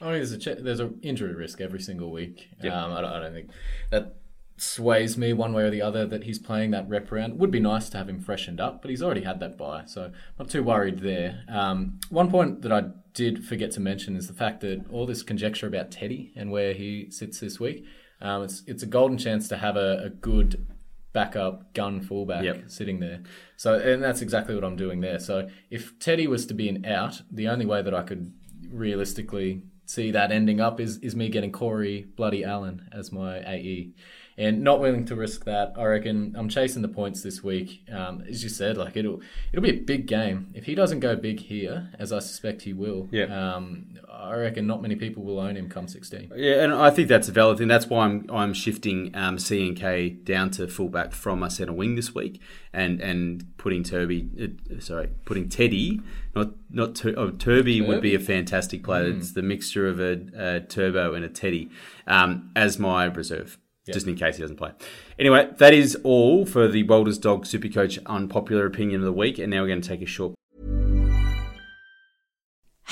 I 0.01 0.06
mean, 0.06 0.13
there's 0.13 0.32
a 0.32 0.38
ch- 0.38 0.60
there's 0.60 0.80
an 0.80 0.99
injury 1.01 1.34
risk 1.34 1.62
every 1.62 1.80
single 1.80 2.12
week. 2.12 2.49
Um, 2.63 2.93
I, 2.93 3.01
don't, 3.01 3.12
I 3.12 3.19
don't 3.19 3.34
think 3.34 3.49
that 3.89 4.17
sways 4.58 5.17
me 5.17 5.34
one 5.34 5.53
way 5.53 5.63
or 5.63 5.69
the 5.69 5.82
other 5.82 6.06
that 6.08 6.23
he's 6.23 6.39
playing 6.39 6.71
that 6.71 6.89
rep 6.89 7.12
round. 7.12 7.39
Would 7.39 7.51
be 7.51 7.60
nice 7.60 7.89
to 7.89 7.97
have 7.97 8.10
him 8.10 8.19
freshened 8.19 8.60
up, 8.60 8.82
but 8.82 8.89
he's 8.89 9.03
already 9.03 9.21
had 9.21 9.39
that 9.39 9.58
bye, 9.58 9.84
so 9.86 10.12
not 10.38 10.49
too 10.49 10.63
worried 10.63 10.99
there. 10.99 11.43
Um, 11.47 11.99
one 12.10 12.30
point 12.30 12.63
that 12.63 12.71
I 12.71 12.86
did 13.17 13.43
forget 13.43 13.71
to 13.71 13.80
mention 13.80 14.15
is 14.15 14.27
the 14.27 14.34
fact 14.43 14.62
that 14.62 14.86
all 14.91 15.08
this 15.08 15.23
conjecture 15.23 15.65
about 15.65 15.89
Teddy 15.89 16.32
and 16.36 16.51
where 16.51 16.73
he 16.73 17.10
sits 17.10 17.39
this 17.39 17.60
week. 17.60 17.84
Um, 18.21 18.43
it's 18.43 18.62
it's 18.67 18.84
a 18.84 18.86
golden 18.86 19.17
chance 19.17 19.47
to 19.47 19.58
have 19.58 19.75
a, 19.75 20.03
a 20.06 20.10
good 20.10 20.67
backup 21.13 21.73
gun 21.73 21.99
fullback 21.99 22.43
Yep. 22.43 22.65
sitting 22.67 22.99
there. 22.99 23.23
So, 23.56 23.73
and 23.73 24.03
that's 24.03 24.21
exactly 24.21 24.53
what 24.53 24.63
I'm 24.63 24.75
doing 24.75 25.01
there. 25.01 25.17
So, 25.19 25.49
if 25.71 25.97
Teddy 25.97 26.27
was 26.27 26.45
to 26.45 26.53
be 26.53 26.69
an 26.69 26.86
out, 26.86 27.21
the 27.32 27.47
only 27.47 27.65
way 27.65 27.82
that 27.82 27.93
I 27.95 28.03
could 28.03 28.32
realistically 28.69 29.63
see 29.86 30.12
that 30.12 30.32
ending 30.32 30.60
up 30.62 30.80
is 30.80 30.97
is 30.99 31.15
me 31.15 31.30
getting 31.30 31.51
Corey 31.51 32.06
Bloody 32.15 32.43
Allen 32.43 32.88
as 32.91 33.12
my 33.12 33.39
AE, 33.39 33.93
and 34.38 34.62
not 34.62 34.80
willing 34.80 35.06
to 35.06 35.15
risk 35.15 35.45
that. 35.45 35.73
I 35.76 35.84
reckon 35.86 36.36
I'm 36.38 36.47
chasing 36.47 36.84
the 36.84 36.88
points 36.88 37.23
this 37.23 37.43
week. 37.43 37.84
Um, 37.91 38.23
as 38.30 38.43
you 38.43 38.50
said, 38.50 38.78
like 38.78 38.95
it'll 38.95 39.21
it'll 39.52 39.63
be 39.63 39.71
a 39.71 39.82
big 39.82 40.06
game 40.06 40.52
if 40.54 40.65
he 40.65 40.76
doesn't 40.76 41.00
go 41.00 41.15
big 41.15 41.39
here, 41.39 41.89
as 41.97 42.13
I 42.13 42.19
suspect 42.19 42.62
he 42.62 42.73
will. 42.73 43.08
Yeah. 43.12 43.26
Um, 43.26 43.97
I 44.10 44.36
reckon 44.36 44.67
not 44.67 44.82
many 44.82 44.95
people 44.95 45.23
will 45.23 45.39
own 45.39 45.56
him 45.56 45.69
come 45.69 45.88
16. 45.88 46.32
Yeah, 46.36 46.63
and 46.63 46.73
I 46.73 46.89
think 46.89 47.08
that's 47.08 47.30
a 47.30 47.32
valid 47.32 47.58
thing. 47.58 47.67
That's 47.67 47.88
why 47.88 48.06
I'm 48.06 48.26
I'm 48.30 48.54
shifting 48.54 49.12
um, 49.15 49.39
C 49.39 49.67
and 49.67 49.76
K 49.76 50.10
down 50.10 50.52
to 50.52 50.67
fullback 50.67 51.13
from 51.13 51.39
my 51.39 51.47
centre 51.47 51.73
wing 51.73 51.95
this 51.95 52.13
week, 52.13 52.39
and 52.73 53.02
and 53.02 53.58
putting 53.58 53.84
Turby, 53.84 54.78
uh, 54.78 54.80
sorry, 54.80 55.10
putting 55.26 55.50
Teddy, 55.50 56.02
not 56.36 56.52
not 56.69 56.95
Tur- 56.95 57.15
oh, 57.17 57.32
Turby 57.32 57.86
would 57.86 58.02
be 58.02 58.13
a 58.13 58.19
fantastic 58.19 58.84
player. 58.84 59.08
It's 59.08 59.32
the 59.32 59.41
mixture 59.41 59.88
of 59.88 60.00
a, 60.00 60.19
a 60.36 60.60
Turbo 60.60 61.13
and 61.15 61.26
a 61.26 61.30
Teddy 61.30 61.71
um, 62.06 62.52
as 62.56 62.78
my 62.78 63.06
reserve. 63.06 63.58
Just 63.93 64.08
in 64.08 64.15
case 64.15 64.38
he 64.38 64.41
doesn't 64.41 64.58
play. 64.58 64.71
Anyway, 65.19 65.50
that 65.58 65.73
is 65.73 65.97
all 66.04 66.45
for 66.45 66.67
the 66.67 66.84
Welders 66.84 67.17
Dog 67.17 67.45
Supercoach 67.45 68.04
unpopular 68.06 68.65
opinion 68.65 69.02
of 69.02 69.06
the 69.06 69.13
week. 69.13 69.39
And 69.39 69.52
now 69.52 69.62
we're 69.62 69.67
going 69.67 69.82
to 69.82 69.88
take 69.88 70.02
a 70.02 70.06
short 70.06 70.34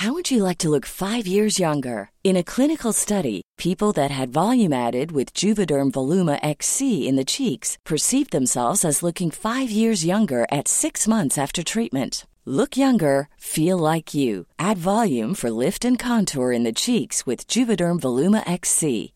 How 0.00 0.12
would 0.12 0.30
you 0.30 0.44
like 0.44 0.58
to 0.58 0.68
look 0.68 0.84
five 0.84 1.26
years 1.26 1.58
younger? 1.58 2.10
In 2.22 2.36
a 2.36 2.44
clinical 2.44 2.92
study, 2.92 3.40
people 3.56 3.92
that 3.94 4.10
had 4.10 4.28
volume 4.28 4.74
added 4.74 5.10
with 5.10 5.32
Juvederm 5.32 5.90
Voluma 5.90 6.38
XC 6.42 7.08
in 7.08 7.16
the 7.16 7.24
cheeks 7.24 7.78
perceived 7.82 8.30
themselves 8.30 8.84
as 8.84 9.02
looking 9.02 9.30
five 9.30 9.70
years 9.70 10.04
younger 10.04 10.46
at 10.52 10.68
six 10.68 11.08
months 11.08 11.38
after 11.38 11.62
treatment. 11.62 12.26
Look 12.44 12.76
younger, 12.76 13.28
feel 13.38 13.78
like 13.78 14.14
you. 14.14 14.46
Add 14.58 14.76
volume 14.76 15.34
for 15.34 15.50
lift 15.50 15.82
and 15.82 15.98
contour 15.98 16.52
in 16.52 16.62
the 16.62 16.72
cheeks 16.72 17.24
with 17.24 17.48
Juvederm 17.48 17.98
Voluma 17.98 18.42
XC. 18.46 19.15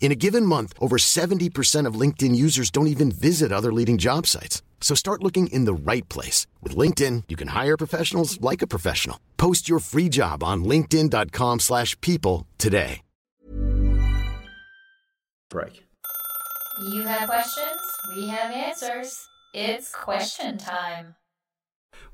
In 0.00 0.12
a 0.12 0.20
given 0.26 0.46
month, 0.46 0.72
over 0.78 0.96
70% 0.98 1.86
of 1.88 2.00
LinkedIn 2.00 2.36
users 2.36 2.70
don't 2.70 2.86
even 2.86 3.10
visit 3.10 3.50
other 3.50 3.72
leading 3.72 3.98
job 3.98 4.26
sites. 4.28 4.62
So 4.80 4.94
start 4.94 5.24
looking 5.24 5.48
in 5.48 5.64
the 5.64 5.74
right 5.74 6.08
place. 6.08 6.46
With 6.62 6.76
LinkedIn, 6.76 7.24
you 7.26 7.34
can 7.34 7.48
hire 7.48 7.76
professionals 7.76 8.40
like 8.40 8.62
a 8.62 8.68
professional. 8.68 9.18
Post 9.36 9.68
your 9.68 9.80
free 9.80 10.08
job 10.08 10.44
on 10.44 10.62
linkedin.com/people 10.62 11.58
slash 11.58 12.00
people 12.00 12.46
today. 12.58 13.02
break. 15.48 15.84
You 16.92 17.02
have 17.02 17.28
questions, 17.28 17.80
we 18.14 18.28
have 18.28 18.52
answers. 18.52 19.26
It's 19.54 19.90
question 19.92 20.58
time. 20.58 21.14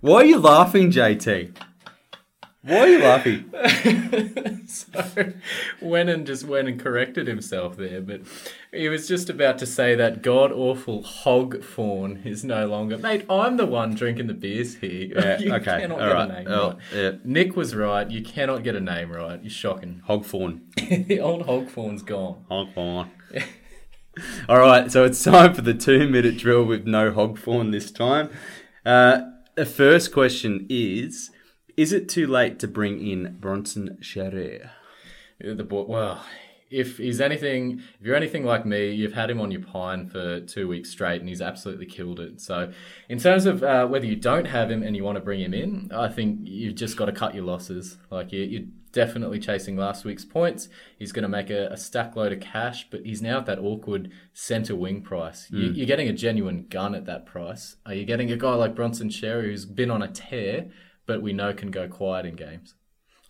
Why 0.00 0.22
are 0.22 0.24
you 0.24 0.38
laughing, 0.38 0.90
JT? 0.90 1.56
Why 2.64 2.76
are 2.78 2.88
you 2.88 2.98
laughing? 3.00 3.50
so 4.66 5.32
and 6.12 6.26
just 6.26 6.44
went 6.44 6.68
and 6.68 6.78
corrected 6.78 7.26
himself 7.26 7.76
there, 7.76 8.00
but 8.00 8.20
he 8.72 8.88
was 8.88 9.08
just 9.08 9.28
about 9.28 9.58
to 9.58 9.66
say 9.66 9.96
that 9.96 10.22
god 10.22 10.52
awful 10.52 11.02
hog 11.02 11.64
fawn 11.64 12.20
is 12.24 12.44
no 12.44 12.66
longer. 12.66 12.98
Mate, 12.98 13.26
I'm 13.28 13.56
the 13.56 13.66
one 13.66 13.94
drinking 13.96 14.28
the 14.28 14.34
beers 14.34 14.76
here. 14.76 15.10
Yeah, 15.12 15.38
you 15.40 15.52
okay, 15.54 15.80
cannot 15.80 16.00
all 16.00 16.06
get 16.06 16.14
right. 16.14 16.30
a 16.30 16.32
name 16.34 16.46
Oh, 16.48 16.68
right. 16.68 16.78
yeah. 16.94 17.10
Nick 17.24 17.56
was 17.56 17.74
right. 17.74 18.08
You 18.08 18.22
cannot 18.22 18.62
get 18.62 18.76
a 18.76 18.80
name 18.80 19.10
right. 19.10 19.42
You're 19.42 19.50
shocking. 19.50 20.00
Hog 20.06 20.24
fawn. 20.24 20.60
the 20.76 21.18
old 21.18 21.46
hog 21.46 21.68
fawn's 21.68 22.02
gone. 22.02 22.44
Hog 22.48 22.72
fawn. 22.74 23.10
All 24.48 24.58
right, 24.58 24.92
so 24.92 25.04
it's 25.04 25.24
time 25.24 25.52
for 25.54 25.62
the 25.62 25.74
two 25.74 26.08
minute 26.08 26.38
drill 26.38 26.64
with 26.64 26.86
no 26.86 27.10
hog 27.10 27.38
fawn 27.38 27.72
this 27.72 27.90
time. 27.90 28.30
Uh, 28.86 29.22
the 29.56 29.66
first 29.66 30.12
question 30.12 30.64
is 30.68 31.31
Is 31.82 31.92
it 31.92 32.08
too 32.08 32.28
late 32.28 32.60
to 32.60 32.68
bring 32.68 33.04
in 33.04 33.38
Bronson 33.40 33.98
Xerri? 34.00 34.70
The 35.40 35.64
boy, 35.64 35.82
well, 35.88 36.24
if 36.70 36.98
he's 36.98 37.20
anything, 37.20 37.82
if 37.98 38.06
you're 38.06 38.14
anything 38.14 38.44
like 38.44 38.64
me, 38.64 38.92
you've 38.92 39.14
had 39.14 39.28
him 39.28 39.40
on 39.40 39.50
your 39.50 39.62
pine 39.62 40.06
for 40.06 40.38
two 40.42 40.68
weeks 40.68 40.90
straight, 40.90 41.20
and 41.20 41.28
he's 41.28 41.42
absolutely 41.42 41.86
killed 41.86 42.20
it. 42.20 42.40
So, 42.40 42.72
in 43.08 43.18
terms 43.18 43.46
of 43.46 43.64
uh, 43.64 43.88
whether 43.88 44.06
you 44.06 44.14
don't 44.14 44.44
have 44.44 44.70
him 44.70 44.84
and 44.84 44.94
you 44.94 45.02
want 45.02 45.16
to 45.16 45.20
bring 45.20 45.40
him 45.40 45.52
in, 45.52 45.90
I 45.92 46.06
think 46.06 46.38
you've 46.44 46.76
just 46.76 46.96
got 46.96 47.06
to 47.06 47.12
cut 47.12 47.34
your 47.34 47.42
losses. 47.42 47.98
Like 48.10 48.30
you, 48.30 48.42
you're 48.44 48.68
definitely 48.92 49.40
chasing 49.40 49.76
last 49.76 50.04
week's 50.04 50.24
points. 50.24 50.68
He's 51.00 51.10
going 51.10 51.24
to 51.24 51.28
make 51.28 51.50
a, 51.50 51.66
a 51.66 51.76
stack 51.76 52.14
load 52.14 52.32
of 52.32 52.38
cash, 52.38 52.86
but 52.92 53.04
he's 53.04 53.22
now 53.22 53.38
at 53.38 53.46
that 53.46 53.58
awkward 53.58 54.12
centre 54.32 54.76
wing 54.76 55.02
price. 55.02 55.48
You, 55.50 55.72
you're 55.72 55.86
getting 55.86 56.06
a 56.06 56.12
genuine 56.12 56.66
gun 56.70 56.94
at 56.94 57.06
that 57.06 57.26
price. 57.26 57.74
Are 57.86 57.94
you 57.94 58.04
getting 58.04 58.30
a 58.30 58.36
guy 58.36 58.54
like 58.54 58.76
Bronson 58.76 59.08
Xerri 59.08 59.46
who's 59.46 59.64
been 59.64 59.90
on 59.90 60.00
a 60.00 60.08
tear, 60.08 60.68
but 61.06 61.22
we 61.22 61.32
know 61.32 61.52
can 61.52 61.70
go 61.70 61.88
quiet 61.88 62.26
in 62.26 62.36
games? 62.36 62.74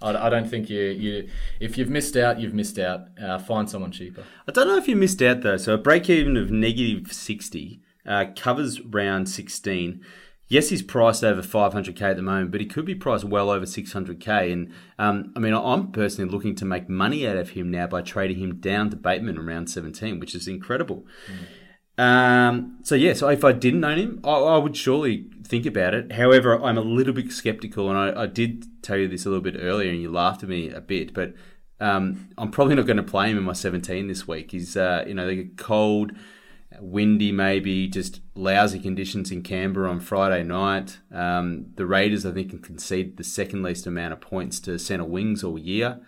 I, 0.03 0.27
I 0.27 0.31
don't 0.31 0.49
think 0.49 0.69
you 0.69 0.81
you 0.81 1.29
if 1.61 1.79
you've 1.79 1.89
missed 1.89 2.17
out, 2.17 2.41
you've 2.41 2.55
missed 2.55 2.79
out. 2.79 3.07
Uh, 3.23 3.39
find 3.39 3.69
someone 3.71 3.93
cheaper. 3.93 4.25
I 4.49 4.53
don't 4.53 4.67
know 4.67 4.77
if 4.77 4.89
you 4.89 4.97
missed 4.97 5.23
out 5.23 5.43
though. 5.43 5.57
So 5.57 5.75
a 5.75 5.79
break 5.79 6.11
even 6.11 6.37
of 6.37 6.51
negative 6.51 7.13
60 7.13 7.81
uh, 8.07 8.27
covers 8.37 8.81
round 8.81 9.29
16. 9.29 10.01
Yes, 10.49 10.69
he's 10.69 10.83
priced 10.83 11.25
over 11.25 11.41
500k 11.41 12.03
at 12.03 12.17
the 12.17 12.23
moment, 12.23 12.51
but 12.51 12.61
he 12.61 12.67
could 12.67 12.85
be 12.85 12.95
priced 12.95 13.25
well 13.25 13.49
over 13.49 13.65
600k. 13.65 14.53
And 14.53 14.71
um, 14.99 15.33
I 15.35 15.39
mean, 15.39 15.55
I'm 15.55 15.93
personally 15.93 16.31
looking 16.31 16.55
to 16.57 16.67
make 16.67 16.91
money 16.91 17.27
out 17.27 17.37
of 17.37 17.51
him 17.51 17.71
now 17.71 17.87
by 17.87 18.03
trading 18.03 18.39
him 18.39 18.57
down 18.57 18.91
to 18.91 18.97
Bateman 18.97 19.39
around 19.39 19.69
17, 19.69 20.21
which 20.21 20.35
is 20.35 20.47
incredible. 20.47 21.07
Um, 22.03 22.79
so 22.83 22.97
yeah, 22.97 23.13
so 23.13 23.29
if 23.29 23.45
I 23.45 23.53
didn't 23.53 23.85
own 23.85 23.97
him, 23.97 24.21
I, 24.25 24.31
I 24.31 24.59
would 24.59 24.77
surely 24.77 25.27
think 25.45 25.67
about 25.67 25.95
it. 25.95 26.13
However, 26.13 26.61
I'm 26.61 26.77
a 26.77 26.83
little 26.83 27.13
bit 27.13 27.31
skeptical, 27.31 27.89
and 27.89 27.97
I, 27.97 28.23
I 28.23 28.27
did 28.27 28.83
tell 28.83 28.97
you 28.97 29.07
this 29.07 29.25
a 29.25 29.29
little 29.29 29.43
bit 29.43 29.57
earlier, 29.57 29.89
and 29.89 30.03
you 30.03 30.11
laughed 30.11 30.43
at 30.43 30.49
me 30.49 30.69
a 30.69 30.81
bit, 30.81 31.15
but 31.15 31.35
um, 31.79 32.31
I'm 32.37 32.51
probably 32.51 32.75
not 32.75 32.87
going 32.87 32.97
to 32.97 33.05
play 33.05 33.31
him 33.31 33.39
in 33.39 33.45
my 33.45 33.53
17 33.53 34.09
this 34.09 34.27
week. 34.27 34.51
He's 34.51 34.77
uh, 34.77 35.05
you 35.07 35.15
know 35.15 35.27
they 35.27 35.37
get 35.37 35.57
cold, 35.57 36.11
windy, 36.81 37.31
maybe 37.31 37.87
just 37.87 38.21
lousy 38.35 38.81
conditions 38.81 39.31
in 39.31 39.43
Canberra 39.43 39.89
on 39.89 40.01
Friday 40.01 40.43
night. 40.43 40.99
Um, 41.13 41.67
the 41.77 41.87
Raiders, 41.87 42.27
I 42.27 42.33
think, 42.33 42.51
can 42.51 42.59
concede 42.59 43.17
the 43.17 43.25
second 43.25 43.63
least 43.63 43.87
amount 43.87 44.13
of 44.13 44.21
points 44.21 44.59
to 44.61 44.77
centre 44.77 45.05
wings 45.05 45.45
all 45.45 45.57
year. 45.57 46.01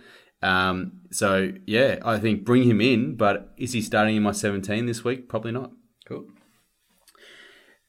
Um, 0.43 1.03
so 1.13 1.53
yeah, 1.67 2.01
I 2.05 2.19
think 2.19 2.45
bring 2.45 2.65
him 2.65 2.81
in, 2.81 3.15
but 3.15 3.55
is 3.57 3.75
he 3.75 3.81
starting 3.81 4.17
in 4.17 4.25
my 4.25 4.33
17 4.33 4.87
this 4.87 5.05
week? 5.05 5.29
Probably 5.29 5.53
not. 5.53 5.71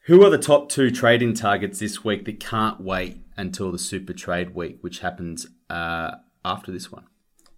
Who 0.06 0.24
are 0.24 0.30
the 0.30 0.38
top 0.38 0.70
two 0.70 0.92
trading 0.92 1.34
targets 1.34 1.80
this 1.80 2.04
week 2.04 2.26
that 2.26 2.40
can't 2.40 2.80
wait 2.80 3.26
until 3.38 3.72
the 3.72 3.80
Super 3.80 4.14
Trade 4.14 4.54
Week, 4.54 4.78
which 4.82 5.00
happens 5.00 5.48
uh, 5.68 6.12
after 6.44 6.72
this 6.72 6.92
one? 6.92 7.06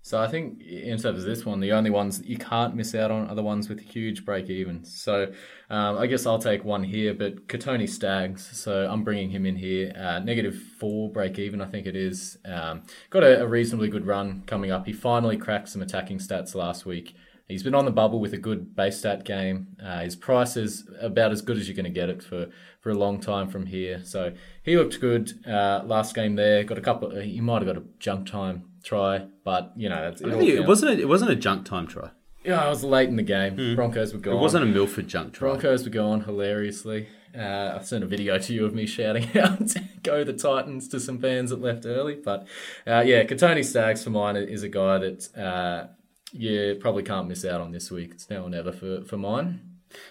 So 0.02 0.22
I 0.22 0.30
think 0.30 0.64
in 0.64 0.98
terms 0.98 1.20
of 1.20 1.24
this 1.24 1.46
one, 1.46 1.60
the 1.60 1.74
only 1.74 1.90
ones 1.90 2.20
that 2.20 2.28
you 2.28 2.38
can't 2.38 2.74
miss 2.74 2.96
out 2.96 3.12
on 3.12 3.28
are 3.28 3.36
the 3.36 3.44
ones 3.44 3.68
with 3.68 3.82
huge 3.82 4.24
break 4.24 4.50
evens. 4.50 4.98
So 4.98 5.34
um, 5.70 5.98
I 5.98 6.08
guess 6.08 6.26
I'll 6.26 6.40
take 6.40 6.64
one 6.64 6.86
here, 6.86 7.14
but 7.14 7.50
Kotoni 7.50 7.90
Staggs. 7.90 8.50
So 8.58 8.88
I'm 8.90 9.04
bringing 9.04 9.30
him 9.30 9.46
in 9.46 9.58
here. 9.58 9.92
Uh, 9.94 10.20
negative 10.20 10.56
four 10.80 11.12
break 11.12 11.38
even, 11.40 11.60
I 11.60 11.66
think 11.66 11.86
it 11.86 11.98
is. 11.98 12.38
Um, 12.46 12.84
got 13.10 13.26
a, 13.26 13.42
a 13.42 13.46
reasonably 13.46 13.90
good 13.90 14.08
run 14.08 14.44
coming 14.46 14.72
up. 14.72 14.86
He 14.86 14.94
finally 14.94 15.36
cracked 15.36 15.68
some 15.68 15.82
attacking 15.82 16.20
stats 16.20 16.56
last 16.56 16.86
week. 16.86 17.14
He's 17.48 17.64
been 17.64 17.76
on 17.76 17.86
the 17.86 17.92
bubble 17.92 18.20
with 18.20 18.34
a 18.34 18.38
good 18.38 18.76
base 18.76 19.00
stat 19.00 19.24
game. 19.24 19.68
Uh, 19.82 20.02
his 20.02 20.18
price 20.18 20.58
is 20.58 20.88
about 21.00 21.32
as 21.32 21.42
good 21.42 21.58
as 21.58 21.68
you're 21.68 21.76
going 21.76 21.86
to 21.86 21.90
get 21.90 22.10
it 22.10 22.22
for, 22.22 22.48
for 22.82 22.90
a 22.90 22.94
long 22.94 23.22
time 23.22 23.48
from 23.48 23.68
here. 23.68 24.02
So 24.04 24.34
he 24.64 24.76
looked 24.76 25.00
good 25.00 25.32
uh, 25.48 25.84
last 25.86 26.14
game 26.14 26.36
there. 26.36 26.66
Got 26.66 26.78
a 26.78 26.82
couple. 26.82 27.16
He 27.22 27.40
might 27.40 27.62
have 27.62 27.74
got 27.74 27.78
a 27.78 27.86
junk 28.00 28.30
time 28.30 28.66
try, 28.84 29.28
but 29.46 29.72
you 29.78 29.88
know 29.88 30.02
that's, 30.02 30.20
it, 30.20 30.26
don't 30.26 30.34
all 30.34 30.40
think 30.40 30.52
it 30.52 30.68
wasn't. 30.68 31.00
A, 31.00 31.02
it 31.02 31.08
wasn't 31.08 31.32
a 31.32 31.36
junk 31.36 31.66
time 31.66 31.88
try. 31.88 32.10
Yeah, 32.44 32.64
I 32.64 32.70
was 32.70 32.84
late 32.84 33.10
in 33.10 33.16
the 33.16 33.24
game. 33.24 33.76
Broncos 33.76 34.14
were 34.14 34.20
gone. 34.20 34.36
It 34.36 34.40
wasn't 34.40 34.64
a 34.64 34.68
Milford 34.68 35.08
junk 35.08 35.34
try. 35.34 35.50
Broncos 35.50 35.86
were 35.86 35.90
going 35.90 36.22
hilariously. 36.22 37.08
Uh, 37.38 37.78
I 37.78 37.84
sent 37.84 38.04
a 38.04 38.08
video 38.08 38.38
to 38.40 38.54
you 38.54 38.66
of 38.66 38.74
me 38.74 38.86
shouting 38.86 39.28
out 39.38 39.74
"Go 40.04 40.26
the 40.26 40.34
Titans" 40.34 40.90
to 40.90 41.00
some 41.00 41.20
fans 41.20 41.52
that 41.52 41.62
left 41.62 41.86
early. 41.86 42.16
But 42.16 42.48
uh, 42.86 43.04
yeah, 43.06 43.24
Kotoni 43.24 43.64
Staggs 43.64 44.04
for 44.04 44.10
mine 44.10 44.36
is 44.36 44.64
a 44.64 44.70
guy 44.70 44.98
that 44.98 45.38
uh, 45.38 45.88
you 46.34 46.78
probably 46.80 47.04
can't 47.04 47.28
miss 47.28 47.46
out 47.46 47.62
on 47.62 47.72
this 47.72 47.92
week. 47.92 48.12
It's 48.14 48.30
now 48.30 48.44
or 48.44 48.50
never 48.50 48.72
for, 48.72 49.04
for 49.04 49.18
mine. 49.18 49.62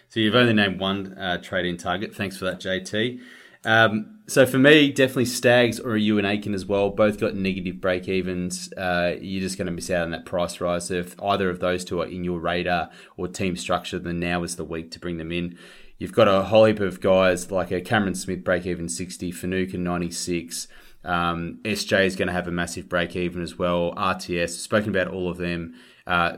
So 0.08 0.20
you've 0.20 0.34
only 0.34 0.54
named 0.54 0.80
one 0.80 1.16
uh, 1.18 1.38
target. 1.38 2.14
Thanks 2.14 2.36
for 2.36 2.46
that, 2.46 2.60
JT. 2.60 3.20
Um, 3.64 4.20
so 4.28 4.46
for 4.46 4.58
me, 4.58 4.92
definitely 4.92 5.26
Staggs 5.26 5.80
or 5.80 5.90
Euan 5.92 6.24
Aitken 6.24 6.54
as 6.54 6.64
well. 6.64 6.90
Both 6.90 7.18
got 7.18 7.34
negative 7.34 7.80
break 7.80 8.08
evens. 8.08 8.72
Uh, 8.74 9.16
you're 9.20 9.40
just 9.42 9.58
going 9.58 9.66
to 9.66 9.72
miss 9.72 9.90
out 9.90 10.04
on 10.04 10.10
that 10.12 10.24
price 10.24 10.60
rise. 10.60 10.86
So 10.86 10.94
if 10.94 11.20
either 11.20 11.50
of 11.50 11.60
those 11.60 11.84
two 11.84 12.00
are 12.00 12.06
in 12.06 12.24
your 12.24 12.38
radar 12.38 12.90
or 13.16 13.28
team 13.28 13.56
structure, 13.56 13.98
then 13.98 14.20
now 14.20 14.44
is 14.44 14.56
the 14.56 14.64
week 14.64 14.92
to 14.92 15.00
bring 15.00 15.18
them 15.18 15.32
in. 15.32 15.58
You've 15.98 16.12
got 16.12 16.28
a 16.28 16.42
whole 16.44 16.66
heap 16.66 16.80
of 16.80 17.00
guys 17.00 17.50
like 17.50 17.70
a 17.70 17.80
Cameron 17.80 18.14
Smith 18.14 18.44
break 18.44 18.66
even 18.66 18.88
60, 18.88 19.32
Finucane 19.32 19.82
96. 19.82 20.68
Um, 21.04 21.60
SJ 21.64 22.04
is 22.04 22.16
going 22.16 22.28
to 22.28 22.34
have 22.34 22.48
a 22.48 22.52
massive 22.52 22.88
break 22.88 23.16
even 23.16 23.42
as 23.42 23.58
well. 23.58 23.94
RTS, 23.96 24.50
spoken 24.50 24.90
about 24.90 25.08
all 25.08 25.28
of 25.28 25.38
them. 25.38 25.74
Uh, 26.06 26.36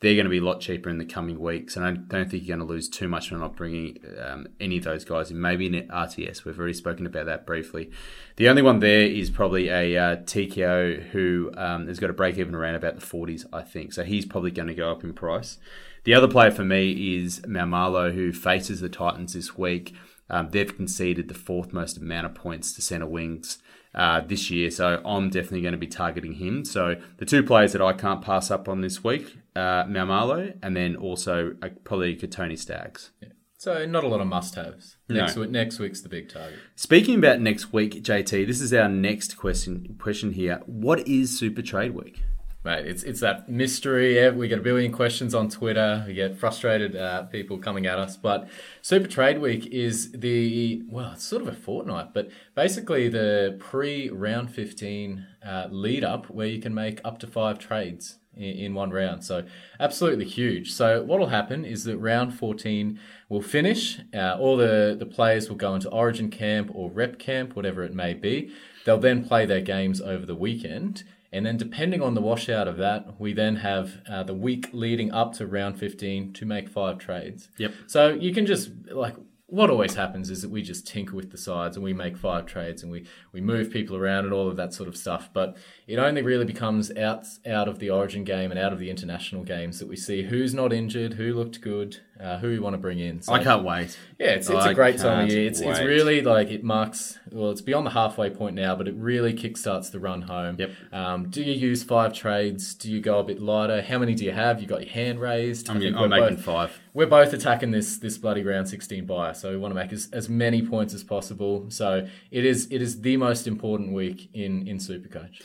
they're 0.00 0.14
going 0.14 0.24
to 0.24 0.30
be 0.30 0.38
a 0.38 0.42
lot 0.42 0.60
cheaper 0.60 0.88
in 0.88 0.96
the 0.96 1.04
coming 1.04 1.38
weeks, 1.38 1.76
and 1.76 1.84
I 1.84 1.92
don't 1.92 2.30
think 2.30 2.42
you're 2.42 2.56
going 2.56 2.66
to 2.66 2.72
lose 2.72 2.88
too 2.88 3.06
much 3.06 3.30
by 3.30 3.36
not 3.36 3.54
bringing 3.54 3.98
um, 4.18 4.46
any 4.58 4.78
of 4.78 4.84
those 4.84 5.04
guys 5.04 5.30
in. 5.30 5.38
Maybe 5.38 5.66
in 5.66 5.88
RTS, 5.88 6.44
we've 6.44 6.58
already 6.58 6.72
spoken 6.72 7.04
about 7.04 7.26
that 7.26 7.46
briefly. 7.46 7.90
The 8.36 8.48
only 8.48 8.62
one 8.62 8.80
there 8.80 9.02
is 9.02 9.28
probably 9.28 9.68
a 9.68 9.96
uh, 9.98 10.16
TKO 10.16 11.10
who 11.10 11.52
um, 11.54 11.86
has 11.86 12.00
got 12.00 12.08
a 12.08 12.14
break 12.14 12.38
even 12.38 12.54
around 12.54 12.76
about 12.76 12.98
the 12.98 13.04
40s, 13.04 13.44
I 13.52 13.60
think. 13.60 13.92
So 13.92 14.02
he's 14.02 14.24
probably 14.24 14.50
going 14.50 14.68
to 14.68 14.74
go 14.74 14.90
up 14.90 15.04
in 15.04 15.12
price. 15.12 15.58
The 16.04 16.14
other 16.14 16.28
player 16.28 16.50
for 16.50 16.64
me 16.64 17.18
is 17.22 17.40
Maumalo, 17.40 18.14
who 18.14 18.32
faces 18.32 18.80
the 18.80 18.88
Titans 18.88 19.34
this 19.34 19.58
week. 19.58 19.94
Um, 20.30 20.48
they've 20.50 20.74
conceded 20.74 21.28
the 21.28 21.34
fourth 21.34 21.74
most 21.74 21.98
amount 21.98 22.24
of 22.24 22.34
points 22.34 22.72
to 22.74 22.80
centre 22.80 23.06
wings 23.06 23.58
uh, 23.94 24.20
this 24.20 24.50
year, 24.50 24.70
so 24.70 25.02
I'm 25.04 25.30
definitely 25.30 25.62
going 25.62 25.72
to 25.72 25.78
be 25.78 25.86
targeting 25.86 26.34
him. 26.34 26.64
So 26.64 26.96
the 27.18 27.24
two 27.24 27.42
players 27.42 27.72
that 27.72 27.82
I 27.82 27.92
can't 27.92 28.22
pass 28.22 28.50
up 28.50 28.68
on 28.68 28.80
this 28.80 29.02
week, 29.02 29.36
uh, 29.56 29.84
Maumalo, 29.84 30.56
and 30.62 30.76
then 30.76 30.96
also 30.96 31.56
uh, 31.62 31.68
probably 31.84 32.16
Kotoni 32.16 32.58
Staggs. 32.58 33.10
So 33.58 33.84
not 33.84 34.04
a 34.04 34.08
lot 34.08 34.20
of 34.20 34.26
must-haves. 34.26 34.96
No. 35.08 35.16
Next 35.16 35.36
week, 35.36 35.50
next 35.50 35.78
week's 35.78 36.00
the 36.00 36.08
big 36.08 36.30
target. 36.30 36.58
Speaking 36.76 37.18
about 37.18 37.40
next 37.40 37.72
week, 37.72 38.02
JT, 38.02 38.46
this 38.46 38.60
is 38.60 38.72
our 38.72 38.88
next 38.88 39.36
question. 39.36 39.96
Question 40.00 40.32
here: 40.32 40.62
What 40.64 41.06
is 41.06 41.36
Super 41.38 41.60
Trade 41.60 41.94
Week? 41.94 42.22
Mate, 42.62 42.86
it's 42.86 43.02
it's 43.04 43.20
that 43.20 43.48
mystery. 43.48 44.30
We 44.32 44.46
get 44.46 44.58
a 44.58 44.62
billion 44.62 44.92
questions 44.92 45.34
on 45.34 45.48
Twitter. 45.48 46.04
We 46.06 46.12
get 46.12 46.36
frustrated 46.36 46.94
uh, 46.94 47.22
people 47.22 47.56
coming 47.56 47.86
at 47.86 47.98
us. 47.98 48.18
But 48.18 48.50
Super 48.82 49.08
Trade 49.08 49.40
Week 49.40 49.64
is 49.68 50.12
the 50.12 50.82
well, 50.86 51.12
it's 51.12 51.24
sort 51.24 51.40
of 51.40 51.48
a 51.48 51.54
fortnight, 51.54 52.12
but 52.12 52.28
basically 52.54 53.08
the 53.08 53.56
pre-round 53.58 54.50
fifteen 54.50 55.26
uh, 55.42 55.68
lead 55.70 56.04
up 56.04 56.28
where 56.28 56.46
you 56.46 56.60
can 56.60 56.74
make 56.74 57.00
up 57.02 57.18
to 57.20 57.26
five 57.26 57.58
trades 57.58 58.18
in, 58.36 58.42
in 58.42 58.74
one 58.74 58.90
round. 58.90 59.24
So 59.24 59.46
absolutely 59.78 60.26
huge. 60.26 60.70
So 60.70 61.02
what 61.02 61.18
will 61.18 61.28
happen 61.28 61.64
is 61.64 61.84
that 61.84 61.96
round 61.96 62.34
fourteen 62.34 63.00
will 63.30 63.40
finish. 63.40 64.00
Uh, 64.12 64.36
all 64.38 64.58
the 64.58 64.94
the 64.98 65.06
players 65.06 65.48
will 65.48 65.56
go 65.56 65.74
into 65.74 65.88
Origin 65.88 66.28
camp 66.28 66.70
or 66.74 66.90
Rep 66.90 67.18
camp, 67.18 67.56
whatever 67.56 67.84
it 67.84 67.94
may 67.94 68.12
be. 68.12 68.52
They'll 68.84 68.98
then 68.98 69.24
play 69.24 69.46
their 69.46 69.62
games 69.62 70.02
over 70.02 70.26
the 70.26 70.34
weekend. 70.34 71.04
And 71.32 71.46
then, 71.46 71.56
depending 71.56 72.02
on 72.02 72.14
the 72.14 72.20
washout 72.20 72.66
of 72.66 72.76
that, 72.78 73.20
we 73.20 73.32
then 73.32 73.56
have 73.56 74.02
uh, 74.10 74.24
the 74.24 74.34
week 74.34 74.70
leading 74.72 75.12
up 75.12 75.32
to 75.34 75.46
round 75.46 75.78
15 75.78 76.32
to 76.32 76.44
make 76.44 76.68
five 76.68 76.98
trades. 76.98 77.48
Yep. 77.58 77.72
So 77.86 78.08
you 78.08 78.34
can 78.34 78.46
just, 78.46 78.70
like, 78.90 79.14
what 79.50 79.68
always 79.68 79.94
happens 79.94 80.30
is 80.30 80.42
that 80.42 80.50
we 80.50 80.62
just 80.62 80.86
tinker 80.86 81.14
with 81.14 81.30
the 81.30 81.36
sides 81.36 81.76
and 81.76 81.84
we 81.84 81.92
make 81.92 82.16
five 82.16 82.46
trades 82.46 82.82
and 82.82 82.90
we, 82.90 83.04
we 83.32 83.40
move 83.40 83.70
people 83.70 83.96
around 83.96 84.24
and 84.24 84.32
all 84.32 84.48
of 84.48 84.56
that 84.56 84.72
sort 84.72 84.88
of 84.88 84.96
stuff. 84.96 85.28
But 85.32 85.56
it 85.86 85.98
only 85.98 86.22
really 86.22 86.44
becomes 86.44 86.90
out, 86.96 87.26
out 87.46 87.68
of 87.68 87.80
the 87.80 87.90
origin 87.90 88.24
game 88.24 88.50
and 88.50 88.58
out 88.58 88.72
of 88.72 88.78
the 88.78 88.90
international 88.90 89.42
games 89.42 89.78
that 89.80 89.88
we 89.88 89.96
see 89.96 90.22
who's 90.22 90.54
not 90.54 90.72
injured, 90.72 91.14
who 91.14 91.34
looked 91.34 91.60
good, 91.60 91.98
uh, 92.20 92.38
who 92.38 92.48
we 92.48 92.58
want 92.58 92.74
to 92.74 92.78
bring 92.78 92.98
in. 92.98 93.22
So, 93.22 93.32
I 93.32 93.42
can't 93.42 93.64
wait. 93.64 93.98
yeah, 94.18 94.28
it's, 94.28 94.48
it's 94.50 94.64
I 94.64 94.72
a 94.72 94.74
great 94.74 94.98
time 94.98 95.24
of 95.24 95.30
year. 95.30 95.46
It's, 95.46 95.60
it's 95.60 95.80
really 95.80 96.20
like 96.20 96.50
it 96.50 96.62
marks, 96.62 97.18
well, 97.30 97.50
it's 97.50 97.60
beyond 97.60 97.86
the 97.86 97.90
halfway 97.90 98.30
point 98.30 98.54
now, 98.54 98.76
but 98.76 98.88
it 98.88 98.94
really 98.94 99.32
kickstarts 99.32 99.90
the 99.90 100.00
run 100.00 100.22
home. 100.22 100.56
Yep. 100.58 100.70
Um, 100.92 101.30
do 101.30 101.42
you 101.42 101.52
use 101.52 101.82
five 101.82 102.12
trades? 102.12 102.74
Do 102.74 102.90
you 102.90 103.00
go 103.00 103.18
a 103.18 103.24
bit 103.24 103.40
lighter? 103.40 103.80
How 103.82 103.98
many 103.98 104.14
do 104.14 104.24
you 104.24 104.32
have? 104.32 104.60
You 104.60 104.66
got 104.66 104.82
your 104.82 104.92
hand 104.92 105.20
raised? 105.20 105.70
I 105.70 105.74
I'm, 105.74 105.80
think 105.80 105.96
I'm 105.96 106.02
we're 106.02 106.08
making 106.08 106.36
both- 106.36 106.44
five. 106.44 106.80
We're 106.92 107.06
both 107.06 107.32
attacking 107.32 107.70
this 107.70 107.98
this 107.98 108.18
bloody 108.18 108.42
round 108.42 108.68
16 108.68 109.06
buyer, 109.06 109.32
so 109.32 109.50
we 109.50 109.56
want 109.56 109.70
to 109.70 109.76
make 109.76 109.92
as, 109.92 110.08
as 110.12 110.28
many 110.28 110.60
points 110.60 110.92
as 110.92 111.04
possible. 111.04 111.66
So 111.68 112.08
it 112.32 112.44
is 112.44 112.66
it 112.70 112.82
is 112.82 113.00
the 113.00 113.16
most 113.16 113.46
important 113.46 113.92
week 113.92 114.28
in 114.34 114.66
in 114.66 114.78
Supercoach. 114.78 115.40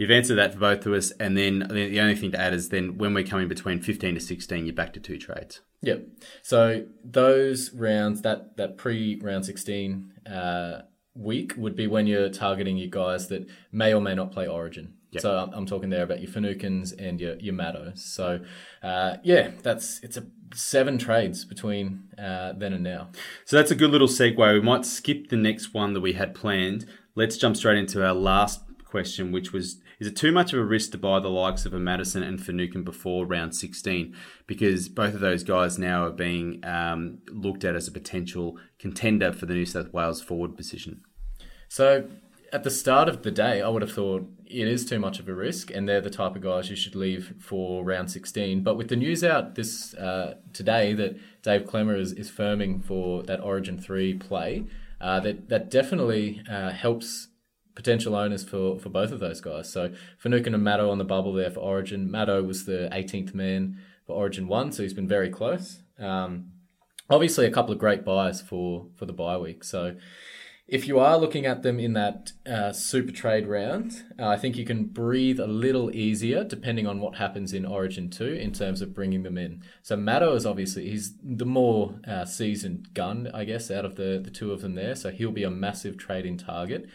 You've 0.00 0.10
answered 0.10 0.36
that 0.36 0.54
for 0.54 0.60
both 0.60 0.86
of 0.86 0.94
us, 0.94 1.10
and 1.20 1.36
then 1.36 1.58
the 1.58 2.00
only 2.00 2.16
thing 2.16 2.30
to 2.30 2.40
add 2.40 2.54
is 2.54 2.70
then 2.70 2.96
when 2.96 3.12
we're 3.12 3.22
coming 3.22 3.48
between 3.48 3.82
15 3.82 4.14
to 4.14 4.20
16, 4.20 4.64
you're 4.64 4.74
back 4.74 4.94
to 4.94 5.00
two 5.00 5.18
trades. 5.18 5.60
Yep. 5.82 6.06
So 6.40 6.86
those 7.04 7.74
rounds, 7.74 8.22
that 8.22 8.56
that 8.56 8.78
pre 8.78 9.20
round 9.22 9.44
sixteen 9.44 10.14
uh, 10.26 10.82
week 11.14 11.52
would 11.58 11.76
be 11.76 11.86
when 11.86 12.06
you're 12.06 12.30
targeting 12.30 12.78
your 12.78 12.88
guys 12.88 13.28
that 13.28 13.46
may 13.72 13.92
or 13.92 14.00
may 14.00 14.14
not 14.14 14.32
play 14.32 14.48
Origin. 14.48 14.94
Yep. 15.10 15.20
So 15.20 15.36
I'm, 15.36 15.52
I'm 15.52 15.66
talking 15.66 15.90
there 15.90 16.02
about 16.02 16.22
your 16.22 16.30
Finucanes 16.30 16.92
and 16.92 17.20
your 17.20 17.36
your 17.36 17.52
Mattos. 17.52 18.02
So 18.02 18.40
uh, 18.82 19.16
yeah, 19.22 19.50
that's 19.62 20.00
it's 20.02 20.16
a 20.16 20.24
seven 20.54 20.96
trades 20.96 21.44
between 21.44 22.04
uh, 22.18 22.54
then 22.54 22.72
and 22.72 22.84
now. 22.84 23.10
So 23.44 23.56
that's 23.56 23.70
a 23.70 23.76
good 23.76 23.90
little 23.90 24.08
segue. 24.08 24.54
We 24.54 24.62
might 24.62 24.86
skip 24.86 25.28
the 25.28 25.36
next 25.36 25.74
one 25.74 25.92
that 25.92 26.00
we 26.00 26.14
had 26.14 26.34
planned. 26.34 26.86
Let's 27.14 27.36
jump 27.36 27.54
straight 27.58 27.76
into 27.76 28.02
our 28.02 28.14
last 28.14 28.62
question, 28.90 29.32
which 29.32 29.52
was 29.52 29.80
Is 30.00 30.06
it 30.06 30.16
too 30.16 30.32
much 30.32 30.54
of 30.54 30.58
a 30.58 30.64
risk 30.64 30.92
to 30.92 30.98
buy 30.98 31.20
the 31.20 31.28
likes 31.28 31.66
of 31.66 31.74
a 31.74 31.78
Madison 31.78 32.22
and 32.22 32.42
Finucane 32.42 32.84
before 32.84 33.26
round 33.26 33.54
16? 33.54 34.16
Because 34.46 34.88
both 34.88 35.12
of 35.12 35.20
those 35.20 35.44
guys 35.44 35.78
now 35.78 36.06
are 36.06 36.10
being 36.10 36.64
um, 36.64 37.18
looked 37.28 37.64
at 37.64 37.76
as 37.76 37.86
a 37.86 37.92
potential 37.92 38.58
contender 38.78 39.30
for 39.30 39.44
the 39.44 39.52
New 39.52 39.66
South 39.66 39.92
Wales 39.92 40.22
forward 40.22 40.56
position. 40.56 41.02
So 41.68 42.08
at 42.50 42.64
the 42.64 42.70
start 42.70 43.10
of 43.10 43.22
the 43.22 43.30
day, 43.30 43.60
I 43.60 43.68
would 43.68 43.82
have 43.82 43.92
thought 43.92 44.26
it 44.46 44.66
is 44.66 44.86
too 44.86 44.98
much 44.98 45.20
of 45.20 45.28
a 45.28 45.34
risk, 45.34 45.70
and 45.70 45.86
they're 45.86 46.00
the 46.00 46.10
type 46.10 46.34
of 46.34 46.40
guys 46.40 46.70
you 46.70 46.76
should 46.76 46.96
leave 46.96 47.34
for 47.38 47.84
round 47.84 48.10
16. 48.10 48.62
But 48.62 48.76
with 48.76 48.88
the 48.88 48.96
news 48.96 49.22
out 49.22 49.54
this 49.54 49.92
uh, 49.94 50.36
today 50.54 50.94
that 50.94 51.18
Dave 51.42 51.62
Klemmer 51.62 51.98
is, 51.98 52.12
is 52.12 52.30
firming 52.30 52.82
for 52.82 53.22
that 53.24 53.40
Origin 53.40 53.78
3 53.78 54.14
play, 54.14 54.64
uh, 55.00 55.20
that, 55.20 55.48
that 55.50 55.70
definitely 55.70 56.42
uh, 56.50 56.70
helps 56.70 57.28
potential 57.74 58.14
owners 58.14 58.44
for, 58.44 58.78
for 58.78 58.88
both 58.88 59.12
of 59.12 59.20
those 59.20 59.40
guys. 59.40 59.72
So 59.72 59.92
Finucane 60.18 60.54
and 60.54 60.64
Matto 60.64 60.90
on 60.90 60.98
the 60.98 61.04
bubble 61.04 61.32
there 61.32 61.50
for 61.50 61.60
Origin. 61.60 62.10
Matto 62.10 62.42
was 62.42 62.64
the 62.64 62.88
18th 62.92 63.34
man 63.34 63.78
for 64.06 64.14
Origin 64.14 64.48
1, 64.48 64.72
so 64.72 64.82
he's 64.82 64.94
been 64.94 65.08
very 65.08 65.30
close. 65.30 65.82
Um, 65.98 66.52
obviously, 67.08 67.46
a 67.46 67.50
couple 67.50 67.72
of 67.72 67.78
great 67.78 68.04
buys 68.04 68.40
for, 68.40 68.86
for 68.96 69.06
the 69.06 69.12
bye 69.12 69.38
week. 69.38 69.64
So 69.64 69.96
if 70.70 70.86
you 70.86 71.00
are 71.00 71.18
looking 71.18 71.46
at 71.46 71.64
them 71.64 71.80
in 71.80 71.94
that 71.94 72.30
uh, 72.46 72.72
super 72.72 73.10
trade 73.10 73.48
round, 73.48 74.04
uh, 74.16 74.28
I 74.28 74.36
think 74.36 74.56
you 74.56 74.64
can 74.64 74.84
breathe 74.84 75.40
a 75.40 75.46
little 75.48 75.90
easier 75.90 76.44
depending 76.44 76.86
on 76.86 77.00
what 77.00 77.16
happens 77.16 77.52
in 77.52 77.66
Origin 77.66 78.08
2 78.08 78.24
in 78.24 78.52
terms 78.52 78.80
of 78.80 78.94
bringing 78.94 79.24
them 79.24 79.36
in. 79.36 79.64
So 79.82 79.96
Matto 79.96 80.32
is 80.36 80.46
obviously, 80.46 80.88
he's 80.88 81.14
the 81.24 81.44
more 81.44 81.98
uh, 82.06 82.24
seasoned 82.24 82.94
gun, 82.94 83.28
I 83.34 83.44
guess, 83.44 83.68
out 83.68 83.84
of 83.84 83.96
the, 83.96 84.20
the 84.22 84.30
two 84.30 84.52
of 84.52 84.60
them 84.60 84.76
there. 84.76 84.94
So 84.94 85.10
he'll 85.10 85.32
be 85.32 85.42
a 85.42 85.50
massive 85.50 85.98
trading 85.98 86.38
target. 86.38 86.88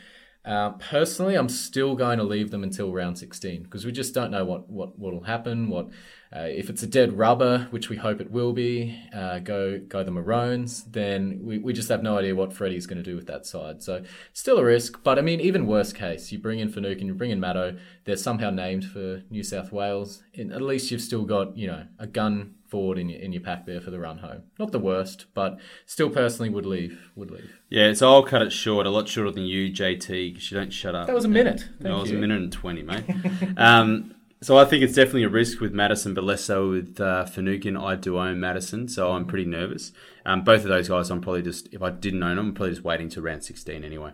Uh, 0.45 0.71
personally, 0.73 1.35
I'm 1.35 1.49
still 1.49 1.95
going 1.95 2.19
to 2.19 2.23
leave 2.23 2.51
them 2.51 2.63
until 2.63 2.93
round 2.93 3.17
16 3.17 3.63
because 3.63 3.83
we 3.83 3.91
just 3.91 4.13
don't 4.13 4.29
know 4.29 4.45
what 4.45 4.69
what 4.69 4.99
will 4.99 5.23
happen. 5.23 5.69
What 5.69 5.89
uh, 6.35 6.47
if 6.47 6.69
it's 6.69 6.83
a 6.83 6.87
dead 6.87 7.17
rubber, 7.17 7.67
which 7.69 7.89
we 7.89 7.95
hope 7.95 8.19
it 8.19 8.29
will 8.29 8.51
be? 8.51 8.99
Uh, 9.15 9.39
go 9.39 9.79
go 9.79 10.03
the 10.03 10.11
Maroons. 10.11 10.83
Then 10.83 11.39
we, 11.43 11.57
we 11.57 11.71
just 11.71 11.87
have 11.87 12.03
no 12.03 12.17
idea 12.17 12.35
what 12.35 12.51
Freddie's 12.51 12.85
going 12.85 12.97
to 12.97 13.09
do 13.09 13.15
with 13.15 13.27
that 13.27 13.45
side. 13.45 13.81
So 13.81 14.03
still 14.33 14.57
a 14.57 14.65
risk. 14.65 15.01
But 15.03 15.17
I 15.17 15.21
mean, 15.21 15.39
even 15.39 15.65
worst 15.65 15.95
case, 15.95 16.31
you 16.31 16.39
bring 16.39 16.59
in 16.59 16.69
Finucane, 16.69 17.07
you 17.07 17.13
bring 17.13 17.31
in 17.31 17.39
Matto. 17.39 17.77
They're 18.03 18.17
somehow 18.17 18.49
named 18.49 18.85
for 18.85 19.23
New 19.29 19.43
South 19.43 19.71
Wales. 19.71 20.23
And 20.35 20.51
at 20.51 20.61
least 20.61 20.91
you've 20.91 21.01
still 21.01 21.23
got 21.23 21.55
you 21.55 21.67
know 21.67 21.85
a 21.99 22.07
gun 22.07 22.55
forward 22.67 22.97
in 22.97 23.07
your 23.07 23.21
in 23.21 23.31
your 23.31 23.41
pack 23.41 23.65
there 23.65 23.79
for 23.79 23.91
the 23.91 23.99
run 23.99 24.17
home. 24.17 24.43
Not 24.59 24.73
the 24.73 24.79
worst, 24.79 25.27
but 25.33 25.57
still 25.85 26.09
personally 26.09 26.49
would 26.49 26.65
leave 26.65 27.11
would 27.15 27.31
leave. 27.31 27.59
Yeah, 27.69 27.93
so 27.93 28.11
I'll 28.11 28.23
cut 28.23 28.41
it 28.41 28.51
short, 28.51 28.85
a 28.85 28.89
lot 28.89 29.07
shorter 29.07 29.31
than 29.31 29.45
you, 29.45 29.71
JT, 29.71 30.33
because 30.33 30.51
you 30.51 30.57
don't 30.57 30.71
shut 30.71 30.95
up. 30.95 31.07
That 31.07 31.15
was 31.15 31.25
a 31.25 31.29
minute. 31.29 31.61
Thank 31.61 31.83
that 31.83 31.93
was 31.93 32.11
a 32.11 32.15
minute 32.15 32.41
and 32.41 32.51
20, 32.51 32.83
mate. 32.83 33.03
um, 33.57 34.14
so 34.41 34.57
I 34.57 34.65
think 34.65 34.83
it's 34.83 34.93
definitely 34.93 35.23
a 35.23 35.29
risk 35.29 35.59
with 35.59 35.73
Madison, 35.73 36.13
but 36.13 36.23
less 36.23 36.43
so 36.43 36.69
with 36.69 36.99
uh, 36.99 37.25
Finucane. 37.25 37.77
I 37.77 37.95
do 37.95 38.17
own 38.17 38.39
Madison, 38.39 38.87
so 38.87 39.11
I'm 39.11 39.25
pretty 39.25 39.45
nervous. 39.45 39.91
Um, 40.25 40.43
both 40.43 40.61
of 40.61 40.67
those 40.67 40.89
guys, 40.89 41.09
I'm 41.09 41.21
probably 41.21 41.41
just, 41.41 41.73
if 41.73 41.81
I 41.81 41.89
didn't 41.89 42.23
own 42.23 42.35
them, 42.35 42.47
I'm 42.47 42.53
probably 42.53 42.71
just 42.71 42.83
waiting 42.83 43.09
to 43.09 43.21
round 43.21 43.43
16 43.43 43.83
anyway. 43.83 44.11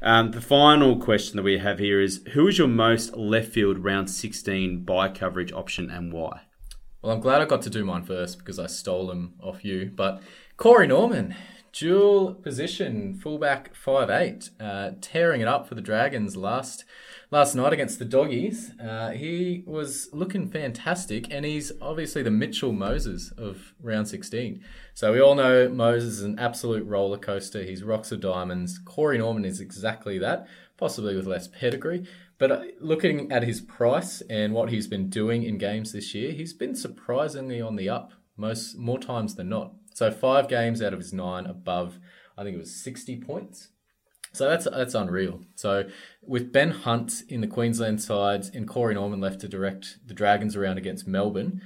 Um, 0.00 0.30
the 0.30 0.40
final 0.40 0.96
question 0.98 1.36
that 1.36 1.42
we 1.42 1.58
have 1.58 1.78
here 1.78 2.00
is 2.00 2.22
Who 2.32 2.48
is 2.48 2.58
your 2.58 2.68
most 2.68 3.16
left 3.16 3.52
field 3.52 3.84
round 3.84 4.10
16 4.10 4.84
buy 4.84 5.08
coverage 5.08 5.52
option 5.52 5.90
and 5.90 6.12
why? 6.12 6.42
Well, 7.02 7.12
I'm 7.12 7.20
glad 7.20 7.40
I 7.40 7.44
got 7.44 7.62
to 7.62 7.70
do 7.70 7.84
mine 7.84 8.04
first 8.04 8.38
because 8.38 8.58
I 8.58 8.66
stole 8.66 9.06
them 9.06 9.34
off 9.40 9.64
you. 9.64 9.92
But 9.94 10.22
Corey 10.56 10.86
Norman, 10.86 11.34
dual 11.72 12.34
position, 12.34 13.14
fullback 13.14 13.74
five 13.74 14.10
eight, 14.10 14.50
uh, 14.60 14.92
tearing 15.00 15.40
it 15.40 15.48
up 15.48 15.68
for 15.68 15.74
the 15.74 15.80
Dragons 15.80 16.36
last 16.36 16.84
last 17.30 17.54
night 17.54 17.72
against 17.72 17.98
the 17.98 18.04
Doggies. 18.04 18.72
Uh, 18.80 19.10
he 19.10 19.62
was 19.66 20.08
looking 20.12 20.48
fantastic, 20.48 21.32
and 21.32 21.44
he's 21.44 21.72
obviously 21.80 22.22
the 22.22 22.30
Mitchell 22.30 22.72
Moses 22.72 23.32
of 23.36 23.74
round 23.80 24.08
16. 24.08 24.62
So 24.94 25.12
we 25.12 25.20
all 25.20 25.34
know 25.34 25.68
Moses 25.68 26.14
is 26.14 26.22
an 26.22 26.38
absolute 26.38 26.86
roller 26.86 27.18
coaster. 27.18 27.62
He's 27.62 27.82
rocks 27.82 28.12
of 28.12 28.20
diamonds. 28.20 28.78
Corey 28.84 29.18
Norman 29.18 29.44
is 29.44 29.60
exactly 29.60 30.18
that, 30.18 30.46
possibly 30.76 31.16
with 31.16 31.26
less 31.26 31.48
pedigree. 31.48 32.06
But 32.38 32.52
uh, 32.52 32.62
looking 32.80 33.30
at 33.32 33.42
his 33.42 33.60
price 33.60 34.22
and 34.30 34.54
what 34.54 34.70
he's 34.70 34.86
been 34.86 35.10
doing 35.10 35.42
in 35.42 35.58
games 35.58 35.92
this 35.92 36.14
year, 36.14 36.32
he's 36.32 36.52
been 36.52 36.74
surprisingly 36.74 37.60
on 37.60 37.76
the 37.76 37.88
up 37.88 38.12
most 38.36 38.78
more 38.78 38.98
times 38.98 39.34
than 39.34 39.48
not. 39.48 39.72
So 39.98 40.12
five 40.12 40.46
games 40.46 40.80
out 40.80 40.92
of 40.92 41.00
his 41.00 41.12
nine 41.12 41.44
above, 41.44 41.98
I 42.36 42.44
think 42.44 42.54
it 42.54 42.60
was 42.60 42.72
60 42.84 43.16
points. 43.16 43.70
So 44.32 44.48
that's 44.48 44.64
that's 44.64 44.94
unreal. 44.94 45.40
So 45.56 45.88
with 46.22 46.52
Ben 46.52 46.70
Hunt 46.70 47.22
in 47.28 47.40
the 47.40 47.48
Queensland 47.48 48.00
sides 48.00 48.48
and 48.48 48.68
Corey 48.68 48.94
Norman 48.94 49.20
left 49.20 49.40
to 49.40 49.48
direct 49.48 49.96
the 50.06 50.14
Dragons 50.14 50.54
around 50.54 50.78
against 50.78 51.08
Melbourne, 51.08 51.62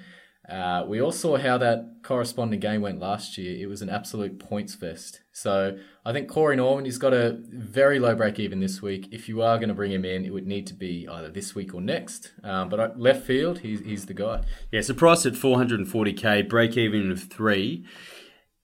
uh, 0.48 0.82
we 0.88 0.98
all 0.98 1.12
saw 1.12 1.36
how 1.36 1.58
that 1.58 1.96
corresponding 2.02 2.58
game 2.58 2.80
went 2.80 3.00
last 3.00 3.36
year. 3.36 3.54
It 3.62 3.66
was 3.66 3.82
an 3.82 3.90
absolute 3.90 4.38
points 4.38 4.74
fest. 4.74 5.20
So 5.32 5.76
I 6.06 6.14
think 6.14 6.30
Corey 6.30 6.56
Norman, 6.56 6.86
he's 6.86 6.96
got 6.96 7.12
a 7.12 7.36
very 7.50 7.98
low 7.98 8.14
break 8.14 8.40
even 8.40 8.60
this 8.60 8.80
week. 8.80 9.08
If 9.12 9.28
you 9.28 9.42
are 9.42 9.58
going 9.58 9.68
to 9.68 9.74
bring 9.74 9.92
him 9.92 10.06
in, 10.06 10.24
it 10.24 10.32
would 10.32 10.46
need 10.46 10.66
to 10.68 10.74
be 10.74 11.06
either 11.06 11.28
this 11.28 11.54
week 11.54 11.74
or 11.74 11.82
next. 11.82 12.32
Um, 12.42 12.70
but 12.70 12.98
left 12.98 13.26
field, 13.26 13.58
he's, 13.58 13.80
he's 13.80 14.06
the 14.06 14.14
guy. 14.14 14.40
Yeah, 14.70 14.80
so 14.80 14.94
at 14.94 14.98
440k, 14.98 16.48
break 16.48 16.78
even 16.78 17.10
of 17.10 17.22
three. 17.24 17.84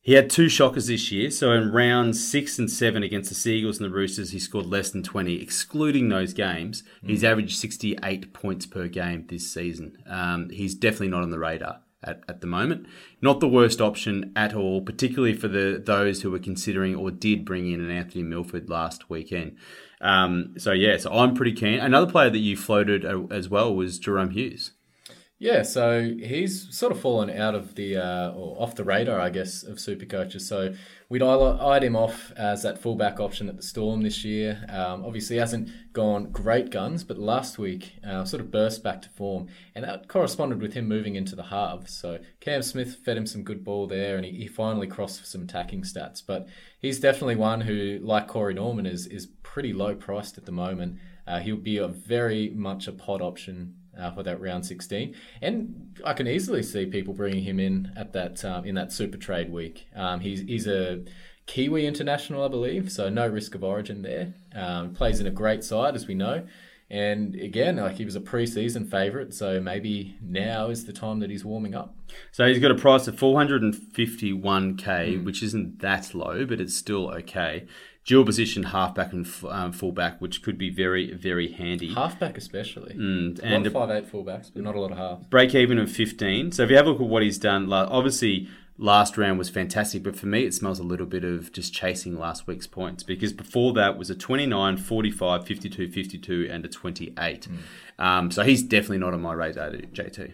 He 0.09 0.15
had 0.15 0.31
two 0.31 0.49
shockers 0.49 0.87
this 0.87 1.13
year. 1.13 1.31
So 1.31 1.53
in 1.53 1.71
rounds 1.71 2.27
six 2.27 2.59
and 2.59 2.71
seven 2.71 3.03
against 3.03 3.29
the 3.29 3.35
Seagulls 3.35 3.79
and 3.79 3.85
the 3.85 3.95
Roosters, 3.95 4.31
he 4.31 4.39
scored 4.39 4.65
less 4.65 4.89
than 4.89 5.03
20. 5.03 5.35
Excluding 5.43 6.09
those 6.09 6.33
games, 6.33 6.83
he's 7.05 7.23
averaged 7.23 7.59
68 7.59 8.33
points 8.33 8.65
per 8.65 8.89
game 8.89 9.27
this 9.29 9.53
season. 9.53 9.99
Um, 10.09 10.49
he's 10.49 10.75
definitely 10.75 11.09
not 11.09 11.25
on 11.25 11.31
the 11.31 11.39
radar. 11.39 11.81
At, 12.03 12.23
at 12.27 12.41
the 12.41 12.47
moment, 12.47 12.87
not 13.21 13.41
the 13.41 13.49
worst 13.49 13.83
option 13.83 14.33
at 14.35 14.55
all, 14.55 14.81
particularly 14.81 15.35
for 15.35 15.49
the 15.49 15.83
those 15.85 16.23
who 16.23 16.31
were 16.31 16.39
considering 16.39 16.95
or 16.95 17.11
did 17.11 17.45
bring 17.45 17.71
in 17.71 17.81
an 17.81 17.91
Anthony 17.91 18.23
Milford 18.23 18.71
last 18.71 19.11
weekend. 19.11 19.59
Um, 20.01 20.55
so 20.57 20.73
yeah, 20.73 20.97
so 20.97 21.13
I'm 21.13 21.35
pretty 21.35 21.53
keen. 21.53 21.81
Another 21.81 22.11
player 22.11 22.31
that 22.31 22.39
you 22.39 22.57
floated 22.57 23.05
as 23.31 23.51
well 23.51 23.75
was 23.75 24.01
Jahrome 24.01 24.33
Hughes. 24.33 24.71
Yeah, 25.41 25.63
so 25.63 26.03
he's 26.03 26.77
sort 26.77 26.91
of 26.91 27.01
fallen 27.01 27.31
out 27.31 27.55
of 27.55 27.77
the 27.77 27.97
uh, 27.97 28.33
or 28.33 28.61
off 28.61 28.75
the 28.75 28.83
radar, 28.83 29.21
I 29.21 29.31
guess, 29.31 29.63
of 29.63 29.79
super 29.79 30.05
coaches. 30.05 30.49
So 30.49 30.75
we'd 31.09 31.23
eyed 31.23 31.85
him 31.85 31.95
off 31.95 32.33
as 32.37 32.65
that 32.65 32.83
fullback 32.83 33.21
option 33.21 33.49
at 33.49 33.57
the 33.57 33.63
Storm 33.63 34.03
this 34.03 34.25
year. 34.25 34.67
Um, 34.69 35.05
obviously, 35.05 35.37
hasn't 35.37 35.71
gone 35.93 36.33
great 36.33 36.71
guns, 36.71 37.05
but 37.05 37.19
last 37.19 37.57
week 37.57 38.01
uh, 38.05 38.25
sort 38.25 38.41
of 38.41 38.51
burst 38.51 38.83
back 38.83 39.01
to 39.03 39.09
form, 39.11 39.47
and 39.77 39.85
that 39.85 40.09
corresponded 40.09 40.61
with 40.61 40.73
him 40.73 40.89
moving 40.89 41.15
into 41.15 41.37
the 41.37 41.45
halves. 41.45 41.97
So 41.97 42.19
Cam 42.41 42.63
Smith 42.63 42.97
fed 43.05 43.17
him 43.17 43.27
some 43.27 43.45
good 43.45 43.63
ball 43.63 43.87
there, 43.87 44.17
and 44.17 44.25
he, 44.25 44.33
he 44.33 44.49
finally 44.49 44.89
crossed 44.89 45.21
for 45.21 45.27
some 45.27 45.43
attacking 45.43 45.83
stats. 45.83 46.21
But 46.27 46.49
he's 46.81 46.99
definitely 46.99 47.37
one 47.37 47.61
who, 47.61 48.01
like 48.03 48.27
Corey 48.27 48.55
Norman, 48.55 48.87
is 48.87 49.07
is 49.07 49.27
pretty 49.45 49.73
low 49.73 49.95
priced 49.95 50.37
at 50.37 50.47
the 50.47 50.53
moment. 50.53 50.99
Uh, 51.29 51.39
he'll 51.39 51.57
be 51.57 51.77
a 51.77 51.87
very 51.87 52.49
much 52.57 52.89
a 52.89 52.93
pod 52.93 53.23
option 53.23 53.77
uh, 53.99 54.11
for 54.13 54.23
that 54.23 54.41
round 54.41 54.65
16. 54.65 55.15
And 55.43 55.99
I 56.05 56.13
can 56.13 56.27
easily 56.27 56.63
see 56.63 56.87
people 56.87 57.15
bringing 57.15 57.43
him 57.43 57.61
in 57.61 57.93
at 57.97 58.13
that 58.13 58.45
um, 58.45 58.65
in 58.65 58.75
that 58.77 58.93
super 58.93 59.17
trade 59.17 59.53
week. 59.53 59.87
Um, 59.95 60.21
he's 60.21 60.41
he's 60.41 60.67
a 60.67 61.05
Kiwi 61.47 61.87
international, 61.87 62.45
I 62.45 62.49
believe, 62.49 62.93
so 62.93 63.09
no 63.09 63.27
risk 63.27 63.55
of 63.55 63.65
origin 63.65 64.03
there. 64.03 64.35
Um, 64.55 64.93
plays 64.93 65.19
in 65.19 65.27
a 65.27 65.31
great 65.31 65.65
side, 65.65 65.95
as 65.95 66.07
we 66.07 66.15
know. 66.15 66.47
And 66.91 67.35
again, 67.35 67.77
like 67.77 67.97
he 67.97 68.07
was 68.07 68.17
a 68.17 68.21
pre-season 68.21 68.87
favourite, 68.87 69.35
so 69.35 69.61
maybe 69.61 70.17
now 70.23 70.71
is 70.71 70.87
the 70.87 70.93
time 70.93 71.21
that 71.21 71.29
he's 71.29 71.45
warming 71.45 71.75
up. 71.75 71.95
So 72.33 72.47
he's 72.47 72.59
got 72.59 72.71
a 72.71 72.75
price 72.75 73.07
of 73.09 73.17
451k, 73.17 75.23
which 75.23 75.43
isn't 75.43 75.81
that 75.81 76.15
low, 76.15 76.47
but 76.47 76.63
it's 76.63 76.75
still 76.75 77.11
okay. 77.11 77.67
Dual 78.09 78.25
position 78.25 78.63
halfback 78.63 79.13
and 79.13 79.27
f- 79.27 79.45
um, 79.45 79.71
fullback, 79.71 80.19
which 80.19 80.43
could 80.43 80.57
be 80.57 80.71
very, 80.71 81.13
very 81.13 81.53
handy. 81.53 81.93
Halfback 81.93 82.39
especially. 82.39 82.95
Mm, 82.95 83.39
a 83.39 83.43
lot 83.43 83.53
and 83.53 83.67
of 83.67 83.73
five 83.75 83.91
eight 83.91 84.11
fullbacks, 84.11 84.51
but 84.53 84.63
not 84.63 84.75
a 84.75 84.81
lot 84.81 84.93
of 84.93 84.97
halves. 84.97 85.27
break 85.27 85.55
even 85.55 85.79
of 85.79 85.93
15. 85.93 86.53
So 86.53 86.63
if 86.63 86.71
you 86.71 86.77
have 86.77 86.87
a 86.87 86.91
look 86.91 87.03
at 87.03 87.07
what 87.07 87.23
he's 87.23 87.37
done, 87.37 87.71
obviously 87.71 88.49
last 88.79 89.19
round 89.19 89.39
was 89.39 89.51
fantastic, 89.51 90.03
but 90.03 90.17
for 90.17 90.25
me 90.27 90.45
it 90.45 90.55
smells 90.55 90.79
a 90.79 90.85
little 90.85 91.05
bit 91.05 91.23
of 91.23 91.53
just 91.53 91.75
chasing 91.75 92.19
last 92.19 92.47
week's 92.47 92.67
points 92.67 93.03
because 93.03 93.35
before 93.35 93.75
that 93.75 93.99
was 93.99 94.09
a 94.09 94.15
29, 94.15 94.79
45, 94.79 95.47
52, 95.47 95.93
52, 95.93 96.49
and 96.51 96.65
a 96.65 96.69
28. 96.69 97.49
Um, 97.99 98.31
so 98.31 98.43
he's 98.43 98.63
definitely 98.63 98.99
not 98.99 99.13
on 99.13 99.21
my 99.21 99.35
radar, 99.35 99.71
JT. 99.73 100.33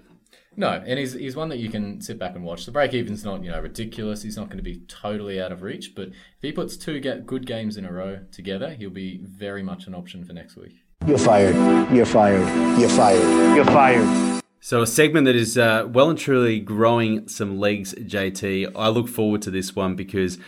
No, 0.57 0.83
and 0.87 0.99
he's 0.99 1.15
he's 1.15 1.37
one 1.37 1.49
that 1.49 1.59
you 1.59 1.69
can 1.69 2.01
sit 2.01 2.19
back 2.19 2.35
and 2.35 2.45
watch. 2.45 2.65
The 2.67 2.73
break 2.73 2.95
even's 2.95 3.25
not 3.25 3.43
you 3.43 3.51
know 3.51 3.61
ridiculous. 3.61 4.23
He's 4.23 4.37
not 4.37 4.47
going 4.47 4.59
to 4.59 4.63
be 4.63 4.81
totally 4.87 5.41
out 5.41 5.53
of 5.53 5.63
reach, 5.63 5.95
but 5.95 6.09
if 6.09 6.43
he 6.43 6.53
puts 6.53 6.77
two 6.77 7.01
get 7.01 7.27
good 7.27 7.47
games 7.47 7.77
in 7.77 7.85
a 7.85 7.93
row 7.93 8.21
together, 8.33 8.71
he'll 8.71 8.91
be 8.91 9.21
very 9.23 9.63
much 9.63 9.87
an 9.87 9.95
option 9.95 10.25
for 10.25 10.33
next 10.33 10.57
week. 10.57 10.75
You're 11.07 11.19
fired. 11.19 11.55
You're 11.95 12.07
fired. 12.07 12.81
You're 12.81 12.89
fired. 12.89 13.57
You're 13.57 13.65
fired. 13.67 14.43
So 14.61 14.81
a 14.81 14.87
segment 14.87 15.27
that 15.27 15.37
is 15.37 15.59
uh, 15.59 15.87
well 15.91 16.09
and 16.09 16.19
truly 16.19 16.59
growing 16.59 17.29
some 17.29 17.59
legs, 17.59 17.95
JT. 17.95 18.73
I 18.75 18.89
look 18.89 19.09
forward 19.09 19.43
to 19.43 19.51
this 19.51 19.77
one 19.77 19.95
because 19.95 20.39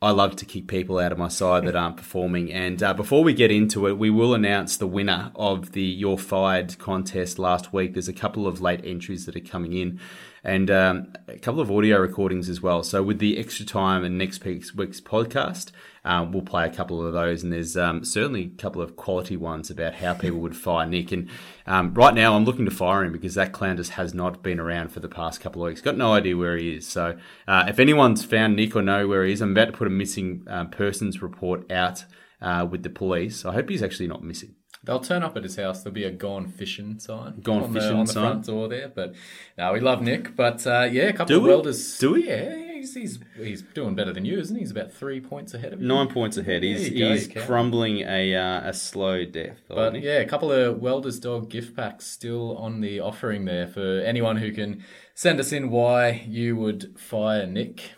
I 0.00 0.12
love 0.12 0.36
to 0.36 0.44
kick 0.44 0.68
people 0.68 1.00
out 1.00 1.10
of 1.10 1.18
my 1.18 1.26
side 1.26 1.66
that 1.66 1.74
aren't 1.74 1.96
performing. 1.96 2.52
And 2.52 2.80
uh, 2.80 2.94
before 2.94 3.24
we 3.24 3.34
get 3.34 3.50
into 3.50 3.88
it, 3.88 3.98
we 3.98 4.10
will 4.10 4.32
announce 4.32 4.76
the 4.76 4.86
winner 4.86 5.32
of 5.34 5.72
the 5.72 5.82
You're 5.82 6.16
Fired 6.16 6.78
contest 6.78 7.36
last 7.36 7.72
week. 7.72 7.94
There's 7.94 8.06
a 8.06 8.12
couple 8.12 8.46
of 8.46 8.60
late 8.60 8.80
entries 8.84 9.26
that 9.26 9.34
are 9.34 9.40
coming 9.40 9.72
in 9.72 9.98
and 10.44 10.70
um, 10.70 11.12
a 11.26 11.38
couple 11.38 11.60
of 11.60 11.70
audio 11.70 11.98
recordings 11.98 12.48
as 12.48 12.60
well. 12.60 12.82
So 12.82 13.02
with 13.02 13.18
the 13.18 13.38
extra 13.38 13.66
time 13.66 14.04
and 14.04 14.16
next 14.16 14.44
week's, 14.44 14.70
podcast, 15.00 15.72
um, 16.04 16.32
we'll 16.32 16.42
play 16.42 16.66
a 16.66 16.70
couple 16.70 17.04
of 17.04 17.12
those. 17.12 17.42
And 17.42 17.52
there's 17.52 17.76
um, 17.76 18.04
certainly 18.04 18.44
a 18.44 18.60
couple 18.60 18.80
of 18.80 18.96
quality 18.96 19.36
ones 19.36 19.70
about 19.70 19.96
how 19.96 20.14
people 20.14 20.38
would 20.38 20.56
fire 20.56 20.86
Nick. 20.86 21.12
And 21.12 21.28
um, 21.66 21.92
right 21.94 22.14
now, 22.14 22.34
I'm 22.34 22.44
looking 22.44 22.64
to 22.64 22.70
fire 22.70 23.04
him 23.04 23.12
because 23.12 23.34
that 23.34 23.52
just 23.76 23.92
has 23.92 24.14
not 24.14 24.42
been 24.42 24.60
around 24.60 24.90
for 24.90 25.00
the 25.00 25.08
past 25.08 25.40
couple 25.40 25.62
of 25.62 25.68
weeks. 25.68 25.80
Got 25.80 25.96
no 25.96 26.14
idea 26.14 26.36
where 26.36 26.56
he 26.56 26.76
is. 26.76 26.86
So 26.86 27.18
uh, 27.46 27.64
if 27.68 27.78
anyone's 27.78 28.24
found 28.24 28.56
Nick 28.56 28.74
or 28.76 28.82
know 28.82 29.06
where 29.06 29.24
he 29.24 29.32
is, 29.32 29.40
I'm 29.40 29.52
about 29.52 29.66
to 29.66 29.72
put 29.72 29.86
a 29.86 29.90
missing 29.90 30.44
uh, 30.48 30.66
persons 30.66 31.20
report 31.20 31.70
out 31.70 32.04
uh, 32.40 32.66
with 32.70 32.82
the 32.82 32.90
police. 32.90 33.44
I 33.44 33.52
hope 33.52 33.68
he's 33.68 33.82
actually 33.82 34.08
not 34.08 34.22
missing. 34.22 34.54
They'll 34.88 35.00
turn 35.00 35.22
up 35.22 35.36
at 35.36 35.42
his 35.42 35.56
house. 35.56 35.82
There'll 35.82 35.92
be 35.92 36.04
a 36.04 36.10
gone 36.10 36.48
fishing 36.48 36.98
sign. 36.98 37.42
Gone 37.42 37.64
on 37.64 37.74
fishing 37.74 37.90
the, 37.90 37.96
on 37.96 38.06
the 38.06 38.12
sign. 38.14 38.22
front 38.24 38.46
door 38.46 38.68
there. 38.68 38.88
But 38.88 39.14
no, 39.58 39.74
we 39.74 39.80
love 39.80 40.00
Nick. 40.00 40.34
But 40.34 40.66
uh, 40.66 40.88
yeah, 40.90 41.08
a 41.08 41.12
couple 41.12 41.26
Do 41.26 41.36
of 41.36 41.42
we? 41.42 41.48
welders. 41.50 41.98
Do 41.98 42.12
we? 42.14 42.26
Yeah, 42.26 42.56
he's, 42.72 42.94
he's 42.94 43.18
he's 43.36 43.60
doing 43.60 43.94
better 43.94 44.14
than 44.14 44.24
you, 44.24 44.38
isn't 44.38 44.56
he? 44.56 44.60
He's 44.62 44.70
about 44.70 44.90
three 44.90 45.20
points 45.20 45.52
ahead 45.52 45.74
of 45.74 45.82
you. 45.82 45.86
Nine 45.86 46.08
points 46.08 46.38
ahead. 46.38 46.62
He's, 46.62 46.88
you 46.88 47.00
go, 47.00 47.12
he's 47.12 47.26
you 47.26 47.34
can. 47.34 47.42
crumbling 47.46 47.98
a 47.98 48.34
uh, 48.34 48.70
a 48.70 48.72
slow 48.72 49.26
death. 49.26 49.58
But 49.68 50.00
yeah, 50.00 50.20
a 50.20 50.26
couple 50.26 50.50
of 50.50 50.78
Welders 50.80 51.20
Dog 51.20 51.50
gift 51.50 51.76
packs 51.76 52.06
still 52.06 52.56
on 52.56 52.80
the 52.80 52.98
offering 52.98 53.44
there 53.44 53.66
for 53.66 54.00
anyone 54.00 54.38
who 54.38 54.52
can 54.52 54.82
send 55.14 55.38
us 55.38 55.52
in 55.52 55.68
why 55.68 56.24
you 56.26 56.56
would 56.56 56.98
fire 56.98 57.46
Nick. 57.46 57.90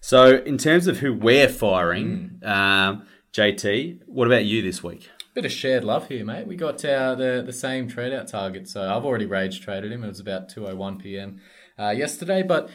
So 0.00 0.38
in 0.38 0.58
terms 0.58 0.88
of 0.88 0.98
who 0.98 1.14
we're 1.14 1.48
firing, 1.48 2.40
um, 2.42 3.06
JT, 3.32 4.00
what 4.06 4.26
about 4.26 4.46
you 4.46 4.62
this 4.62 4.82
week? 4.82 5.08
Bit 5.38 5.44
of 5.44 5.52
shared 5.52 5.84
love 5.84 6.08
here, 6.08 6.24
mate. 6.24 6.48
We 6.48 6.56
got 6.56 6.84
uh, 6.84 7.14
the 7.14 7.44
the 7.46 7.52
same 7.52 7.86
trade 7.86 8.12
out 8.12 8.26
target, 8.26 8.68
so 8.68 8.82
I've 8.82 9.04
already 9.04 9.24
rage 9.24 9.60
traded 9.60 9.92
him. 9.92 10.02
It 10.02 10.08
was 10.08 10.18
about 10.18 10.48
two 10.48 10.66
oh 10.66 10.74
one 10.74 10.98
p.m. 10.98 11.40
Uh, 11.78 11.90
yesterday, 11.90 12.42
but 12.42 12.68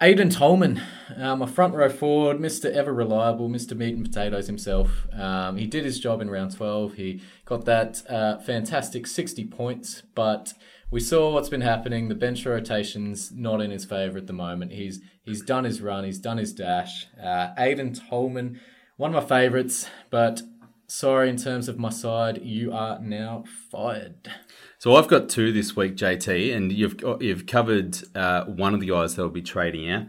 Aiden 0.00 0.34
Tolman, 0.34 0.80
um, 1.18 1.42
a 1.42 1.46
front 1.46 1.74
row 1.74 1.90
forward, 1.90 2.40
Mister 2.40 2.72
Ever 2.72 2.94
Reliable, 2.94 3.50
Mister 3.50 3.74
Meat 3.74 3.96
and 3.96 4.02
Potatoes 4.02 4.46
himself. 4.46 5.06
Um, 5.12 5.58
he 5.58 5.66
did 5.66 5.84
his 5.84 6.00
job 6.00 6.22
in 6.22 6.30
round 6.30 6.56
twelve. 6.56 6.94
He 6.94 7.20
got 7.44 7.66
that 7.66 8.02
uh, 8.08 8.38
fantastic 8.38 9.06
sixty 9.06 9.44
points, 9.44 10.02
but 10.14 10.54
we 10.90 11.00
saw 11.00 11.34
what's 11.34 11.50
been 11.50 11.60
happening. 11.60 12.08
The 12.08 12.14
bench 12.14 12.46
rotation's 12.46 13.30
not 13.30 13.60
in 13.60 13.70
his 13.70 13.84
favour 13.84 14.16
at 14.16 14.26
the 14.26 14.32
moment. 14.32 14.72
He's 14.72 15.02
he's 15.22 15.42
done 15.42 15.64
his 15.64 15.82
run. 15.82 16.04
He's 16.04 16.18
done 16.18 16.38
his 16.38 16.54
dash. 16.54 17.08
Uh, 17.22 17.48
Aiden 17.58 18.08
Tolman, 18.08 18.58
one 18.96 19.14
of 19.14 19.22
my 19.22 19.28
favourites, 19.28 19.90
but 20.08 20.40
sorry 20.86 21.28
in 21.28 21.36
terms 21.36 21.68
of 21.68 21.78
my 21.78 21.90
side, 21.90 22.42
you 22.42 22.72
are 22.72 22.98
now 23.00 23.44
fired. 23.70 24.30
So 24.78 24.94
I've 24.96 25.08
got 25.08 25.28
two 25.28 25.52
this 25.52 25.74
week, 25.74 25.96
JT, 25.96 26.54
and 26.54 26.72
you've 26.72 27.02
you've 27.20 27.46
covered 27.46 27.98
uh, 28.14 28.44
one 28.44 28.74
of 28.74 28.80
the 28.80 28.88
guys 28.88 29.16
that 29.16 29.22
will 29.22 29.30
be 29.30 29.42
trading 29.42 29.90
out. 29.90 30.06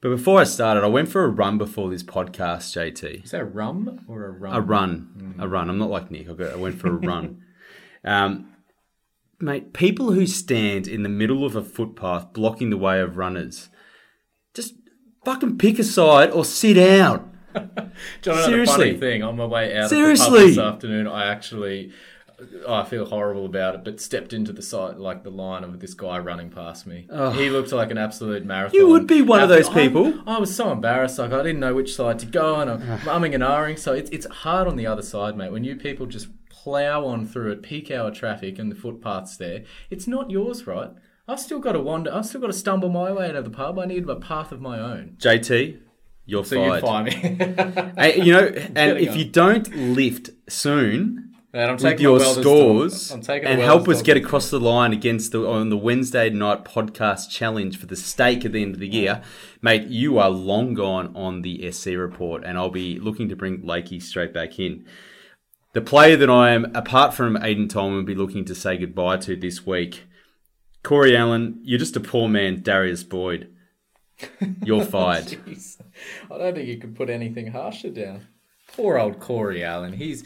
But 0.00 0.10
before 0.10 0.40
I 0.40 0.44
started, 0.44 0.84
I 0.84 0.88
went 0.88 1.08
for 1.08 1.24
a 1.24 1.28
run 1.28 1.58
before 1.58 1.90
this 1.90 2.02
podcast, 2.02 2.72
JT. 2.76 3.24
Is 3.24 3.30
that 3.32 3.40
a 3.40 3.44
rum 3.44 4.04
or 4.06 4.26
a 4.26 4.30
rum? 4.30 4.54
A 4.54 4.60
run, 4.60 5.34
a 5.38 5.48
run. 5.48 5.68
I'm 5.68 5.78
not 5.78 5.90
like 5.90 6.10
Nick. 6.10 6.28
I, 6.28 6.34
got, 6.34 6.52
I 6.52 6.56
went 6.56 6.78
for 6.78 6.88
a 6.88 6.92
run. 6.92 7.42
Um, 8.04 8.52
mate, 9.40 9.72
people 9.72 10.12
who 10.12 10.28
stand 10.28 10.86
in 10.86 11.02
the 11.02 11.08
middle 11.08 11.44
of 11.44 11.56
a 11.56 11.64
footpath 11.64 12.32
blocking 12.32 12.70
the 12.70 12.76
way 12.76 13.00
of 13.00 13.16
runners, 13.16 13.68
just 14.54 14.74
fucking 15.24 15.58
pick 15.58 15.80
a 15.80 15.84
side 15.84 16.30
or 16.30 16.44
sit 16.44 16.74
down. 16.74 17.35
John, 18.22 18.44
Seriously. 18.44 18.76
funny 18.76 18.96
thing. 18.98 19.22
On 19.22 19.36
my 19.36 19.46
way 19.46 19.76
out 19.76 19.84
of 19.84 19.90
Seriously. 19.90 20.26
the 20.30 20.38
pub 20.38 20.48
this 20.48 20.58
afternoon, 20.58 21.06
I 21.06 21.26
actually, 21.26 21.92
oh, 22.66 22.74
I 22.74 22.84
feel 22.84 23.04
horrible 23.06 23.46
about 23.46 23.74
it, 23.74 23.84
but 23.84 24.00
stepped 24.00 24.32
into 24.32 24.52
the 24.52 24.62
side, 24.62 24.96
like 24.98 25.22
the 25.24 25.30
line 25.30 25.64
of 25.64 25.80
this 25.80 25.94
guy 25.94 26.18
running 26.18 26.50
past 26.50 26.86
me. 26.86 27.06
Oh. 27.10 27.30
He 27.30 27.48
looked 27.50 27.72
like 27.72 27.90
an 27.90 27.98
absolute 27.98 28.44
marathon. 28.44 28.78
You 28.78 28.88
would 28.88 29.06
be 29.06 29.22
one 29.22 29.40
of 29.42 29.48
those 29.48 29.68
athlete. 29.68 29.84
I- 29.84 29.88
people. 29.88 30.22
I, 30.26 30.38
was 30.38 30.54
so 30.54 30.70
embarrassed. 30.70 31.18
Like 31.18 31.32
I 31.32 31.42
didn't 31.42 31.60
know 31.60 31.74
which 31.74 31.94
side 31.94 32.18
to 32.20 32.26
go, 32.26 32.56
and 32.60 32.70
I'm 32.70 32.80
umming 33.00 33.34
and 33.34 33.42
ahhing. 33.42 33.78
So 33.78 33.92
it's 33.92 34.10
it's 34.10 34.26
hard 34.26 34.68
on 34.68 34.76
the 34.76 34.86
other 34.86 35.02
side, 35.02 35.36
mate. 35.36 35.52
When 35.52 35.64
you 35.64 35.76
people 35.76 36.06
just 36.06 36.28
plow 36.48 37.04
on 37.06 37.26
through 37.26 37.52
at 37.52 37.62
peak 37.62 37.90
hour 37.90 38.10
traffic 38.10 38.58
and 38.58 38.70
the 38.72 38.76
footpaths 38.76 39.36
there, 39.36 39.62
it's 39.88 40.06
not 40.06 40.30
yours, 40.30 40.66
right? 40.66 40.90
I've 41.28 41.40
still 41.40 41.58
got 41.58 41.72
to 41.72 41.80
wander. 41.80 42.12
I've 42.14 42.26
still 42.26 42.40
got 42.40 42.48
to 42.48 42.52
stumble 42.52 42.88
my 42.88 43.10
way 43.12 43.28
out 43.28 43.34
of 43.36 43.44
the 43.44 43.50
pub. 43.50 43.78
I 43.80 43.84
need 43.86 44.08
a 44.08 44.14
path 44.16 44.52
of 44.52 44.60
my 44.60 44.78
own. 44.78 45.16
JT, 45.18 45.78
you're 46.26 46.44
So 46.44 46.56
fired. 46.56 46.74
you'd 46.74 46.82
fire 46.82 47.04
me. 47.04 47.92
Hey, 47.96 48.22
you 48.22 48.32
know, 48.32 48.46
and 48.76 48.98
if 48.98 49.10
on. 49.12 49.18
you 49.18 49.24
don't 49.24 49.74
lift 49.74 50.30
soon 50.48 51.22
with 51.52 52.00
your 52.00 52.20
scores. 52.20 53.10
And 53.10 53.60
help 53.62 53.88
us 53.88 54.02
get 54.02 54.16
across 54.18 54.50
the 54.50 54.60
line 54.60 54.92
against 54.92 55.32
the 55.32 55.48
on 55.48 55.70
the 55.70 55.76
Wednesday 55.76 56.28
night 56.28 56.64
podcast 56.64 57.30
challenge 57.30 57.78
for 57.78 57.86
the 57.86 57.96
stake 57.96 58.44
at 58.44 58.52
the 58.52 58.60
end 58.62 58.74
of 58.74 58.80
the 58.80 58.88
year, 58.88 59.22
mate, 59.62 59.84
you 59.88 60.18
are 60.18 60.28
long 60.28 60.74
gone 60.74 61.14
on 61.16 61.40
the 61.42 61.70
SC 61.72 61.86
report, 61.88 62.44
and 62.44 62.58
I'll 62.58 62.68
be 62.70 62.98
looking 62.98 63.28
to 63.30 63.36
bring 63.36 63.62
Lakey 63.62 64.02
straight 64.02 64.34
back 64.34 64.58
in. 64.58 64.84
The 65.72 65.80
player 65.80 66.16
that 66.16 66.30
I 66.30 66.50
am, 66.50 66.66
apart 66.74 67.14
from 67.14 67.36
Aiden 67.36 67.68
Tolman, 67.70 68.04
be 68.04 68.14
looking 68.14 68.44
to 68.46 68.54
say 68.54 68.76
goodbye 68.76 69.18
to 69.18 69.36
this 69.36 69.66
week, 69.66 70.04
Corey 70.82 71.16
Allen. 71.16 71.60
You're 71.62 71.78
just 71.78 71.96
a 71.96 72.00
poor 72.00 72.28
man, 72.28 72.62
Darius 72.62 73.02
Boyd. 73.04 73.48
You're 74.64 74.84
fired. 74.84 75.24
Jeez. 75.26 75.80
I 76.30 76.38
don't 76.38 76.54
think 76.54 76.68
you 76.68 76.78
could 76.78 76.94
put 76.94 77.10
anything 77.10 77.48
harsher 77.48 77.90
down. 77.90 78.26
Poor 78.74 78.98
old 78.98 79.20
Corey 79.20 79.62
Allen. 79.62 79.92
He's 79.92 80.24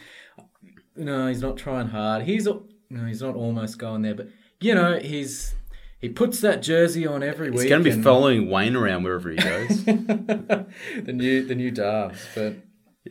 no, 0.96 1.28
he's 1.28 1.42
not 1.42 1.56
trying 1.56 1.88
hard. 1.88 2.24
He's 2.24 2.46
no, 2.46 3.06
he's 3.06 3.22
not 3.22 3.36
almost 3.36 3.78
going 3.78 4.02
there, 4.02 4.14
but 4.14 4.28
you 4.60 4.74
know, 4.74 4.98
he's 4.98 5.54
he 6.00 6.08
puts 6.08 6.40
that 6.40 6.62
jersey 6.62 7.06
on 7.06 7.22
every 7.22 7.50
week. 7.50 7.60
He's 7.60 7.68
going 7.68 7.84
to 7.84 7.96
be 7.96 8.02
following 8.02 8.48
Wayne 8.48 8.74
around 8.74 9.02
wherever 9.02 9.30
he 9.30 9.36
goes. 9.36 9.84
the 9.84 10.66
new 11.12 11.44
the 11.44 11.54
new 11.54 11.70
Darbs, 11.70 12.20
but 12.34 12.56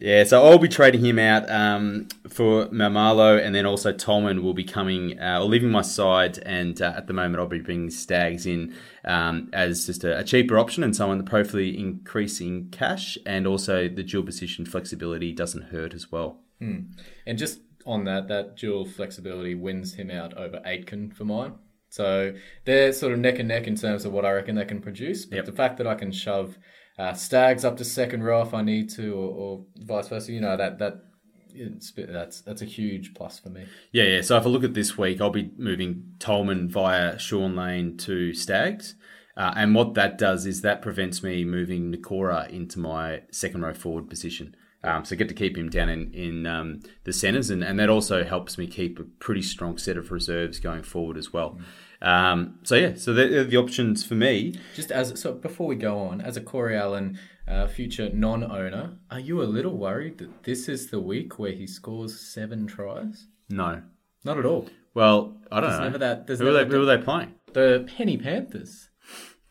Yeah, 0.01 0.23
so 0.23 0.45
I'll 0.45 0.57
be 0.57 0.69
trading 0.69 1.03
him 1.03 1.19
out 1.19 1.49
um, 1.51 2.07
for 2.29 2.67
Maumalo, 2.67 3.43
and 3.43 3.53
then 3.53 3.65
also 3.65 3.91
Tolman 3.91 4.43
will 4.43 4.53
be 4.53 4.63
coming 4.63 5.19
uh, 5.19 5.39
or 5.41 5.45
leaving 5.45 5.71
my 5.71 5.81
side. 5.81 6.37
And 6.39 6.81
uh, 6.81 6.93
at 6.95 7.07
the 7.07 7.13
moment, 7.13 7.41
I'll 7.41 7.47
be 7.47 7.59
bringing 7.59 7.89
Staggs 7.89 8.45
in 8.45 8.73
um, 9.03 9.49
as 9.51 9.85
just 9.85 10.05
a, 10.05 10.19
a 10.19 10.23
cheaper 10.23 10.57
option 10.57 10.83
and 10.83 10.95
someone 10.95 11.17
that 11.17 11.27
hopefully 11.29 11.77
increasing 11.77 12.69
cash, 12.71 13.17
and 13.25 13.45
also 13.45 13.89
the 13.89 14.03
dual 14.03 14.23
position 14.23 14.65
flexibility 14.65 15.33
doesn't 15.33 15.63
hurt 15.63 15.93
as 15.93 16.11
well. 16.11 16.39
And 16.61 17.37
just 17.37 17.59
on 17.85 18.05
that, 18.05 18.27
that 18.29 18.55
dual 18.55 18.85
flexibility 18.85 19.55
wins 19.55 19.95
him 19.95 20.11
out 20.11 20.33
over 20.37 20.61
Aitken 20.65 21.11
for 21.11 21.25
mine. 21.25 21.55
So 21.89 22.33
they're 22.65 22.93
sort 22.93 23.13
of 23.13 23.19
neck 23.19 23.39
and 23.39 23.47
neck 23.47 23.65
in 23.67 23.75
terms 23.75 24.05
of 24.05 24.13
what 24.13 24.23
I 24.25 24.31
reckon 24.31 24.55
they 24.55 24.65
can 24.65 24.79
produce. 24.79 25.25
But 25.25 25.37
Yep. 25.37 25.45
the 25.45 25.51
fact 25.51 25.77
that 25.77 25.87
I 25.87 25.95
can 25.95 26.11
shove 26.11 26.57
uh, 26.99 27.13
Staggs 27.13 27.63
up 27.63 27.77
to 27.77 27.85
second 27.85 28.23
row 28.23 28.41
if 28.41 28.53
I 28.53 28.61
need 28.61 28.89
to, 28.91 29.13
or, 29.13 29.29
or 29.29 29.65
vice 29.77 30.09
versa, 30.09 30.33
you 30.33 30.41
know 30.41 30.57
that 30.57 30.77
that 30.79 31.05
it's, 31.51 31.91
that's 31.95 32.41
that's 32.41 32.61
a 32.61 32.65
huge 32.65 33.13
plus 33.13 33.39
for 33.39 33.49
me. 33.49 33.65
Yeah, 33.91 34.03
yeah. 34.03 34.21
So 34.21 34.37
if 34.37 34.45
I 34.45 34.49
look 34.49 34.63
at 34.63 34.73
this 34.73 34.97
week, 34.97 35.21
I'll 35.21 35.29
be 35.29 35.51
moving 35.57 36.15
Tolman 36.19 36.69
via 36.69 37.17
Sean 37.17 37.55
Lane 37.55 37.97
to 37.97 38.33
Staggs. 38.33 38.95
Uh, 39.37 39.53
and 39.55 39.73
what 39.73 39.93
that 39.93 40.17
does 40.17 40.45
is 40.45 40.61
that 40.61 40.81
prevents 40.81 41.23
me 41.23 41.45
moving 41.45 41.93
Nikora 41.93 42.49
into 42.49 42.77
my 42.77 43.21
second 43.31 43.61
row 43.61 43.73
forward 43.73 44.09
position. 44.09 44.53
Um, 44.83 45.05
so 45.05 45.15
I 45.15 45.17
get 45.17 45.29
to 45.29 45.33
keep 45.33 45.57
him 45.57 45.69
down 45.69 45.89
in, 45.89 46.13
in 46.13 46.45
um, 46.45 46.81
the 47.05 47.13
centres, 47.13 47.49
and, 47.49 47.63
and 47.63 47.79
that 47.79 47.89
also 47.89 48.23
helps 48.23 48.57
me 48.57 48.67
keep 48.67 48.99
a 48.99 49.03
pretty 49.03 49.41
strong 49.41 49.77
set 49.77 49.97
of 49.97 50.11
reserves 50.11 50.59
going 50.59 50.83
forward 50.83 51.17
as 51.17 51.31
well. 51.31 51.59
Um, 52.01 52.59
so 52.63 52.75
yeah, 52.75 52.93
so 52.95 53.13
they're 53.13 53.43
the 53.43 53.57
options 53.57 54.05
for 54.05 54.15
me. 54.15 54.55
Just 54.75 54.91
as 54.91 55.19
so, 55.19 55.33
before 55.33 55.67
we 55.67 55.75
go 55.75 55.99
on, 55.99 56.21
as 56.21 56.37
a 56.37 56.41
Corey 56.41 56.77
Allen 56.77 57.19
uh, 57.47 57.67
future 57.67 58.09
non-owner, 58.13 58.97
are 59.11 59.19
you 59.19 59.41
a 59.41 59.43
little 59.43 59.77
worried 59.77 60.17
that 60.19 60.43
this 60.43 60.69
is 60.69 60.91
the 60.91 60.99
week 60.99 61.37
where 61.39 61.51
he 61.51 61.67
scores 61.67 62.19
seven 62.19 62.67
tries? 62.67 63.27
No. 63.49 63.81
Not 64.23 64.37
at 64.37 64.45
all. 64.45 64.67
Well, 64.93 65.37
I 65.51 65.59
don't 65.59 65.69
There's 65.69 65.79
know. 65.79 65.85
never 65.85 65.97
that- 65.99 66.27
there's 66.27 66.39
who, 66.39 66.47
are 66.47 66.53
they, 66.53 66.65
who 66.65 66.81
are 66.81 66.97
they 66.97 67.03
playing? 67.03 67.33
The 67.53 67.89
Penny 67.97 68.17
Panthers. 68.17 68.89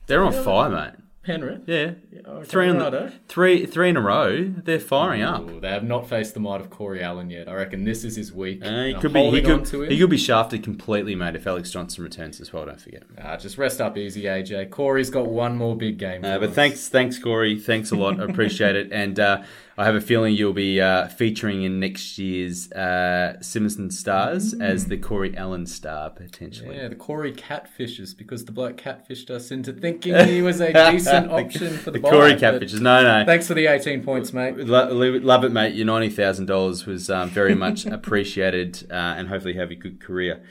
They're 0.07 0.25
on 0.25 0.33
fire, 0.33 0.71
mate. 0.71 0.95
Penrith. 1.29 1.62
Yeah, 1.66 1.93
okay, 2.26 2.49
three 2.49 2.70
on 2.70 2.79
righto. 2.79 3.09
the, 3.09 3.12
three 3.29 3.66
three 3.66 3.91
in 3.91 3.99
a 3.99 4.01
row. 4.01 4.45
They're 4.49 4.81
firing 4.81 5.20
up. 5.20 5.61
They 5.61 5.68
have 5.68 5.85
not 5.85 6.09
faced 6.09 6.33
the 6.33 6.41
might 6.41 6.62
of 6.62 6.70
Corey 6.70 7.03
Allen 7.03 7.29
yet. 7.29 7.51
I 7.51 7.55
reckon 7.55 7.85
this 7.85 8.03
is 8.03 8.16
his 8.16 8.33
week. 8.33 8.64
Uh, 8.64 8.85
he 8.85 8.95
I'm 8.95 9.01
could 9.01 9.12
be. 9.12 9.31
He 9.31 9.43
could. 9.43 9.68
He 9.91 9.99
could 9.99 10.09
be 10.09 10.16
shafted 10.16 10.62
completely, 10.64 11.14
mate. 11.14 11.37
If 11.37 11.47
Alex 11.47 11.70
Johnson 11.70 12.03
returns 12.03 12.41
as 12.41 12.51
well, 12.51 12.64
don't 12.64 12.81
forget. 12.81 13.03
Uh, 13.20 13.37
just 13.37 13.59
rest 13.59 13.79
up 13.83 13.99
easy, 13.99 14.22
AJ. 14.22 14.70
Corey's 14.70 15.11
got 15.11 15.26
one 15.26 15.55
more 15.57 15.76
big 15.76 15.99
game. 15.99 16.24
Uh, 16.24 16.39
but 16.39 16.49
us. 16.49 16.55
thanks, 16.55 16.89
thanks, 16.89 17.18
Corey. 17.18 17.59
Thanks 17.59 17.91
a 17.91 17.97
lot. 17.97 18.18
I 18.18 18.24
appreciate 18.31 18.74
it. 18.74 18.91
And 18.91 19.20
uh, 19.20 19.43
I 19.79 19.85
have 19.85 19.95
a 19.95 20.01
feeling 20.01 20.35
you'll 20.35 20.53
be 20.53 20.81
uh, 20.81 21.07
featuring 21.07 21.62
in 21.62 21.79
next 21.79 22.18
year's 22.18 22.70
uh, 22.72 23.41
Simpson 23.41 23.93
Stars 23.93 24.53
as 24.61 24.87
the 24.87 24.97
Corey 24.99 25.37
Allen 25.37 25.66
star 25.66 26.11
potentially. 26.11 26.76
Yeah, 26.76 26.89
the 26.89 26.97
Corey 26.97 27.33
catfishes 27.33 28.16
because 28.16 28.45
the 28.45 28.51
bloke 28.51 28.76
catfished 28.76 29.31
us 29.31 29.53
into 29.53 29.72
thinking 29.72 30.16
he 30.26 30.43
was 30.43 30.61
a 30.61 30.72
decent 30.91 31.31
option 31.31 31.76
for 31.79 31.93
the, 31.93 32.01
The 32.01 32.11
Corey 32.11 32.35
catfishes. 32.35 32.81
No, 32.81 33.05
no. 33.05 33.24
Thanks 33.24 33.47
for 33.47 33.55
the 33.55 33.68
18 33.68 34.03
points, 34.03 34.33
mate. 34.33 34.57
Lo- 34.57 34.93
lo- 34.93 35.20
Love 35.22 35.45
it, 35.45 35.53
mate. 35.53 35.76
Your 35.76 35.87
ninety 35.87 36.11
thousand 36.11 36.47
dollars 36.47 36.85
was 36.85 37.09
um, 37.09 37.31
very 37.31 37.55
much 37.55 37.87
appreciated, 38.18 38.85
uh, 38.91 38.95
and 38.95 39.29
hopefully 39.29 39.55
you 39.55 39.61
have 39.61 39.70
a 39.70 39.76
good 39.76 40.01
career. 40.01 40.43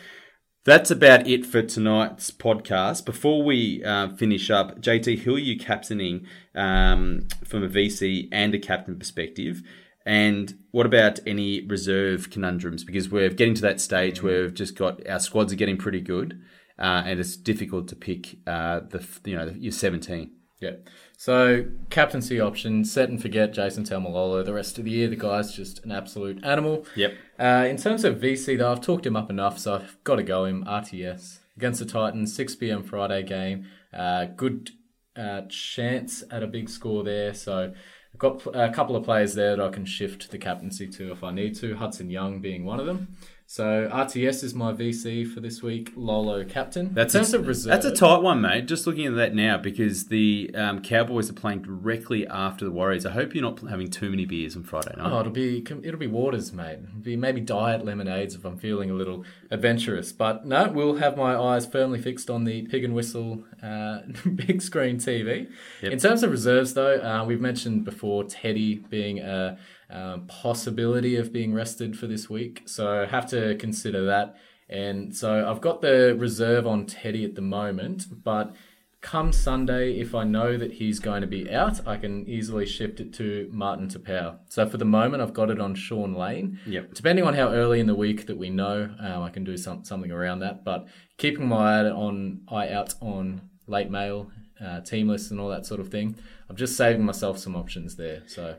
That's 0.67 0.91
about 0.91 1.25
it 1.25 1.45
for 1.45 1.61
tonight's 1.61 2.29
podcast. 2.29 3.05
Before 3.05 3.41
we 3.41 3.81
uh, 3.85 4.09
finish 4.17 4.51
up, 4.51 4.81
JT, 4.81 5.19
who 5.19 5.35
are 5.35 5.39
you 5.39 5.57
captaining 5.57 6.27
um, 6.53 7.29
from 7.45 7.63
a 7.63 7.69
VC 7.69 8.27
and 8.33 8.53
a 8.53 8.59
captain 8.59 8.99
perspective? 8.99 9.61
And 10.05 10.59
what 10.71 10.85
about 10.85 11.21
any 11.25 11.65
reserve 11.65 12.29
conundrums? 12.29 12.83
Because 12.83 13.09
we're 13.09 13.29
getting 13.29 13.53
to 13.53 13.61
that 13.61 13.79
stage 13.79 14.21
where 14.21 14.41
we've 14.41 14.53
just 14.53 14.77
got 14.77 15.07
our 15.07 15.19
squads 15.19 15.53
are 15.53 15.55
getting 15.55 15.77
pretty 15.77 16.01
good, 16.01 16.37
uh, 16.77 17.03
and 17.05 17.17
it's 17.17 17.37
difficult 17.37 17.87
to 17.87 17.95
pick 17.95 18.35
uh, 18.45 18.81
the 18.81 19.07
you 19.23 19.37
know 19.37 19.55
your 19.57 19.71
seventeen. 19.71 20.31
Yeah. 20.59 20.71
So 21.19 21.65
captaincy 21.89 22.39
option, 22.39 22.85
set 22.85 23.09
and 23.09 23.19
forget 23.19 23.51
Jason 23.51 23.83
Taumalolo. 23.83 24.45
The 24.45 24.53
rest 24.53 24.77
of 24.77 24.85
the 24.85 24.91
year, 24.91 25.07
the 25.07 25.15
guy's 25.15 25.51
just 25.51 25.83
an 25.83 25.91
absolute 25.91 26.45
animal. 26.45 26.85
Yep. 26.95 27.15
Uh, 27.39 27.65
in 27.67 27.75
terms 27.75 28.03
of 28.03 28.17
VC, 28.17 28.55
though, 28.55 28.71
I've 28.71 28.81
talked 28.81 29.05
him 29.05 29.15
up 29.15 29.31
enough, 29.31 29.57
so 29.57 29.75
I've 29.75 29.97
got 30.03 30.17
to 30.17 30.23
go 30.23 30.45
him. 30.45 30.63
RTS 30.65 31.39
against 31.57 31.79
the 31.79 31.87
Titans, 31.87 32.35
6 32.35 32.57
p.m. 32.57 32.83
Friday 32.83 33.23
game. 33.23 33.65
Uh, 33.91 34.25
good 34.25 34.69
uh, 35.15 35.41
chance 35.49 36.23
at 36.29 36.43
a 36.43 36.47
big 36.47 36.69
score 36.69 37.03
there. 37.03 37.33
So 37.33 37.73
I've 38.13 38.19
got 38.19 38.45
a 38.55 38.71
couple 38.71 38.95
of 38.95 39.03
players 39.03 39.33
there 39.33 39.55
that 39.55 39.65
I 39.65 39.69
can 39.69 39.85
shift 39.85 40.29
the 40.29 40.37
captaincy 40.37 40.87
to 40.87 41.11
if 41.11 41.23
I 41.23 41.31
need 41.31 41.55
to. 41.55 41.77
Hudson 41.77 42.11
Young 42.11 42.41
being 42.41 42.63
one 42.63 42.79
of 42.79 42.85
them. 42.85 43.17
So 43.49 43.89
RTS 43.89 44.43
is 44.43 44.53
my 44.53 44.73
VC 44.73 45.25
for 45.25 45.39
this 45.39 45.63
week. 45.63 45.93
Lolo 45.95 46.43
captain. 46.43 46.93
That's 46.93 47.15
a, 47.15 47.39
reserve, 47.39 47.71
that's 47.71 47.85
a 47.85 47.95
tight 47.95 48.21
one, 48.21 48.41
mate. 48.41 48.65
Just 48.65 48.85
looking 48.85 49.05
at 49.05 49.15
that 49.15 49.33
now, 49.33 49.57
because 49.57 50.07
the 50.07 50.51
um, 50.53 50.81
Cowboys 50.81 51.29
are 51.29 51.33
playing 51.33 51.61
directly 51.61 52.27
after 52.27 52.65
the 52.65 52.71
Warriors. 52.71 53.05
I 53.05 53.11
hope 53.11 53.33
you're 53.33 53.41
not 53.41 53.61
having 53.69 53.89
too 53.89 54.09
many 54.09 54.25
beers 54.25 54.57
on 54.57 54.63
Friday 54.63 54.93
night. 54.97 55.09
Oh, 55.09 55.21
it'll 55.21 55.31
be 55.31 55.59
it'll 55.59 55.97
be 55.97 56.07
waters, 56.07 56.51
mate. 56.51 56.79
It'll 56.83 56.99
be 57.01 57.15
maybe 57.15 57.39
diet 57.39 57.85
lemonades 57.85 58.35
if 58.35 58.43
I'm 58.43 58.57
feeling 58.57 58.91
a 58.91 58.93
little 58.93 59.23
adventurous. 59.49 60.11
But 60.11 60.45
no, 60.45 60.69
we'll 60.69 60.97
have 60.97 61.15
my 61.15 61.33
eyes 61.37 61.65
firmly 61.65 62.01
fixed 62.01 62.29
on 62.29 62.43
the 62.43 62.63
pig 62.63 62.83
and 62.83 62.93
whistle 62.93 63.45
uh, 63.63 63.99
big 64.35 64.61
screen 64.61 64.97
TV. 64.97 65.49
In 65.81 65.97
terms 65.99 66.21
of 66.21 66.31
reserves, 66.31 66.73
though, 66.73 66.97
uh, 66.97 67.23
we've 67.23 67.39
mentioned 67.39 67.85
before 67.85 68.25
Teddy 68.25 68.75
being 68.75 69.19
a 69.19 69.57
um, 69.89 70.27
possibility 70.27 71.15
of 71.15 71.31
being 71.31 71.53
rested 71.53 71.97
for 71.97 72.07
this 72.07 72.29
week, 72.29 72.63
so 72.65 73.03
I 73.03 73.05
have 73.05 73.27
to 73.29 73.55
consider 73.55 74.05
that. 74.05 74.35
And 74.69 75.15
so 75.15 75.49
I've 75.49 75.61
got 75.61 75.81
the 75.81 76.15
reserve 76.17 76.67
on 76.67 76.85
Teddy 76.85 77.23
at 77.23 77.35
the 77.35 77.41
moment, 77.41 78.05
but 78.23 78.53
come 78.99 79.31
Sunday, 79.31 79.93
if 79.99 80.13
I 80.13 80.23
know 80.23 80.57
that 80.57 80.73
he's 80.73 80.99
going 80.99 81.21
to 81.21 81.27
be 81.27 81.49
out, 81.49 81.87
I 81.87 81.97
can 81.97 82.27
easily 82.27 82.65
shift 82.65 82.99
it 82.99 83.13
to 83.13 83.49
Martin 83.51 83.87
Taupau. 83.87 84.39
So 84.49 84.67
for 84.67 84.77
the 84.77 84.85
moment, 84.85 85.23
I've 85.23 85.33
got 85.33 85.49
it 85.49 85.61
on 85.61 85.75
Sean 85.75 86.13
Lane. 86.13 86.59
Yep. 86.65 86.93
Depending 86.93 87.25
on 87.25 87.33
how 87.33 87.49
early 87.53 87.79
in 87.79 87.87
the 87.87 87.95
week 87.95 88.27
that 88.27 88.37
we 88.37 88.49
know, 88.49 88.89
um, 88.99 89.23
I 89.23 89.29
can 89.29 89.43
do 89.43 89.55
some, 89.55 89.85
something 89.85 90.11
around 90.11 90.39
that. 90.39 90.65
But 90.65 90.87
keeping 91.17 91.47
my 91.47 91.79
eye 91.79 91.85
on 91.85 92.41
eye 92.49 92.69
out 92.69 92.95
on 92.99 93.41
late 93.67 93.89
mail, 93.89 94.31
uh, 94.59 94.81
team 94.81 95.07
lists, 95.07 95.31
and 95.31 95.39
all 95.39 95.49
that 95.49 95.65
sort 95.65 95.79
of 95.79 95.89
thing, 95.89 96.17
I'm 96.49 96.55
just 96.55 96.75
saving 96.75 97.05
myself 97.05 97.37
some 97.37 97.55
options 97.55 97.95
there. 97.95 98.23
So. 98.27 98.57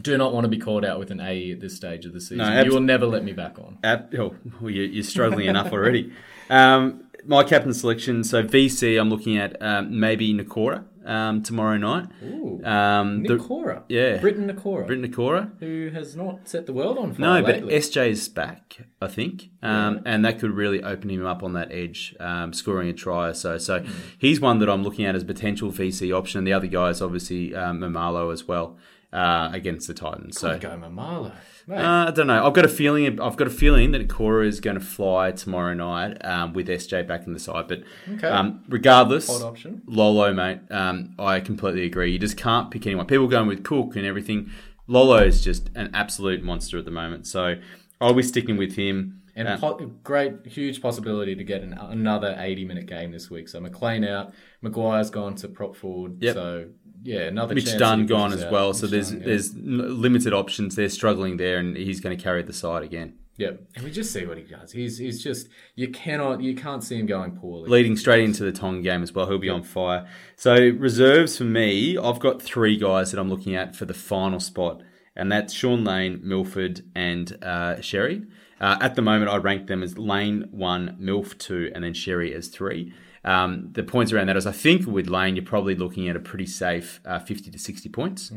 Do 0.00 0.16
not 0.16 0.32
want 0.32 0.44
to 0.44 0.48
be 0.48 0.58
called 0.58 0.84
out 0.84 0.98
with 0.98 1.10
an 1.10 1.20
AE 1.20 1.52
at 1.52 1.60
this 1.60 1.74
stage 1.74 2.06
of 2.06 2.12
the 2.12 2.20
season. 2.20 2.40
abs- 2.40 2.66
you 2.66 2.72
will 2.72 2.80
never 2.80 3.06
let 3.06 3.24
me 3.24 3.32
back 3.32 3.58
on. 3.58 3.78
Ab- 3.82 4.14
oh, 4.18 4.34
you're 4.68 5.02
struggling 5.02 5.46
enough 5.46 5.72
already. 5.72 6.12
Um, 6.50 7.04
my 7.26 7.42
captain 7.42 7.74
selection. 7.74 8.22
So 8.24 8.42
VC, 8.44 8.98
I'm 9.00 9.10
looking 9.10 9.36
at 9.36 9.60
um, 9.60 9.98
maybe 9.98 10.32
Nikora 10.32 10.84
um, 11.04 11.42
tomorrow 11.42 11.76
night. 11.78 12.06
Ooh, 12.22 12.60
Um, 12.64 13.24
the- 13.24 13.82
yeah. 13.88 14.18
Briton 14.18 14.48
Nikora. 14.48 14.86
Britt 14.86 15.00
Nikora. 15.02 15.50
who 15.58 15.90
has 15.92 16.14
not 16.14 16.48
set 16.48 16.66
the 16.66 16.72
world 16.72 16.96
on 16.96 17.12
fire. 17.14 17.40
No, 17.40 17.42
but 17.42 17.56
lately. 17.56 17.74
SJ's 17.74 18.28
back, 18.28 18.78
I 19.02 19.08
think, 19.08 19.50
um, 19.62 20.00
and 20.06 20.24
that 20.24 20.38
could 20.38 20.52
really 20.52 20.82
open 20.82 21.10
him 21.10 21.26
up 21.26 21.42
on 21.42 21.54
that 21.54 21.72
edge, 21.72 22.14
um, 22.20 22.52
scoring 22.52 22.88
a 22.88 22.92
try 22.92 23.28
or 23.28 23.34
so. 23.34 23.58
So 23.58 23.80
Hmm. 23.80 23.90
he's 24.18 24.40
one 24.40 24.58
that 24.60 24.68
I'm 24.68 24.82
looking 24.84 25.04
at 25.06 25.14
as 25.16 25.24
potential 25.24 25.70
VC 25.72 26.12
option. 26.12 26.44
The 26.44 26.52
other 26.52 26.66
guy 26.68 26.90
is 26.90 27.02
obviously 27.02 27.54
um, 27.54 27.80
Maumalo 27.80 28.32
as 28.32 28.46
well 28.46 28.76
uh, 29.12 29.50
against 29.52 29.88
the 29.88 29.94
Titans. 29.94 30.38
So 30.38 30.58
go 30.58 30.70
Maumalo. 30.70 31.32
Mate, 31.66 31.76
uh, 31.78 32.06
I 32.08 32.10
don't 32.10 32.26
know. 32.26 32.46
I've 32.46 32.54
got 32.54 32.64
a 32.64 32.68
feeling. 32.68 33.20
I've 33.20 33.36
got 33.36 33.46
a 33.46 33.50
feeling 33.50 33.90
that 33.92 34.08
Cora 34.08 34.46
is 34.46 34.60
going 34.60 34.78
to 34.78 34.84
fly 34.84 35.32
tomorrow 35.32 35.74
night 35.74 36.16
um, 36.24 36.52
with 36.54 36.68
SJ 36.68 37.06
back 37.06 37.26
in 37.26 37.32
the 37.34 37.38
side. 37.38 37.68
But 37.68 37.82
Okay. 38.14 38.26
um, 38.26 38.64
regardless, 38.68 39.28
Odd 39.28 39.42
option. 39.42 39.82
Lolo, 39.86 40.32
mate. 40.32 40.60
Um, 40.70 41.14
I 41.18 41.40
completely 41.40 41.84
agree. 41.84 42.10
You 42.12 42.18
just 42.18 42.36
can't 42.36 42.70
pick 42.70 42.86
anyone. 42.86 43.06
People 43.06 43.28
going 43.28 43.48
with 43.48 43.64
Cook 43.64 43.96
and 43.96 44.06
everything. 44.06 44.50
Lolo 44.86 45.16
is 45.18 45.44
just 45.44 45.68
an 45.74 45.90
absolute 45.94 46.42
monster 46.42 46.78
at 46.78 46.86
the 46.86 46.90
moment. 46.90 47.26
So 47.26 47.56
I'll 48.00 48.14
be 48.14 48.22
sticking 48.22 48.56
with 48.56 48.76
him. 48.76 49.20
and 49.36 49.46
Uh, 49.46 49.58
po- 49.58 49.76
great, 50.02 50.46
huge 50.46 50.80
possibility 50.80 51.34
to 51.34 51.44
get 51.44 51.62
an, 51.62 51.74
another 51.74 52.34
80 52.38 52.64
minute 52.64 52.86
game 52.86 53.12
this 53.12 53.30
week. 53.30 53.48
So 53.48 53.60
McLean 53.60 54.04
out, 54.04 54.32
McGuire's 54.64 55.10
gone 55.10 55.34
to 55.36 55.48
prop 55.48 55.76
forward. 55.76 56.22
Yep. 56.22 56.34
So, 56.34 56.64
yeah, 57.08 57.22
another 57.22 57.54
Mitch 57.54 57.76
Dunn 57.78 58.06
gone 58.06 58.32
as 58.32 58.44
out. 58.44 58.52
well. 58.52 58.74
So 58.74 58.86
there's 58.86 59.10
Dunn, 59.10 59.20
yeah. 59.20 59.26
there's 59.26 59.54
limited 59.54 60.32
options. 60.32 60.76
They're 60.76 60.88
struggling 60.88 61.36
there, 61.38 61.58
and 61.58 61.76
he's 61.76 62.00
going 62.00 62.16
to 62.16 62.22
carry 62.22 62.42
the 62.42 62.52
side 62.52 62.82
again. 62.82 63.14
Yep. 63.38 63.62
And 63.76 63.84
we 63.84 63.92
just 63.92 64.12
see 64.12 64.26
what 64.26 64.36
he 64.36 64.42
does. 64.42 64.72
He's 64.72 64.98
he's 64.98 65.22
just, 65.22 65.48
you 65.76 65.88
cannot, 65.88 66.42
you 66.42 66.54
can't 66.56 66.82
see 66.82 66.98
him 66.98 67.06
going 67.06 67.32
poorly. 67.36 67.70
leading 67.70 67.96
straight 67.96 68.24
into 68.24 68.42
the 68.42 68.52
Tong 68.52 68.82
game 68.82 69.02
as 69.02 69.12
well. 69.12 69.26
He'll 69.28 69.38
be 69.38 69.48
on 69.48 69.62
fire. 69.62 70.08
So 70.34 70.54
reserves 70.54 71.38
for 71.38 71.44
me, 71.44 71.96
I've 71.96 72.18
got 72.18 72.42
three 72.42 72.76
guys 72.76 73.12
that 73.12 73.20
I'm 73.20 73.30
looking 73.30 73.54
at 73.54 73.76
for 73.76 73.84
the 73.84 73.94
final 73.94 74.40
spot, 74.40 74.82
and 75.14 75.30
that's 75.30 75.52
Sean 75.54 75.84
Lane, 75.84 76.20
Milford, 76.22 76.82
and 76.96 77.32
uh, 77.42 77.76
Xerri. 77.76 78.26
Uh, 78.60 78.76
at 78.80 78.96
the 78.96 79.02
moment, 79.02 79.30
I 79.30 79.36
rank 79.36 79.68
them 79.68 79.84
as 79.84 79.96
Lane 79.96 80.48
one, 80.50 80.98
Milf 81.00 81.38
two, 81.38 81.70
and 81.74 81.84
then 81.84 81.94
Xerri 81.94 82.34
as 82.34 82.48
three. 82.48 82.92
Um, 83.28 83.68
the 83.72 83.82
points 83.82 84.10
around 84.10 84.28
that 84.28 84.38
is, 84.38 84.46
I 84.46 84.52
think 84.52 84.86
with 84.86 85.08
Lane, 85.08 85.36
you're 85.36 85.44
probably 85.44 85.74
looking 85.74 86.08
at 86.08 86.16
a 86.16 86.20
pretty 86.20 86.46
safe 86.46 87.00
uh, 87.04 87.18
50 87.18 87.50
to 87.50 87.58
60 87.58 87.88
points. 87.90 88.32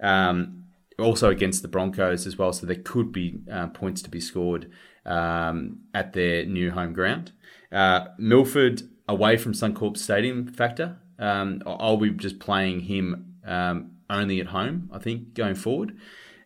Um, 0.00 0.64
also 1.00 1.30
against 1.30 1.62
the 1.62 1.68
Broncos 1.68 2.26
as 2.28 2.38
well, 2.38 2.52
so 2.52 2.64
there 2.64 2.76
could 2.76 3.10
be 3.10 3.40
uh, 3.50 3.66
points 3.66 4.02
to 4.02 4.08
be 4.08 4.20
scored 4.20 4.70
um, 5.04 5.80
at 5.92 6.12
their 6.12 6.46
new 6.46 6.70
home 6.70 6.92
ground. 6.92 7.32
Uh, 7.72 8.06
Milford 8.18 8.82
away 9.08 9.36
from 9.36 9.52
Suncorp 9.52 9.96
Stadium 9.96 10.46
factor. 10.46 10.96
Um, 11.18 11.62
I'll 11.66 11.96
be 11.96 12.10
just 12.10 12.38
playing 12.38 12.80
him 12.80 13.34
um, 13.44 13.96
only 14.08 14.40
at 14.40 14.48
home. 14.48 14.88
I 14.92 15.00
think 15.00 15.34
going 15.34 15.56
forward. 15.56 15.96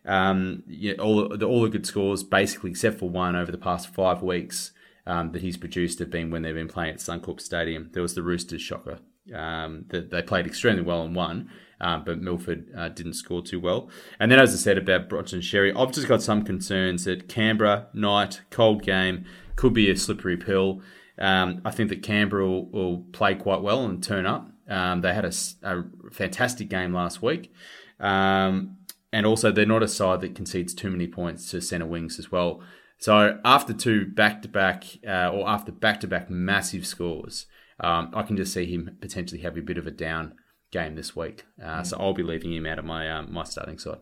Um, 0.05 0.63
yeah, 0.67 0.93
all 0.93 1.29
the 1.29 1.45
all 1.45 1.61
the 1.61 1.69
good 1.69 1.85
scores, 1.85 2.23
basically 2.23 2.71
except 2.71 2.97
for 2.97 3.09
one 3.09 3.35
over 3.35 3.51
the 3.51 3.59
past 3.59 3.93
five 3.93 4.23
weeks 4.23 4.71
um, 5.05 5.31
that 5.31 5.41
he's 5.41 5.57
produced, 5.57 5.99
have 5.99 6.09
been 6.09 6.29
when 6.31 6.41
they've 6.41 6.55
been 6.55 6.67
playing 6.67 6.93
at 6.93 6.99
Suncorp 6.99 7.39
Stadium. 7.41 7.89
There 7.93 8.01
was 8.01 8.15
the 8.15 8.23
Roosters 8.23 8.61
shocker. 8.61 8.99
Um, 9.35 9.85
that 9.89 10.09
they 10.09 10.23
played 10.23 10.47
extremely 10.47 10.81
well 10.81 11.03
and 11.03 11.15
won, 11.15 11.51
um, 11.79 12.03
but 12.03 12.19
Milford 12.19 12.65
uh, 12.75 12.89
didn't 12.89 13.13
score 13.13 13.43
too 13.43 13.59
well. 13.59 13.87
And 14.19 14.31
then, 14.31 14.39
as 14.39 14.51
I 14.51 14.57
said 14.57 14.79
about 14.79 15.11
and 15.11 15.43
Xerri, 15.43 15.71
I've 15.77 15.93
just 15.93 16.07
got 16.07 16.23
some 16.23 16.43
concerns 16.43 17.05
that 17.05 17.29
Canberra 17.29 17.87
night 17.93 18.41
cold 18.49 18.81
game 18.81 19.25
could 19.55 19.73
be 19.73 19.91
a 19.91 19.95
slippery 19.95 20.37
pill. 20.37 20.81
Um, 21.19 21.61
I 21.63 21.69
think 21.69 21.89
that 21.89 22.01
Canberra 22.01 22.47
will, 22.47 22.65
will 22.71 22.97
play 23.11 23.35
quite 23.35 23.61
well 23.61 23.85
and 23.85 24.03
turn 24.03 24.25
up. 24.25 24.49
Um, 24.67 25.01
they 25.01 25.13
had 25.13 25.25
a 25.25 25.83
fantastic 26.11 26.67
game 26.67 26.91
last 26.91 27.21
week. 27.21 27.53
Um, 27.99 28.77
and 29.13 29.25
also, 29.25 29.51
they're 29.51 29.65
not 29.65 29.83
a 29.83 29.87
side 29.87 30.21
that 30.21 30.33
concedes 30.35 30.73
too 30.73 30.89
many 30.89 31.07
points 31.07 31.51
to 31.51 31.61
centre 31.61 31.85
wings 31.85 32.17
as 32.17 32.31
well. 32.31 32.61
So, 33.01 33.39
after 33.43 33.73
two 33.73 34.05
back 34.05 34.41
to 34.43 34.47
back, 34.47 34.85
or 35.03 35.49
after 35.49 35.71
back 35.71 35.99
to 36.01 36.07
back 36.07 36.29
massive 36.29 36.85
scores, 36.85 37.47
um, 37.79 38.11
I 38.13 38.21
can 38.21 38.37
just 38.37 38.53
see 38.53 38.65
him 38.65 38.97
potentially 39.01 39.41
have 39.41 39.57
a 39.57 39.61
bit 39.61 39.77
of 39.77 39.87
a 39.87 39.91
down 39.91 40.35
game 40.71 40.95
this 40.95 41.15
week. 41.15 41.45
Uh, 41.61 41.83
So, 41.83 41.97
I'll 41.99 42.13
be 42.13 42.23
leaving 42.23 42.53
him 42.53 42.65
out 42.65 42.79
of 42.79 42.85
my 42.85 43.11
um, 43.11 43.33
my 43.33 43.43
starting 43.43 43.79
side. 43.79 43.99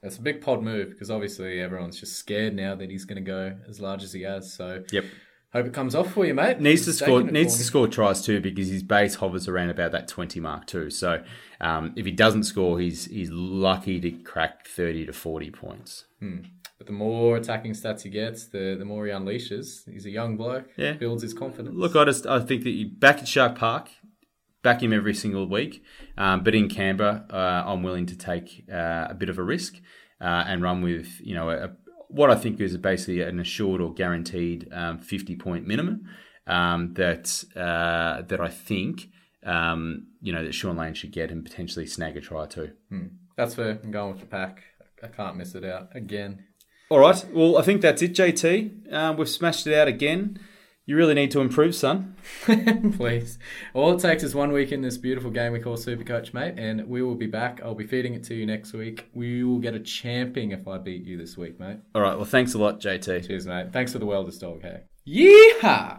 That's 0.00 0.18
a 0.18 0.22
big 0.22 0.40
pod 0.42 0.62
move 0.62 0.90
because 0.90 1.10
obviously 1.10 1.60
everyone's 1.60 1.98
just 1.98 2.16
scared 2.16 2.54
now 2.54 2.74
that 2.76 2.90
he's 2.90 3.04
going 3.04 3.22
to 3.22 3.30
go 3.30 3.56
as 3.68 3.80
large 3.80 4.02
as 4.04 4.12
he 4.12 4.22
has. 4.22 4.52
So 4.54 4.84
Yep. 4.92 5.04
Hope 5.52 5.66
it 5.66 5.72
comes 5.72 5.94
off 5.94 6.12
for 6.12 6.26
you, 6.26 6.34
mate. 6.34 6.60
Needs 6.60 6.84
to 6.84 6.92
score 6.92 7.22
needs 7.22 7.56
to 7.56 7.62
score 7.62 7.86
tries 7.88 8.22
too 8.22 8.40
because 8.40 8.68
his 8.68 8.82
base 8.82 9.14
hovers 9.16 9.46
around 9.48 9.70
about 9.70 9.92
that 9.92 10.08
twenty 10.08 10.40
mark 10.40 10.66
too. 10.66 10.90
So 10.90 11.22
um, 11.60 11.92
if 11.96 12.04
he 12.04 12.12
doesn't 12.12 12.42
score, 12.42 12.80
he's 12.80 13.04
he's 13.06 13.30
lucky 13.30 14.00
to 14.00 14.10
crack 14.10 14.66
thirty 14.66 15.06
to 15.06 15.12
forty 15.12 15.50
points. 15.50 16.04
But 16.78 16.88
the 16.88 16.92
more 16.92 17.36
attacking 17.36 17.72
stats 17.72 18.02
he 18.02 18.10
gets, 18.10 18.46
the 18.46 18.74
the 18.78 18.84
more 18.84 19.06
he 19.06 19.12
unleashes. 19.12 19.88
He's 19.90 20.06
a 20.06 20.10
young 20.10 20.36
bloke. 20.36 20.66
Yeah. 20.76 20.92
builds 20.92 21.22
his 21.22 21.34
confidence. 21.34 21.74
Look, 21.76 21.94
I 21.94 22.04
just 22.04 22.26
I 22.26 22.40
think 22.40 22.64
that 22.64 22.70
you 22.70 22.88
back 22.88 23.18
at 23.18 23.28
Shark 23.28 23.56
Park, 23.56 23.88
back 24.62 24.82
him 24.82 24.92
every 24.92 25.14
single 25.14 25.48
week. 25.48 25.84
Um, 26.18 26.42
but 26.42 26.54
in 26.54 26.68
Canberra, 26.68 27.26
uh, 27.30 27.62
I'm 27.70 27.82
willing 27.84 28.06
to 28.06 28.16
take 28.16 28.64
uh, 28.72 29.06
a 29.10 29.14
bit 29.14 29.28
of 29.28 29.38
a 29.38 29.42
risk 29.42 29.76
uh, 30.20 30.44
and 30.46 30.62
run 30.62 30.82
with 30.82 31.20
you 31.20 31.34
know 31.34 31.50
a, 31.50 31.70
what 32.08 32.30
I 32.30 32.34
think 32.34 32.60
is 32.60 32.76
basically 32.76 33.20
an 33.20 33.38
assured 33.38 33.80
or 33.80 33.92
guaranteed 33.92 34.68
um, 34.72 34.98
50 34.98 35.36
point 35.36 35.66
minimum 35.66 36.08
um, 36.46 36.94
that 36.94 37.44
uh, 37.54 38.22
that 38.22 38.40
I 38.40 38.48
think 38.48 39.08
um, 39.44 40.08
you 40.20 40.32
know 40.32 40.44
that 40.44 40.52
Sean 40.52 40.76
Lane 40.76 40.94
should 40.94 41.12
get 41.12 41.30
and 41.30 41.44
potentially 41.44 41.86
snag 41.86 42.16
a 42.16 42.20
try 42.20 42.46
too. 42.46 42.72
That's 43.36 43.54
fair. 43.54 43.78
I'm 43.82 43.90
going 43.90 44.12
with 44.12 44.20
the 44.20 44.26
pack. 44.26 44.62
I 45.02 45.08
can't 45.08 45.36
miss 45.36 45.54
it 45.54 45.64
out 45.64 45.88
again. 45.94 46.44
All 46.94 47.00
right, 47.00 47.26
well 47.32 47.58
I 47.58 47.62
think 47.62 47.80
that's 47.82 48.02
it, 48.02 48.14
JT. 48.14 48.92
Um, 48.92 49.16
we've 49.16 49.28
smashed 49.28 49.66
it 49.66 49.74
out 49.74 49.88
again. 49.88 50.38
You 50.86 50.96
really 50.96 51.14
need 51.14 51.32
to 51.32 51.40
improve, 51.40 51.74
son. 51.74 52.14
Please. 52.96 53.36
All 53.72 53.96
it 53.96 54.00
takes 54.00 54.22
is 54.22 54.32
one 54.32 54.52
week 54.52 54.70
in 54.70 54.80
this 54.80 54.96
beautiful 54.96 55.32
game 55.32 55.52
we 55.52 55.58
call 55.58 55.76
Supercoach, 55.76 56.32
mate, 56.32 56.54
and 56.56 56.86
we 56.86 57.02
will 57.02 57.16
be 57.16 57.26
back. 57.26 57.60
I'll 57.64 57.74
be 57.74 57.84
feeding 57.84 58.14
it 58.14 58.22
to 58.26 58.34
you 58.36 58.46
next 58.46 58.74
week. 58.74 59.08
We 59.12 59.42
will 59.42 59.58
get 59.58 59.74
a 59.74 59.80
champing 59.80 60.52
if 60.52 60.68
I 60.68 60.78
beat 60.78 61.02
you 61.02 61.18
this 61.18 61.36
week, 61.36 61.58
mate. 61.58 61.78
All 61.96 62.00
right, 62.00 62.14
well 62.14 62.26
thanks 62.26 62.54
a 62.54 62.58
lot, 62.58 62.80
JT. 62.80 63.26
Cheers, 63.26 63.44
mate. 63.44 63.72
Thanks 63.72 63.92
for 63.92 63.98
the 63.98 64.06
welders 64.06 64.38
dog, 64.38 64.62
hey. 64.62 64.82
Yeehaw! 65.04 65.98